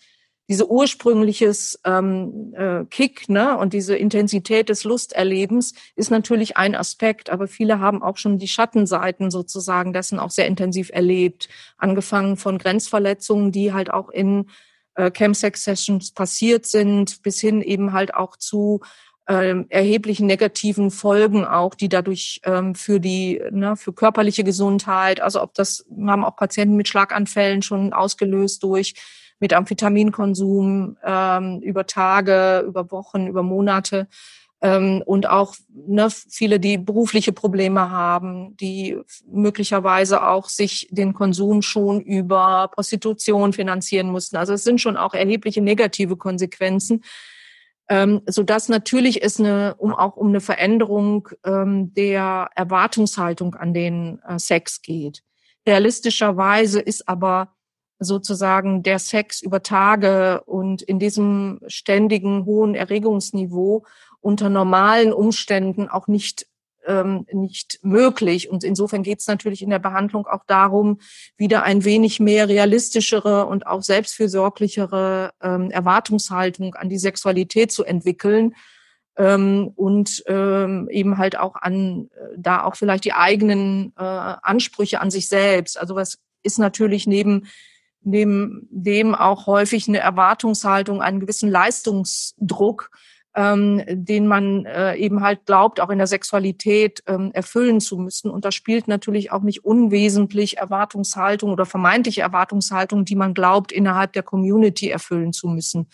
diese 0.50 0.70
ursprüngliches 0.70 1.80
ähm, 1.86 2.56
äh, 2.58 2.84
Kick 2.86 3.30
ne, 3.30 3.56
und 3.56 3.72
diese 3.72 3.96
Intensität 3.96 4.70
des 4.70 4.84
Lusterlebens 4.84 5.76
ist 5.96 6.10
natürlich 6.10 6.58
ein 6.58 6.74
Aspekt, 6.74 7.30
aber 7.30 7.48
viele 7.48 7.80
haben 7.80 8.02
auch 8.02 8.18
schon 8.18 8.40
die 8.40 8.48
Schattenseiten 8.48 9.30
sozusagen 9.30 9.94
dessen 9.94 10.18
auch 10.18 10.32
sehr 10.32 10.48
intensiv 10.48 10.90
erlebt, 10.92 11.50
angefangen 11.78 12.36
von 12.36 12.58
Grenzverletzungen, 12.58 13.52
die 13.52 13.74
halt 13.74 13.94
auch 13.94 14.10
in 14.10 14.48
äh, 14.96 15.12
Chemsex-Sessions 15.12 16.12
passiert 16.12 16.66
sind, 16.66 17.22
bis 17.24 17.40
hin 17.40 17.62
eben 17.62 17.94
halt 17.94 18.14
auch 18.14 18.36
zu 18.38 18.82
ähm, 19.28 19.68
erheblichen 19.70 20.26
negativen 20.26 20.90
Folgen 20.90 21.46
auch, 21.46 21.76
die 21.76 21.88
dadurch 21.88 22.42
ähm, 22.44 22.74
für 22.74 23.00
die, 23.00 23.42
ne, 23.52 23.76
für 23.76 23.94
körperliche 23.94 24.44
Gesundheit, 24.44 25.22
also 25.22 25.42
ob 25.44 25.54
das, 25.54 25.86
haben 26.08 26.26
auch 26.26 26.36
Patienten 26.36 26.76
mit 26.76 26.88
Schlaganfällen 26.88 27.62
schon 27.62 27.94
ausgelöst 27.94 28.64
durch 28.64 28.96
mit 29.40 29.54
Amphetaminkonsum 29.54 30.98
ähm, 31.04 31.62
über 31.62 31.86
Tage, 31.86 32.66
über 32.68 32.92
Wochen, 32.92 33.28
über 33.28 33.44
Monate. 33.44 34.08
Ähm, 34.62 35.02
und 35.06 35.30
auch 35.30 35.56
ne, 35.70 36.10
viele, 36.10 36.60
die 36.60 36.78
berufliche 36.78 37.32
Probleme 37.32 37.90
haben, 37.90 38.58
die 38.58 38.98
möglicherweise 39.26 40.28
auch 40.28 40.50
sich 40.50 40.88
den 40.92 41.14
Konsum 41.14 41.62
schon 41.62 42.02
über 42.02 42.70
Prostitution 42.74 43.54
finanzieren 43.54 44.10
mussten. 44.10 44.36
Also 44.36 44.54
es 44.54 44.64
sind 44.64 44.82
schon 44.82 44.98
auch 44.98 45.14
erhebliche 45.14 45.62
negative 45.62 46.18
Konsequenzen, 46.18 47.04
ähm, 47.88 48.22
so 48.28 48.44
dass 48.44 48.68
natürlich 48.68 49.24
es 49.24 49.40
eine, 49.40 49.76
um 49.78 49.94
auch 49.94 50.18
um 50.18 50.28
eine 50.28 50.42
Veränderung 50.42 51.30
ähm, 51.46 51.94
der 51.94 52.50
Erwartungshaltung 52.56 53.56
an 53.56 53.74
den 53.74 54.20
äh, 54.28 54.40
Sex 54.40 54.82
geht. 54.82 55.24
Realistischerweise 55.66 56.82
ist 56.82 57.08
aber 57.08 57.56
sozusagen 58.00 58.82
der 58.82 58.98
Sex 58.98 59.42
über 59.42 59.62
Tage 59.62 60.42
und 60.46 60.82
in 60.82 61.00
diesem 61.00 61.60
ständigen 61.68 62.46
hohen 62.46 62.74
Erregungsniveau 62.74 63.86
unter 64.22 64.50
normalen 64.50 65.14
Umständen 65.14 65.88
auch 65.88 66.08
nicht 66.08 66.48
ähm, 66.86 67.26
nicht 67.32 67.80
möglich. 67.84 68.50
Und 68.50 68.64
insofern 68.64 69.04
geht 69.04 69.20
es 69.20 69.28
natürlich 69.28 69.62
in 69.62 69.70
der 69.70 69.80
Behandlung 69.80 70.26
auch 70.28 70.44
darum, 70.48 71.00
wieder 71.38 71.64
ein 71.64 71.84
wenig 71.84 72.20
mehr 72.20 72.48
realistischere 72.50 73.46
und 73.46 73.68
auch 73.68 73.84
selbstfürsorglichere 73.84 75.32
ähm, 75.42 75.72
Erwartungshaltung 75.72 76.76
an 76.76 76.90
die 76.90 76.98
Sexualität 76.98 77.72
zu 77.72 77.84
entwickeln 77.84 78.56
ähm, 79.18 79.72
und 79.76 80.24
ähm, 80.28 80.88
eben 80.90 81.18
halt 81.18 81.38
auch 81.38 81.56
an 81.56 82.10
äh, 82.16 82.36
da 82.38 82.64
auch 82.64 82.76
vielleicht 82.76 83.06
die 83.06 83.14
eigenen 83.14 83.94
äh, 83.98 84.04
Ansprüche 84.04 85.02
an 85.02 85.12
sich 85.12 85.28
selbst. 85.28 85.80
Also 85.80 85.96
was 85.96 86.18
ist 86.42 86.58
natürlich 86.58 87.06
neben 87.06 87.48
neben 88.02 88.66
dem 88.72 89.14
auch 89.14 89.46
häufig 89.46 89.90
eine 89.90 90.00
Erwartungshaltung, 90.00 91.02
einen 91.02 91.20
gewissen 91.20 91.52
Leistungsdruck, 91.52 92.92
ähm, 93.36 93.84
den 93.88 94.28
man 94.28 94.66
äh, 94.66 94.96
eben 94.96 95.22
halt 95.22 95.46
glaubt, 95.46 95.80
auch 95.80 95.90
in 95.90 95.98
der 95.98 96.08
Sexualität 96.08 97.04
ähm, 97.08 97.32
erfüllen 97.34 97.80
zu 97.80 97.98
müssen. 97.98 98.32
Und 98.32 98.46
da 98.46 98.52
spielt 98.52 98.88
natürlich 98.88 99.32
auch 99.32 99.42
nicht 99.42 99.64
unwesentlich 99.64 100.58
Erwartungshaltung 100.58 101.52
oder 101.52 101.66
vermeintliche 101.66 102.22
Erwartungshaltung, 102.22 103.06
die 103.06 103.16
man 103.16 103.34
glaubt, 103.34 103.72
innerhalb 103.72 104.14
der 104.14 104.24
Community 104.24 104.90
erfüllen 104.90 105.34
zu 105.34 105.48
müssen 105.48 105.88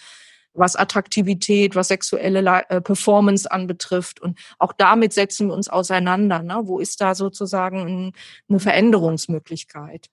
was 0.57 0.75
Attraktivität, 0.75 1.75
was 1.75 1.89
sexuelle 1.89 2.63
äh, 2.69 2.81
Performance 2.81 3.51
anbetrifft. 3.51 4.21
Und 4.21 4.39
auch 4.57 4.73
damit 4.73 5.11
setzen 5.13 5.47
wir 5.47 5.53
uns 5.53 5.67
auseinander. 5.67 6.41
Ne? 6.41 6.61
Wo 6.63 6.79
ist 6.79 7.01
da 7.01 7.13
sozusagen 7.13 7.79
ein, 7.81 8.13
eine 8.47 8.59
Veränderungsmöglichkeit? 8.59 10.09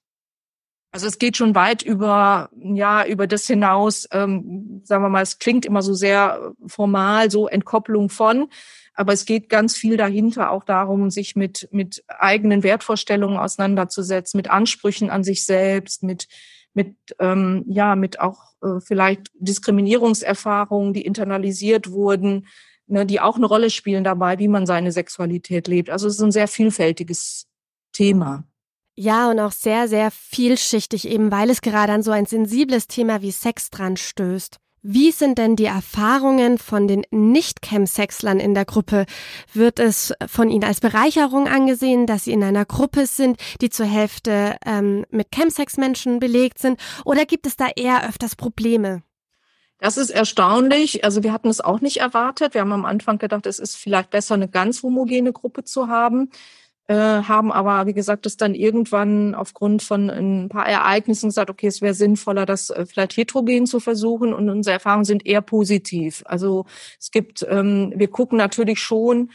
Also 0.93 1.07
es 1.07 1.19
geht 1.19 1.39
schon 1.39 1.55
weit 1.55 1.83
über, 1.83 2.51
ja, 2.55 3.07
über 3.07 3.27
das 3.27 3.47
hinaus, 3.47 4.07
ähm, 4.13 4.83
sagen 4.85 5.03
wir 5.03 5.09
mal, 5.09 5.23
es 5.23 5.39
klingt 5.39 5.65
immer 5.65 5.81
so 5.81 5.95
sehr 5.95 6.53
formal, 6.67 7.31
so 7.31 7.49
Entkopplung 7.49 8.11
von, 8.11 8.49
aber 8.95 9.15
es 9.15 9.25
geht 9.25 9.49
ganz 9.49 9.75
viel 9.75 9.97
dahinter 9.97 10.51
auch 10.51 10.65
darum, 10.65 11.09
sich 11.11 11.35
mit, 11.35 11.67
mit 11.73 12.05
eigenen 12.09 12.63
Wertvorstellungen 12.63 13.39
auseinanderzusetzen, 13.39 14.37
mit 14.37 14.51
Ansprüchen 14.51 15.09
an 15.09 15.25
sich 15.25 15.47
selbst, 15.47 16.03
mit, 16.03 16.29
mit, 16.75 16.95
ähm, 17.19 17.65
ja, 17.69 17.97
mit 17.97 18.21
auch 18.21 18.53
äh, 18.63 18.81
vielleicht 18.81 19.31
Diskriminierungserfahrungen, 19.35 20.93
die 20.93 21.07
internalisiert 21.07 21.91
wurden, 21.91 22.47
ne, 22.87 23.07
die 23.07 23.21
auch 23.21 23.37
eine 23.37 23.47
Rolle 23.47 23.71
spielen 23.71 24.05
dabei, 24.05 24.39
wie 24.39 24.49
man 24.49 24.67
seine 24.67 24.93
Sexualität 24.93 25.69
lebt. 25.69 25.89
Also 25.89 26.07
es 26.07 26.17
ist 26.17 26.23
ein 26.23 26.33
sehr 26.33 26.49
vielfältiges 26.49 27.47
Thema. 27.93 28.45
Ja, 28.95 29.31
und 29.31 29.41
auch 29.41 29.53
sehr, 29.53 29.89
sehr 29.89 30.11
vielschichtig, 30.11 31.09
eben 31.09 31.33
weil 31.33 31.49
es 31.51 31.63
gerade 31.63 31.93
an 31.93 32.03
so 32.03 32.11
ein 32.11 32.27
sensibles 32.27 32.87
Thema 32.89 33.23
wie 33.23 33.31
Sex 33.31 33.71
dran 33.71 33.97
stößt. 33.97 34.59
Wie 34.85 35.13
sind 35.13 35.39
denn 35.39 35.55
die 35.55 35.67
Erfahrungen 35.67 36.59
von 36.59 36.89
den 36.89 37.05
Nicht-Chemsexlern 37.13 38.41
in 38.41 38.53
der 38.53 38.65
Gruppe? 38.65 39.07
Wird 39.55 39.79
es 39.79 40.13
von 40.27 40.51
ihnen 40.51 40.65
als 40.65 40.81
Bereicherung 40.81 41.47
angesehen, 41.47 42.09
dass 42.09 42.25
sie 42.25 42.33
in 42.33 42.43
einer 42.43 42.65
Gruppe 42.65 43.07
sind, 43.07 43.39
die 43.61 43.71
zur 43.71 43.87
Hälfte 43.87 44.57
ähm, 44.67 45.07
mit 45.11 45.29
Chemsex-Menschen 45.33 46.19
belegt 46.19 46.59
sind? 46.59 46.81
Oder 47.05 47.27
gibt 47.27 47.47
es 47.47 47.57
da 47.57 47.69
eher 47.77 48.09
öfters 48.09 48.35
Probleme? 48.35 49.05
Das 49.79 49.97
ist 49.97 50.11
erstaunlich. 50.11 51.05
Also 51.05 51.23
wir 51.23 51.33
hatten 51.33 51.49
es 51.49 51.61
auch 51.61 51.81
nicht 51.81 51.99
erwartet. 51.99 52.55
Wir 52.55 52.61
haben 52.61 52.73
am 52.73 52.85
Anfang 52.85 53.19
gedacht, 53.19 53.47
es 53.47 53.61
ist 53.61 53.77
vielleicht 53.77 54.11
besser, 54.11 54.35
eine 54.35 54.49
ganz 54.49 54.83
homogene 54.83 55.33
Gruppe 55.33 55.63
zu 55.63 55.87
haben. 55.87 56.31
Äh, 56.89 56.95
haben 56.95 57.53
aber, 57.53 57.87
wie 57.87 57.95
gesagt, 57.95 58.27
das 58.27 58.37
dann 58.37 58.55
irgendwann 58.55 59.37
aufgrund 59.37 59.83
von 59.83 60.11
ein 60.11 60.49
paar 60.49 60.67
Ereignissen 60.67 61.29
gesagt, 61.29 61.49
okay, 61.49 61.69
es 61.69 61.81
wäre 61.81 61.95
sinnvoller, 61.95 62.45
das 62.45 62.71
äh, 62.71 62.87
vielleicht 62.87 63.17
heterogen 63.17 63.67
zu 63.67 63.79
versuchen 63.79 64.35
und 64.35 64.51
unsere 64.51 64.75
Erfahrungen 64.75 65.05
sind 65.05 65.25
eher 65.25 65.43
positiv. 65.43 66.23
Also 66.27 66.67
es 66.99 67.13
gibt, 67.13 67.47
ähm, 67.49 67.93
wir 67.95 68.09
gucken 68.09 68.37
natürlich 68.37 68.81
schon 68.81 69.31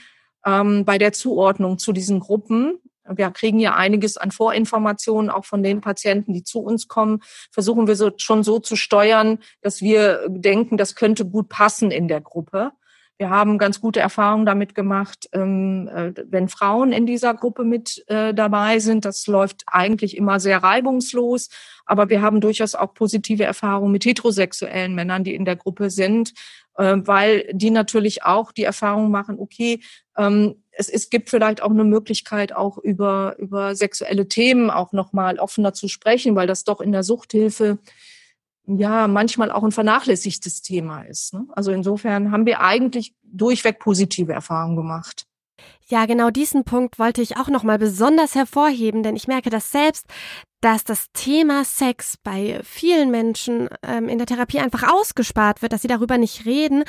ähm, 0.46 0.84
bei 0.84 0.98
der 0.98 1.14
Zuordnung 1.14 1.78
zu 1.78 1.94
diesen 1.94 2.20
Gruppen, 2.20 2.80
wir 3.10 3.32
kriegen 3.32 3.60
ja 3.60 3.76
einiges 3.76 4.18
an 4.18 4.32
Vorinformationen 4.32 5.30
auch 5.30 5.46
von 5.46 5.64
den 5.64 5.82
Patienten, 5.82 6.34
die 6.34 6.44
zu 6.44 6.60
uns 6.60 6.88
kommen. 6.88 7.22
Versuchen 7.52 7.88
wir 7.88 7.96
so, 7.96 8.12
schon 8.18 8.44
so 8.44 8.60
zu 8.60 8.76
steuern, 8.76 9.40
dass 9.62 9.82
wir 9.82 10.28
denken, 10.28 10.78
das 10.78 10.96
könnte 10.96 11.26
gut 11.26 11.50
passen 11.50 11.92
in 11.92 12.08
der 12.08 12.22
Gruppe. 12.22 12.72
Wir 13.20 13.32
haben 13.32 13.58
ganz 13.58 13.82
gute 13.82 14.00
Erfahrungen 14.00 14.46
damit 14.46 14.76
gemacht, 14.76 15.28
ähm, 15.32 15.88
äh, 15.88 16.14
wenn 16.28 16.50
Frauen 16.50 16.92
in 16.92 17.08
dieser 17.08 17.34
Gruppe 17.34 17.64
mit 17.64 18.04
äh, 18.08 18.32
dabei 18.32 18.78
sind. 18.78 19.06
Das 19.06 19.26
läuft 19.26 19.64
eigentlich 19.66 20.16
immer 20.16 20.40
sehr 20.40 20.62
reibungslos. 20.62 21.50
Aber 21.86 22.10
wir 22.10 22.22
haben 22.22 22.42
durchaus 22.42 22.76
auch 22.76 22.94
positive 22.94 23.44
Erfahrungen 23.44 23.92
mit 23.92 24.06
heterosexuellen 24.06 24.94
Männern, 24.94 25.24
die 25.24 25.34
in 25.34 25.46
der 25.46 25.56
Gruppe 25.56 25.90
sind, 25.90 26.34
äh, 26.76 26.98
weil 26.98 27.50
die 27.54 27.72
natürlich 27.72 28.24
auch 28.24 28.52
die 28.52 28.66
Erfahrung 28.66 29.10
machen, 29.10 29.40
okay, 29.40 29.82
ähm, 30.16 30.64
es, 30.72 30.88
es 30.88 31.10
gibt 31.10 31.32
vielleicht 31.32 31.64
auch 31.64 31.72
eine 31.72 31.84
Möglichkeit, 31.84 32.56
auch 32.56 32.78
über, 32.78 33.36
über 33.40 33.76
sexuelle 33.76 34.28
Themen 34.28 34.70
auch 34.70 34.92
nochmal 34.92 35.40
offener 35.40 35.74
zu 35.74 35.88
sprechen, 35.88 36.36
weil 36.36 36.46
das 36.46 36.66
doch 36.66 36.82
in 36.82 36.92
der 36.92 37.02
Suchthilfe 37.02 37.80
ja 38.68 39.08
manchmal 39.08 39.52
auch 39.52 39.64
ein 39.64 39.72
vernachlässigtes 39.72 40.62
Thema 40.62 41.02
ist. 41.04 41.34
Ne? 41.34 41.46
Also 41.54 41.72
insofern 41.72 42.32
haben 42.32 42.46
wir 42.46 42.62
eigentlich 42.62 43.16
durchweg 43.24 43.80
positive 43.80 44.34
Erfahrungen 44.34 44.76
gemacht. 44.76 45.26
Ja, 45.90 46.06
genau 46.06 46.30
diesen 46.30 46.66
Punkt 46.66 47.00
wollte 47.00 47.22
ich 47.22 47.38
auch 47.38 47.48
nochmal 47.48 47.80
besonders 47.80 48.36
hervorheben, 48.36 49.04
denn 49.04 49.16
ich 49.16 49.28
merke 49.28 49.50
das 49.50 49.72
selbst, 49.72 50.06
dass 50.60 50.84
das 50.84 51.08
Thema 51.14 51.64
Sex 51.64 52.18
bei 52.24 52.60
vielen 52.64 53.10
Menschen 53.10 53.70
ähm, 53.84 54.10
in 54.10 54.18
der 54.18 54.28
Therapie 54.28 54.60
einfach 54.60 54.92
ausgespart 54.92 55.62
wird, 55.62 55.72
dass 55.72 55.84
sie 55.84 55.88
darüber 55.88 56.18
nicht 56.18 56.46
reden, 56.46 56.84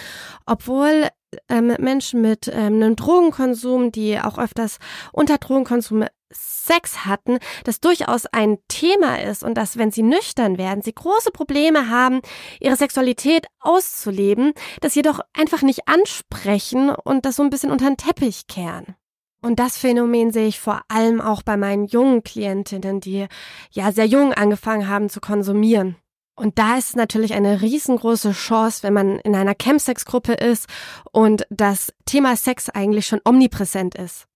obwohl 0.47 1.09
ähm, 1.49 1.77
Menschen 1.79 2.23
mit 2.23 2.49
ähm, 2.49 2.75
einem 2.75 2.97
Drogenkonsum, 2.97 3.93
die 3.93 4.19
auch 4.19 4.39
öfters 4.39 4.79
unter 5.13 5.39
Drogenkonsum 5.39 6.07
Sex 6.31 7.05
hatten, 7.05 7.39
das 7.65 7.81
durchaus 7.81 8.27
ein 8.27 8.59
Thema 8.69 9.21
ist 9.23 9.43
und 9.43 9.55
dass, 9.55 9.79
wenn 9.79 9.91
sie 9.91 10.03
nüchtern 10.03 10.59
werden, 10.59 10.83
sie 10.83 10.95
große 10.95 11.31
Probleme 11.31 11.89
haben, 11.89 12.21
ihre 12.61 12.77
Sexualität 12.77 13.47
auszuleben, 13.61 14.53
das 14.81 14.95
jedoch 14.95 15.21
einfach 15.33 15.63
nicht 15.63 15.89
ansprechen 15.89 16.91
und 16.91 17.25
das 17.25 17.37
so 17.37 17.43
ein 17.43 17.51
bisschen 17.51 17.71
unter 17.71 17.87
den 17.87 17.97
Teppich 17.97 18.47
kehren. 18.47 18.97
Und 19.41 19.61
das 19.61 19.79
Phänomen 19.79 20.33
sehe 20.33 20.49
ich 20.49 20.59
vor 20.59 20.83
allem 20.89 21.21
auch 21.21 21.43
bei 21.43 21.57
meinen 21.57 21.87
jungen 21.87 22.23
Klientinnen, 22.23 23.01
die 23.01 23.27
ja 23.71 23.93
sehr 23.93 24.07
jung 24.07 24.33
angefangen 24.33 24.89
haben 24.89 25.09
zu 25.09 25.21
konsumieren. 25.21 25.97
Und 26.35 26.59
da 26.59 26.77
ist 26.77 26.91
es 26.91 26.97
natürlich 26.97 27.35
eine 27.35 27.63
riesengroße 27.63 28.33
Chance, 28.33 28.85
wenn 28.85 28.93
man 28.95 29.19
in 29.19 29.35
einer 29.35 29.57
Chemsex-Gruppe 29.61 30.35
ist 30.35 30.67
und 31.11 31.47
das 31.51 31.93
Thema 32.05 32.37
Sex 32.37 32.69
eigentlich 32.69 33.07
schon 33.07 33.21
omnipräsent 33.25 33.97
ist. 33.97 34.28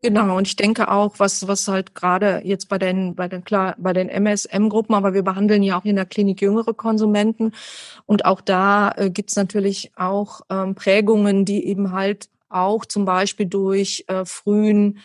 Genau, 0.00 0.36
und 0.36 0.46
ich 0.46 0.54
denke 0.54 0.92
auch, 0.92 1.18
was, 1.18 1.48
was 1.48 1.66
halt 1.66 1.96
gerade 1.96 2.40
jetzt 2.44 2.68
bei 2.68 2.78
den, 2.78 3.16
bei 3.16 3.26
den, 3.26 3.42
klar, 3.42 3.74
bei 3.78 3.92
den 3.92 4.08
MSM-Gruppen, 4.08 4.94
aber 4.94 5.12
wir 5.12 5.22
behandeln 5.24 5.64
ja 5.64 5.76
auch 5.78 5.84
in 5.84 5.96
der 5.96 6.06
Klinik 6.06 6.40
jüngere 6.40 6.72
Konsumenten. 6.72 7.52
Und 8.06 8.24
auch 8.24 8.40
da 8.40 8.92
äh, 8.92 9.10
gibt's 9.10 9.34
natürlich 9.34 9.90
auch 9.96 10.42
ähm, 10.50 10.76
Prägungen, 10.76 11.44
die 11.44 11.66
eben 11.66 11.90
halt 11.90 12.28
auch 12.48 12.84
zum 12.84 13.06
Beispiel 13.06 13.46
durch 13.46 14.04
äh, 14.06 14.24
frühen 14.24 15.00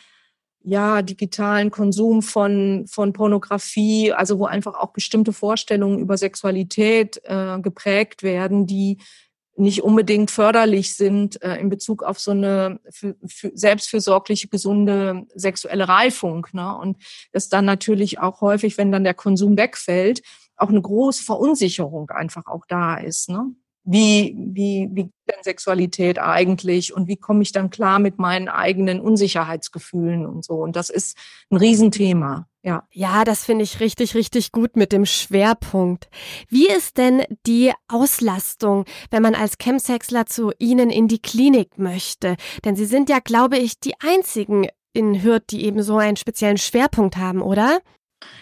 ja, 0.64 1.02
digitalen 1.02 1.72
Konsum 1.72 2.22
von, 2.22 2.86
von 2.88 3.14
Pornografie, 3.14 4.14
also 4.14 4.40
wo 4.40 4.46
einfach 4.46 4.76
auch 4.76 4.94
bestimmte 4.94 5.34
Vorstellungen 5.34 6.00
über 6.00 6.18
Sexualität 6.18 7.20
äh, 7.26 7.60
geprägt 7.60 8.24
werden, 8.24 8.66
die 8.68 9.00
nicht 9.56 9.84
unbedingt 9.84 10.32
förderlich 10.32 10.96
sind 10.96 11.42
äh, 11.44 11.58
in 11.58 11.70
Bezug 11.70 12.04
auf 12.04 12.20
so 12.20 12.32
eine 12.32 12.80
für, 12.90 13.16
für 13.26 13.52
selbstfürsorgliche, 13.54 14.48
gesunde 14.48 15.26
sexuelle 15.36 15.88
Reifung. 15.88 16.48
Ne? 16.54 16.76
Und 16.76 16.98
das 17.32 17.50
dann 17.50 17.66
natürlich 17.66 18.20
auch 18.20 18.42
häufig, 18.42 18.78
wenn 18.78 18.92
dann 18.92 19.04
der 19.04 19.14
Konsum 19.14 19.58
wegfällt, 19.58 20.22
auch 20.56 20.70
eine 20.70 20.82
große 20.82 21.24
Verunsicherung 21.24 22.10
einfach 22.10 22.48
auch 22.48 22.66
da 22.68 22.96
ist. 22.96 23.30
Ne? 23.30 23.54
Wie, 23.84 24.36
wie, 24.38 24.90
wie 24.92 25.12
denn 25.30 25.44
Sexualität 25.44 26.18
eigentlich 26.18 26.94
und 26.96 27.08
wie 27.08 27.18
komme 27.18 27.44
ich 27.44 27.52
dann 27.52 27.70
klar 27.70 28.00
mit 28.00 28.18
meinen 28.18 28.48
eigenen 28.48 29.02
Unsicherheitsgefühlen 29.02 30.26
und 30.26 30.46
so. 30.46 30.56
Und 30.56 30.76
das 30.76 30.90
ist 30.90 31.18
ein 31.50 31.58
Riesenthema. 31.58 32.48
Ja. 32.66 32.88
Ja, 32.92 33.26
das 33.26 33.44
finde 33.44 33.64
ich 33.66 33.82
richtig, 33.82 34.16
richtig 34.16 34.54
gut 34.54 34.78
mit 34.78 34.94
dem 34.94 35.06
Schwerpunkt. 35.06 36.08
Wie 36.48 36.68
ist 36.68 36.98
denn 36.98 37.24
die 37.46 37.74
Auslastung, 37.90 38.86
wenn 39.12 39.22
man 39.22 39.36
als 39.36 39.58
Chemsexler 39.58 40.26
zu 40.28 40.52
Ihnen 40.60 40.90
in 40.90 41.10
die 41.10 41.22
Klinik 41.22 41.78
möchte? 41.78 42.38
Denn 42.64 42.78
Sie 42.78 42.86
sind 42.86 43.10
ja, 43.10 43.20
glaube 43.20 43.58
ich, 43.58 43.82
die 43.82 43.96
einzigen 44.00 44.68
in 44.94 45.22
Hürth, 45.24 45.44
die 45.50 45.66
eben 45.66 45.84
so 45.84 45.98
einen 45.98 46.16
speziellen 46.16 46.58
Schwerpunkt 46.58 47.18
haben, 47.18 47.42
oder? 47.42 47.82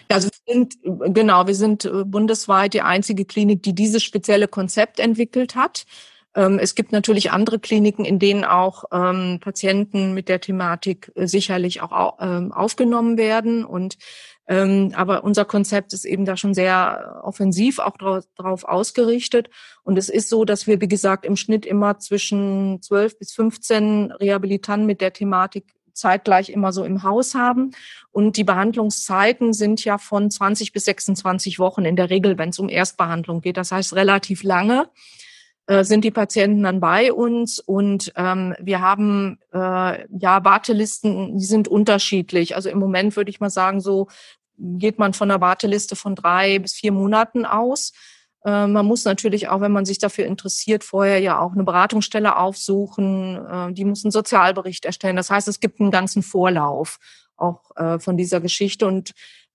Ja, 0.08 0.16
also 0.16 0.28
wir 0.28 0.54
sind, 0.54 0.78
genau, 1.14 1.48
wir 1.48 1.56
sind 1.56 1.84
äh, 1.84 2.04
bundesweit 2.04 2.74
die 2.74 2.82
einzige 2.82 3.24
Klinik, 3.24 3.64
die 3.64 3.74
dieses 3.74 4.04
spezielle 4.04 4.46
Konzept 4.46 5.00
entwickelt 5.00 5.56
hat. 5.56 5.84
Ähm, 6.34 6.58
es 6.58 6.74
gibt 6.74 6.92
natürlich 6.92 7.30
andere 7.30 7.58
Kliniken, 7.58 8.04
in 8.04 8.18
denen 8.18 8.44
auch 8.44 8.84
ähm, 8.92 9.38
Patienten 9.40 10.14
mit 10.14 10.28
der 10.28 10.40
Thematik 10.40 11.12
äh, 11.14 11.26
sicherlich 11.26 11.82
auch 11.82 12.18
ähm, 12.20 12.52
aufgenommen 12.52 13.18
werden. 13.18 13.64
Und 13.64 13.98
ähm, 14.48 14.92
aber 14.96 15.24
unser 15.24 15.44
Konzept 15.44 15.92
ist 15.92 16.04
eben 16.04 16.24
da 16.24 16.36
schon 16.36 16.54
sehr 16.54 17.20
offensiv 17.22 17.78
auch 17.78 17.96
darauf 18.36 18.64
ausgerichtet. 18.64 19.50
Und 19.84 19.98
es 19.98 20.08
ist 20.08 20.28
so, 20.28 20.44
dass 20.44 20.66
wir, 20.66 20.80
wie 20.80 20.88
gesagt, 20.88 21.24
im 21.24 21.36
Schnitt 21.36 21.64
immer 21.64 21.98
zwischen 21.98 22.80
12 22.82 23.18
bis 23.18 23.32
15 23.32 24.12
Rehabilitanten 24.12 24.86
mit 24.86 25.00
der 25.00 25.12
Thematik 25.12 25.74
zeitgleich 25.94 26.48
immer 26.48 26.72
so 26.72 26.84
im 26.84 27.02
Haus 27.02 27.34
haben. 27.34 27.72
Und 28.10 28.36
die 28.36 28.44
Behandlungszeiten 28.44 29.52
sind 29.52 29.84
ja 29.84 29.98
von 29.98 30.30
20 30.30 30.72
bis 30.72 30.86
26 30.86 31.58
Wochen 31.58 31.84
in 31.84 31.96
der 31.96 32.10
Regel, 32.10 32.38
wenn 32.38 32.48
es 32.48 32.58
um 32.58 32.68
Erstbehandlung 32.68 33.42
geht. 33.42 33.58
Das 33.58 33.72
heißt 33.72 33.94
relativ 33.94 34.42
lange. 34.42 34.88
Äh, 35.66 35.84
sind 35.84 36.02
die 36.02 36.10
Patienten 36.10 36.64
dann 36.64 36.80
bei 36.80 37.12
uns 37.12 37.60
und 37.60 38.12
ähm, 38.16 38.54
wir 38.58 38.80
haben 38.80 39.38
äh, 39.52 40.08
ja 40.18 40.44
Wartelisten, 40.44 41.38
die 41.38 41.44
sind 41.44 41.68
unterschiedlich. 41.68 42.56
Also 42.56 42.68
im 42.68 42.80
Moment 42.80 43.14
würde 43.14 43.30
ich 43.30 43.38
mal 43.38 43.50
sagen, 43.50 43.80
so 43.80 44.08
geht 44.58 44.98
man 44.98 45.12
von 45.12 45.30
einer 45.30 45.40
Warteliste 45.40 45.94
von 45.94 46.16
drei 46.16 46.58
bis 46.58 46.72
vier 46.72 46.90
Monaten 46.90 47.46
aus. 47.46 47.92
Äh, 48.44 48.66
man 48.66 48.86
muss 48.86 49.04
natürlich 49.04 49.48
auch, 49.48 49.60
wenn 49.60 49.70
man 49.70 49.84
sich 49.84 49.98
dafür 49.98 50.26
interessiert, 50.26 50.82
vorher 50.82 51.20
ja 51.20 51.38
auch 51.38 51.52
eine 51.52 51.62
Beratungsstelle 51.62 52.36
aufsuchen. 52.36 53.36
Äh, 53.46 53.72
die 53.72 53.84
muss 53.84 54.04
einen 54.04 54.10
Sozialbericht 54.10 54.84
erstellen. 54.84 55.16
Das 55.16 55.30
heißt, 55.30 55.46
es 55.46 55.60
gibt 55.60 55.80
einen 55.80 55.92
ganzen 55.92 56.24
Vorlauf 56.24 56.98
auch 57.36 57.76
äh, 57.76 57.98
von 57.98 58.16
dieser 58.16 58.40
Geschichte 58.40 58.86
und 58.86 59.12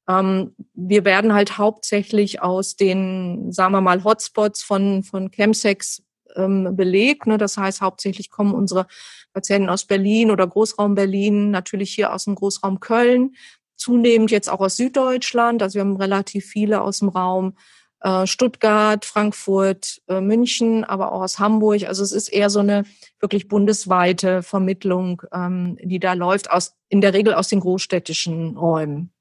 ähm, 0.07 0.55
wir 0.73 1.05
werden 1.05 1.33
halt 1.33 1.57
hauptsächlich 1.57 2.41
aus 2.41 2.75
den, 2.75 3.51
sagen 3.51 3.73
wir 3.73 3.81
mal, 3.81 4.03
Hotspots 4.03 4.63
von, 4.63 5.03
von 5.03 5.31
Chemsex 5.31 6.03
ähm, 6.35 6.75
belegt. 6.75 7.27
Ne? 7.27 7.37
Das 7.37 7.57
heißt, 7.57 7.81
hauptsächlich 7.81 8.29
kommen 8.29 8.53
unsere 8.53 8.87
Patienten 9.33 9.69
aus 9.69 9.85
Berlin 9.85 10.31
oder 10.31 10.47
Großraum 10.47 10.95
Berlin, 10.95 11.51
natürlich 11.51 11.93
hier 11.93 12.13
aus 12.13 12.25
dem 12.25 12.35
Großraum 12.35 12.79
Köln, 12.79 13.35
zunehmend 13.75 14.31
jetzt 14.31 14.49
auch 14.49 14.61
aus 14.61 14.77
Süddeutschland. 14.77 15.61
Also 15.61 15.75
wir 15.75 15.81
haben 15.81 15.97
relativ 15.97 16.45
viele 16.45 16.81
aus 16.81 16.99
dem 16.99 17.09
Raum 17.09 17.55
äh, 17.99 18.25
Stuttgart, 18.25 19.03
Frankfurt, 19.05 20.01
äh, 20.07 20.21
München, 20.21 20.83
aber 20.83 21.11
auch 21.11 21.21
aus 21.21 21.39
Hamburg. 21.39 21.83
Also 21.87 22.03
es 22.03 22.11
ist 22.11 22.29
eher 22.29 22.49
so 22.49 22.59
eine 22.59 22.83
wirklich 23.19 23.47
bundesweite 23.47 24.43
Vermittlung, 24.43 25.21
ähm, 25.33 25.77
die 25.81 25.99
da 25.99 26.13
läuft, 26.13 26.49
aus, 26.49 26.75
in 26.89 27.01
der 27.01 27.13
Regel 27.13 27.33
aus 27.33 27.49
den 27.49 27.59
großstädtischen 27.59 28.55
Räumen. 28.57 29.11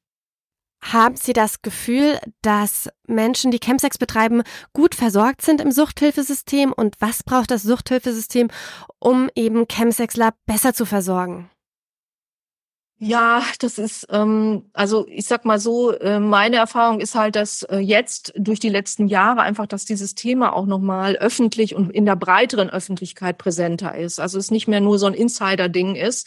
Haben 0.83 1.17
Sie 1.17 1.33
das 1.33 1.63
Gefühl, 1.63 2.19
dass 2.43 2.89
Menschen, 3.07 3.51
die 3.51 3.59
Chemsex 3.59 3.99
betreiben, 3.99 4.43
gut 4.73 4.95
versorgt 4.95 5.43
sind 5.43 5.61
im 5.61 5.73
Suchthilfesystem? 5.73 6.73
Und 6.73 6.97
was 7.01 7.23
braucht 7.23 7.51
das 7.51 7.63
Suchthilfesystem, 7.63 8.49
um 8.99 9.29
eben 9.35 9.67
Chemsexler 9.67 10.35
besser 10.47 10.75
zu 10.75 10.85
versorgen? 10.87 11.51
Ja, 12.99 13.43
das 13.61 13.77
ist, 13.77 14.07
ähm, 14.11 14.71
also 14.73 15.07
ich 15.09 15.27
sag 15.27 15.45
mal 15.45 15.59
so, 15.59 15.93
äh, 15.93 16.19
meine 16.19 16.57
Erfahrung 16.57 17.01
ist 17.01 17.15
halt, 17.15 17.37
dass 17.37 17.63
äh, 17.65 17.77
jetzt 17.77 18.33
durch 18.39 18.59
die 18.59 18.71
letzten 18.71 19.07
Jahre 19.07 19.43
einfach, 19.43 19.67
dass 19.67 19.85
dieses 19.85 20.15
Thema 20.15 20.55
auch 20.55 20.65
nochmal 20.65 21.17
öffentlich 21.17 21.75
und 21.75 21.91
in 21.91 22.07
der 22.07 22.17
breiteren 22.17 22.71
Öffentlichkeit 22.71 23.37
präsenter 23.37 23.95
ist. 23.95 24.19
Also 24.19 24.39
es 24.39 24.51
nicht 24.51 24.67
mehr 24.67 24.81
nur 24.81 24.99
so 24.99 25.05
ein 25.05 25.13
Insider-Ding 25.13 25.95
ist, 25.95 26.27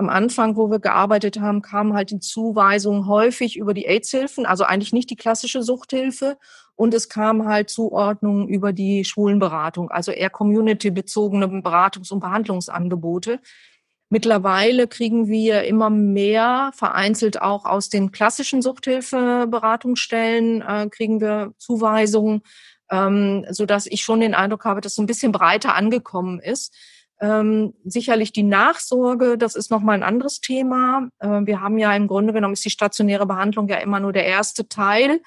am 0.00 0.08
Anfang, 0.08 0.56
wo 0.56 0.70
wir 0.70 0.80
gearbeitet 0.80 1.40
haben, 1.40 1.60
kamen 1.60 1.92
halt 1.92 2.10
die 2.10 2.20
Zuweisungen 2.20 3.06
häufig 3.06 3.58
über 3.58 3.74
die 3.74 3.86
AIDS-Hilfen, 3.86 4.46
also 4.46 4.64
eigentlich 4.64 4.94
nicht 4.94 5.10
die 5.10 5.16
klassische 5.16 5.62
Suchthilfe. 5.62 6.38
Und 6.74 6.94
es 6.94 7.10
kam 7.10 7.46
halt 7.46 7.68
Zuordnungen 7.68 8.48
über 8.48 8.72
die 8.72 9.04
Schwulenberatung, 9.04 9.90
also 9.90 10.10
eher 10.10 10.30
community-bezogene 10.30 11.46
Beratungs- 11.46 12.10
und 12.10 12.20
Behandlungsangebote. 12.20 13.40
Mittlerweile 14.08 14.88
kriegen 14.88 15.28
wir 15.28 15.64
immer 15.64 15.90
mehr, 15.90 16.70
vereinzelt 16.74 17.42
auch 17.42 17.66
aus 17.66 17.90
den 17.90 18.10
klassischen 18.10 18.62
Suchthilfeberatungsstellen, 18.62 20.62
äh, 20.62 20.88
kriegen 20.90 21.20
wir 21.20 21.52
Zuweisungen, 21.58 22.40
ähm, 22.90 23.44
so 23.50 23.66
dass 23.66 23.86
ich 23.86 24.00
schon 24.00 24.20
den 24.20 24.34
Eindruck 24.34 24.64
habe, 24.64 24.80
dass 24.80 24.92
es 24.92 24.98
ein 24.98 25.06
bisschen 25.06 25.32
breiter 25.32 25.74
angekommen 25.74 26.40
ist. 26.40 26.74
Ähm, 27.20 27.74
sicherlich 27.84 28.32
die 28.32 28.42
Nachsorge, 28.42 29.36
das 29.36 29.54
ist 29.54 29.70
nochmal 29.70 29.96
ein 29.96 30.02
anderes 30.02 30.40
Thema. 30.40 31.08
Äh, 31.18 31.40
wir 31.44 31.60
haben 31.60 31.76
ja 31.78 31.94
im 31.94 32.08
Grunde 32.08 32.32
genommen 32.32 32.54
ist 32.54 32.64
die 32.64 32.70
stationäre 32.70 33.26
Behandlung 33.26 33.68
ja 33.68 33.76
immer 33.76 34.00
nur 34.00 34.14
der 34.14 34.24
erste 34.24 34.68
Teil 34.68 35.20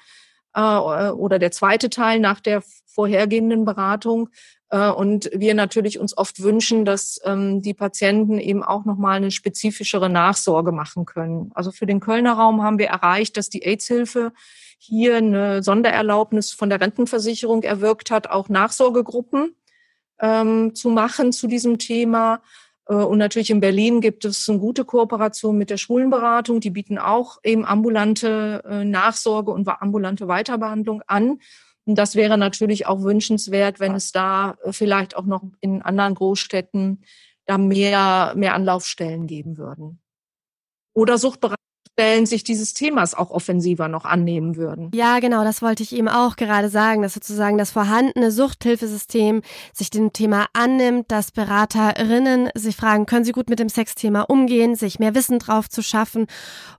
äh, 0.54 0.60
oder 0.60 1.38
der 1.38 1.52
zweite 1.52 1.90
Teil 1.90 2.18
nach 2.18 2.40
der 2.40 2.62
vorhergehenden 2.86 3.64
Beratung. 3.64 4.28
Äh, 4.70 4.90
und 4.90 5.30
wir 5.32 5.54
natürlich 5.54 6.00
uns 6.00 6.16
oft 6.16 6.42
wünschen, 6.42 6.84
dass 6.84 7.20
ähm, 7.24 7.62
die 7.62 7.74
Patienten 7.74 8.38
eben 8.38 8.64
auch 8.64 8.84
nochmal 8.84 9.18
eine 9.18 9.30
spezifischere 9.30 10.10
Nachsorge 10.10 10.72
machen 10.72 11.04
können. 11.04 11.52
Also 11.54 11.70
für 11.70 11.86
den 11.86 12.00
Kölner 12.00 12.32
Raum 12.32 12.62
haben 12.62 12.78
wir 12.78 12.88
erreicht, 12.88 13.36
dass 13.36 13.50
die 13.50 13.64
AIDS-Hilfe 13.64 14.32
hier 14.78 15.18
eine 15.18 15.62
Sondererlaubnis 15.62 16.52
von 16.52 16.70
der 16.70 16.80
Rentenversicherung 16.80 17.62
erwirkt 17.62 18.10
hat, 18.10 18.28
auch 18.28 18.48
Nachsorgegruppen 18.48 19.54
ähm, 20.20 20.74
zu 20.74 20.90
machen 20.90 21.32
zu 21.32 21.46
diesem 21.46 21.78
Thema. 21.78 22.40
Äh, 22.88 22.94
und 22.94 23.18
natürlich 23.18 23.50
in 23.50 23.60
Berlin 23.60 24.00
gibt 24.00 24.24
es 24.24 24.48
eine 24.48 24.58
gute 24.58 24.84
Kooperation 24.84 25.56
mit 25.56 25.70
der 25.70 25.76
Schwulenberatung. 25.76 26.60
Die 26.60 26.70
bieten 26.70 26.98
auch 26.98 27.38
eben 27.42 27.64
ambulante 27.64 28.62
äh, 28.68 28.84
Nachsorge 28.84 29.50
und 29.50 29.68
ambulante 29.68 30.28
Weiterbehandlung 30.28 31.02
an. 31.06 31.40
Und 31.86 31.96
das 31.96 32.14
wäre 32.14 32.38
natürlich 32.38 32.86
auch 32.86 33.02
wünschenswert, 33.02 33.80
wenn 33.80 33.94
es 33.94 34.12
da 34.12 34.56
äh, 34.64 34.72
vielleicht 34.72 35.16
auch 35.16 35.26
noch 35.26 35.42
in 35.60 35.82
anderen 35.82 36.14
Großstädten 36.14 37.04
da 37.46 37.58
mehr, 37.58 38.32
mehr 38.36 38.54
Anlaufstellen 38.54 39.26
geben 39.26 39.58
würden. 39.58 40.00
Oder 40.94 41.18
Suchtberatung 41.18 41.63
Stellen 41.94 42.26
sich 42.26 42.42
dieses 42.42 42.74
Themas 42.74 43.14
auch 43.14 43.30
offensiver 43.30 43.86
noch 43.86 44.04
annehmen 44.04 44.56
würden. 44.56 44.90
Ja, 44.92 45.20
genau, 45.20 45.44
das 45.44 45.62
wollte 45.62 45.84
ich 45.84 45.94
eben 45.94 46.08
auch 46.08 46.34
gerade 46.34 46.68
sagen, 46.68 47.02
dass 47.02 47.14
sozusagen 47.14 47.56
das 47.56 47.70
vorhandene 47.70 48.32
Suchthilfesystem 48.32 49.42
sich 49.72 49.90
dem 49.90 50.12
Thema 50.12 50.46
annimmt, 50.54 51.12
dass 51.12 51.30
Beraterinnen 51.30 52.50
sich 52.54 52.74
fragen, 52.74 53.06
können 53.06 53.24
sie 53.24 53.30
gut 53.30 53.48
mit 53.48 53.60
dem 53.60 53.68
Sexthema 53.68 54.22
umgehen, 54.22 54.74
sich 54.74 54.98
mehr 54.98 55.14
Wissen 55.14 55.38
drauf 55.38 55.68
zu 55.68 55.82
schaffen, 55.84 56.26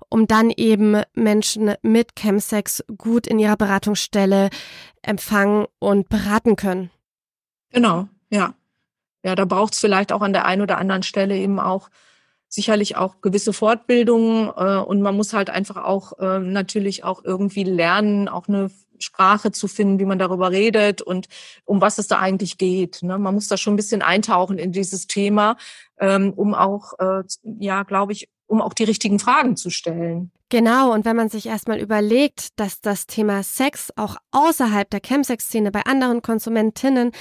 um 0.09 0.27
dann 0.27 0.49
eben 0.49 1.01
Menschen 1.13 1.73
mit 1.81 2.17
Chemsex 2.19 2.83
gut 2.97 3.25
in 3.25 3.39
ihrer 3.39 3.55
Beratungsstelle 3.55 4.49
empfangen 5.01 5.65
und 5.79 6.09
beraten 6.09 6.57
können. 6.57 6.91
Genau, 7.71 8.09
ja. 8.29 8.53
Ja, 9.23 9.35
da 9.35 9.45
braucht 9.45 9.73
es 9.73 9.79
vielleicht 9.79 10.11
auch 10.11 10.21
an 10.21 10.33
der 10.33 10.45
einen 10.45 10.61
oder 10.61 10.77
anderen 10.77 11.03
Stelle 11.03 11.37
eben 11.37 11.59
auch 11.59 11.89
sicherlich 12.49 12.95
auch 12.95 13.21
gewisse 13.21 13.53
Fortbildungen 13.53 14.49
äh, 14.55 14.77
und 14.77 15.01
man 15.01 15.15
muss 15.15 15.33
halt 15.33 15.49
einfach 15.49 15.77
auch 15.77 16.19
äh, 16.19 16.39
natürlich 16.39 17.03
auch 17.03 17.23
irgendwie 17.23 17.63
lernen, 17.63 18.27
auch 18.27 18.47
eine 18.47 18.69
Sprache 18.99 19.51
zu 19.51 19.67
finden, 19.67 19.99
wie 19.99 20.05
man 20.05 20.19
darüber 20.19 20.51
redet 20.51 21.01
und 21.01 21.27
um 21.65 21.81
was 21.81 21.97
es 21.97 22.07
da 22.07 22.19
eigentlich 22.19 22.57
geht. 22.57 23.03
Ne? 23.03 23.17
Man 23.17 23.33
muss 23.33 23.47
da 23.47 23.57
schon 23.57 23.73
ein 23.73 23.77
bisschen 23.77 24.01
eintauchen 24.01 24.57
in 24.57 24.71
dieses 24.71 25.07
Thema, 25.07 25.57
ähm, 25.99 26.33
um 26.33 26.53
auch, 26.53 26.93
äh, 26.99 27.23
ja, 27.43 27.83
glaube 27.83 28.13
ich, 28.13 28.29
um 28.47 28.61
auch 28.61 28.73
die 28.73 28.83
richtigen 28.83 29.19
Fragen 29.19 29.57
zu 29.57 29.69
stellen. 29.69 30.31
Genau, 30.49 30.93
und 30.93 31.05
wenn 31.05 31.15
man 31.15 31.29
sich 31.29 31.47
erstmal 31.47 31.79
überlegt, 31.79 32.59
dass 32.59 32.79
das 32.79 33.07
Thema 33.07 33.41
Sex 33.41 33.91
auch 33.95 34.15
außerhalb 34.31 34.89
der 34.89 35.01
Chemsex-Szene 35.03 35.71
bei 35.71 35.81
anderen 35.85 36.21
Konsumentinnen 36.21 37.11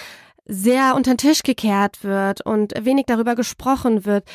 sehr 0.46 0.94
unter 0.94 1.14
den 1.14 1.18
Tisch 1.18 1.42
gekehrt 1.42 2.04
wird 2.04 2.44
und 2.44 2.72
wenig 2.84 3.06
darüber 3.06 3.34
gesprochen 3.34 4.04
wird, 4.04 4.28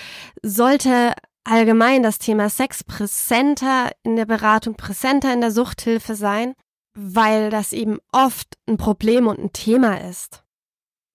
sollte 0.43 1.14
allgemein 1.43 2.03
das 2.03 2.20
Thema 2.20 2.49
Sex 2.49 2.84
präsenter 2.84 3.91
in 4.03 4.16
der 4.16 4.26
Beratung, 4.26 4.76
präsenter 4.76 5.34
in 5.34 5.41
der 5.41 5.51
Suchthilfe 5.51 6.15
sein, 6.15 6.53
weil 6.94 7.49
das 7.49 7.73
eben 7.73 7.99
oft 8.11 8.57
ein 8.68 8.77
Problem 8.77 9.27
und 9.27 9.40
ein 9.40 9.53
Thema 9.53 10.02
ist. 10.10 10.44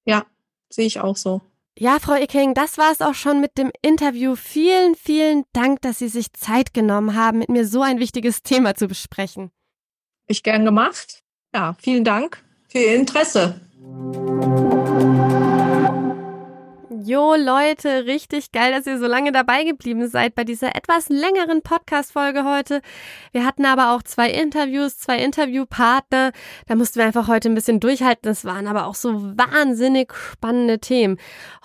Ja, 0.05 0.27
sehe 0.71 0.87
ich 0.87 1.01
auch 1.01 1.17
so. 1.17 1.41
Ja, 1.77 1.99
Frau 1.99 2.15
Icking, 2.15 2.55
das 2.55 2.79
war 2.79 2.93
es 2.93 3.01
auch 3.01 3.15
schon 3.15 3.41
mit 3.41 3.59
dem 3.59 3.73
Interview. 3.83 4.37
Vielen, 4.37 4.95
vielen 4.95 5.45
Dank, 5.53 5.83
dass 5.83 5.99
Sie 5.99 6.09
sich 6.09 6.33
Zeit 6.33 6.73
genommen 6.73 7.17
haben, 7.17 7.39
mit 7.39 7.49
mir 7.49 7.67
so 7.67 7.83
ein 7.83 7.99
wichtiges 7.99 8.43
Thema 8.43 8.77
zu 8.77 8.87
besprechen. 8.87 9.51
Ich 10.29 10.45
gern 10.45 10.65
gemacht. 10.65 11.25
Ja, 11.53 11.75
vielen 11.81 12.05
Dank 12.05 12.45
für 12.69 12.79
Ihr 12.79 12.95
Interesse. 12.95 13.61
Música 13.85 15.14
Jo 17.07 17.35
Leute, 17.35 18.07
richtig 18.07 18.51
geil, 18.51 18.73
dass 18.73 18.87
ihr 18.87 18.99
so 18.99 19.07
lange 19.07 19.31
dabei 19.31 19.65
geblieben 19.65 20.09
seid 20.09 20.35
bei 20.35 20.43
dieser 20.43 20.75
etwas 20.75 21.11
längeren 21.11 21.61
Podcast-Folge 21.61 22.47
heute. 22.47 22.81
Wir 23.31 23.45
hatten 23.45 23.67
aber 23.67 23.95
auch 23.95 24.03
zwei 24.03 24.31
Interviews, 24.31 24.97
zwei 24.97 25.19
Interviewpartner. 25.19 26.33
Da 26.67 26.75
mussten 26.75 27.01
wir 27.01 27.05
einfach 27.05 27.29
heute 27.29 27.51
ein 27.51 27.55
bisschen 27.55 27.79
durchhalten. 27.79 28.23
Das 28.23 28.47
waren 28.47 28.67
aber 28.67 28.87
auch 28.87 28.95
so 28.95 29.37
wahnsinnig 29.37 30.15
spannende 30.15 30.79
Themen. 30.79 31.19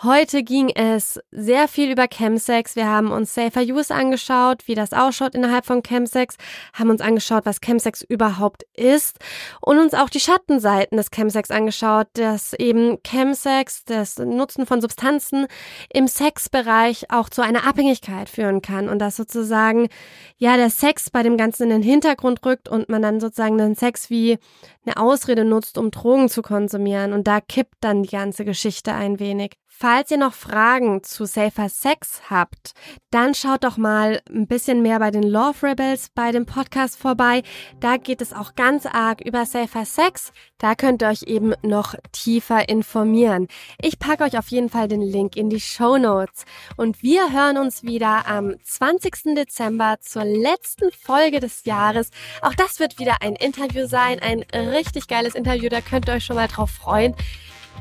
Heute 0.03 0.43
ging 0.43 0.71
es 0.75 1.21
sehr 1.31 1.69
viel 1.69 1.89
über 1.89 2.07
Chemsex. 2.09 2.75
Wir 2.75 2.87
haben 2.87 3.09
uns 3.09 3.33
Safer 3.33 3.61
Use 3.61 3.95
angeschaut, 3.95 4.67
wie 4.67 4.75
das 4.75 4.91
ausschaut 4.91 5.35
innerhalb 5.35 5.65
von 5.65 5.83
Chemsex, 5.83 6.35
haben 6.73 6.89
uns 6.89 6.99
angeschaut, 6.99 7.45
was 7.45 7.61
Chemsex 7.61 8.01
überhaupt 8.01 8.63
ist 8.75 9.19
und 9.61 9.79
uns 9.79 9.93
auch 9.93 10.09
die 10.09 10.19
Schattenseiten 10.19 10.97
des 10.97 11.11
Chemsex 11.11 11.49
angeschaut, 11.49 12.07
dass 12.15 12.51
eben 12.51 12.97
Chemsex, 13.07 13.85
das 13.85 14.17
Nutzen 14.17 14.65
von 14.65 14.81
Substanzen 14.81 15.28
Substanzen 15.29 15.47
im 15.93 16.07
Sexbereich 16.07 17.05
auch 17.09 17.29
zu 17.29 17.41
einer 17.41 17.67
Abhängigkeit 17.67 18.29
führen 18.29 18.61
kann 18.61 18.89
und 18.89 18.99
dass 18.99 19.15
sozusagen 19.15 19.89
ja 20.37 20.57
der 20.57 20.69
Sex 20.69 21.09
bei 21.09 21.23
dem 21.23 21.37
Ganzen 21.37 21.63
in 21.63 21.69
den 21.69 21.83
Hintergrund 21.83 22.45
rückt 22.45 22.69
und 22.69 22.89
man 22.89 23.01
dann 23.01 23.19
sozusagen 23.19 23.57
den 23.57 23.75
Sex 23.75 24.09
wie 24.09 24.37
eine 24.85 24.97
Ausrede 24.97 25.45
nutzt, 25.45 25.77
um 25.77 25.91
Drogen 25.91 26.29
zu 26.29 26.41
konsumieren 26.41 27.13
und 27.13 27.27
da 27.27 27.41
kippt 27.41 27.75
dann 27.81 28.03
die 28.03 28.09
ganze 28.09 28.45
Geschichte 28.45 28.93
ein 28.93 29.19
wenig. 29.19 29.53
Falls 29.81 30.11
ihr 30.11 30.17
noch 30.17 30.33
Fragen 30.33 31.03
zu 31.03 31.23
Safer 31.23 31.69
Sex 31.69 32.23
habt, 32.29 32.73
dann 33.11 33.33
schaut 33.33 33.63
doch 33.63 33.77
mal 33.77 34.19
ein 34.29 34.45
bisschen 34.45 34.81
mehr 34.81 34.99
bei 34.99 35.09
den 35.09 35.23
Love 35.23 35.65
Rebels 35.65 36.09
bei 36.13 36.33
dem 36.33 36.45
Podcast 36.45 36.97
vorbei. 36.97 37.43
Da 37.79 37.95
geht 37.95 38.21
es 38.21 38.33
auch 38.33 38.55
ganz 38.55 38.85
arg 38.85 39.21
über 39.21 39.45
Safer 39.45 39.85
Sex. 39.85 40.33
Da 40.57 40.75
könnt 40.75 41.01
ihr 41.01 41.07
euch 41.07 41.23
eben 41.23 41.53
noch 41.61 41.95
tiefer 42.11 42.67
informieren. 42.67 43.47
Ich 43.81 43.99
packe 43.99 44.25
euch 44.25 44.37
auf 44.37 44.49
jeden 44.49 44.67
Fall 44.67 44.89
den 44.89 45.01
Link 45.01 45.37
in 45.37 45.49
die 45.49 45.61
Show 45.61 45.97
Notes. 45.97 46.43
Und 46.75 47.01
wir 47.01 47.31
hören 47.31 47.57
uns 47.57 47.81
wieder 47.81 48.27
am 48.27 48.55
20. 48.61 49.33
Dezember 49.33 49.95
zur 50.01 50.25
letzten 50.25 50.91
Folge 50.91 51.39
des 51.39 51.63
Jahres. 51.63 52.09
Auch 52.41 52.53
das 52.53 52.81
wird 52.81 52.99
wieder 52.99 53.21
ein 53.21 53.37
Interview 53.37 53.87
sein, 53.87 54.19
ein 54.19 54.43
richtig 54.53 55.07
geiles 55.07 55.35
Interview. 55.35 55.69
Da 55.69 55.79
könnt 55.79 56.09
ihr 56.09 56.15
euch 56.15 56.25
schon 56.25 56.35
mal 56.35 56.49
drauf 56.49 56.69
freuen. 56.69 57.15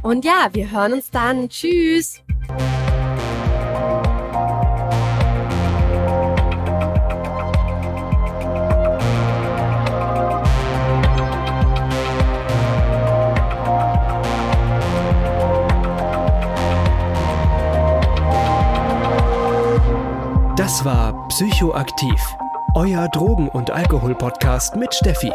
Und 0.02 0.24
ja, 0.24 0.48
wir 0.52 0.70
hören 0.70 0.94
uns 0.94 1.10
dann. 1.10 1.48
Tschüss. 1.48 2.22
Das 20.56 20.84
war 20.84 21.26
Psychoaktiv, 21.28 22.20
euer 22.74 23.08
Drogen- 23.08 23.48
und 23.48 23.70
Alkohol-Podcast 23.70 24.76
mit 24.76 24.92
Steffi. 24.92 25.32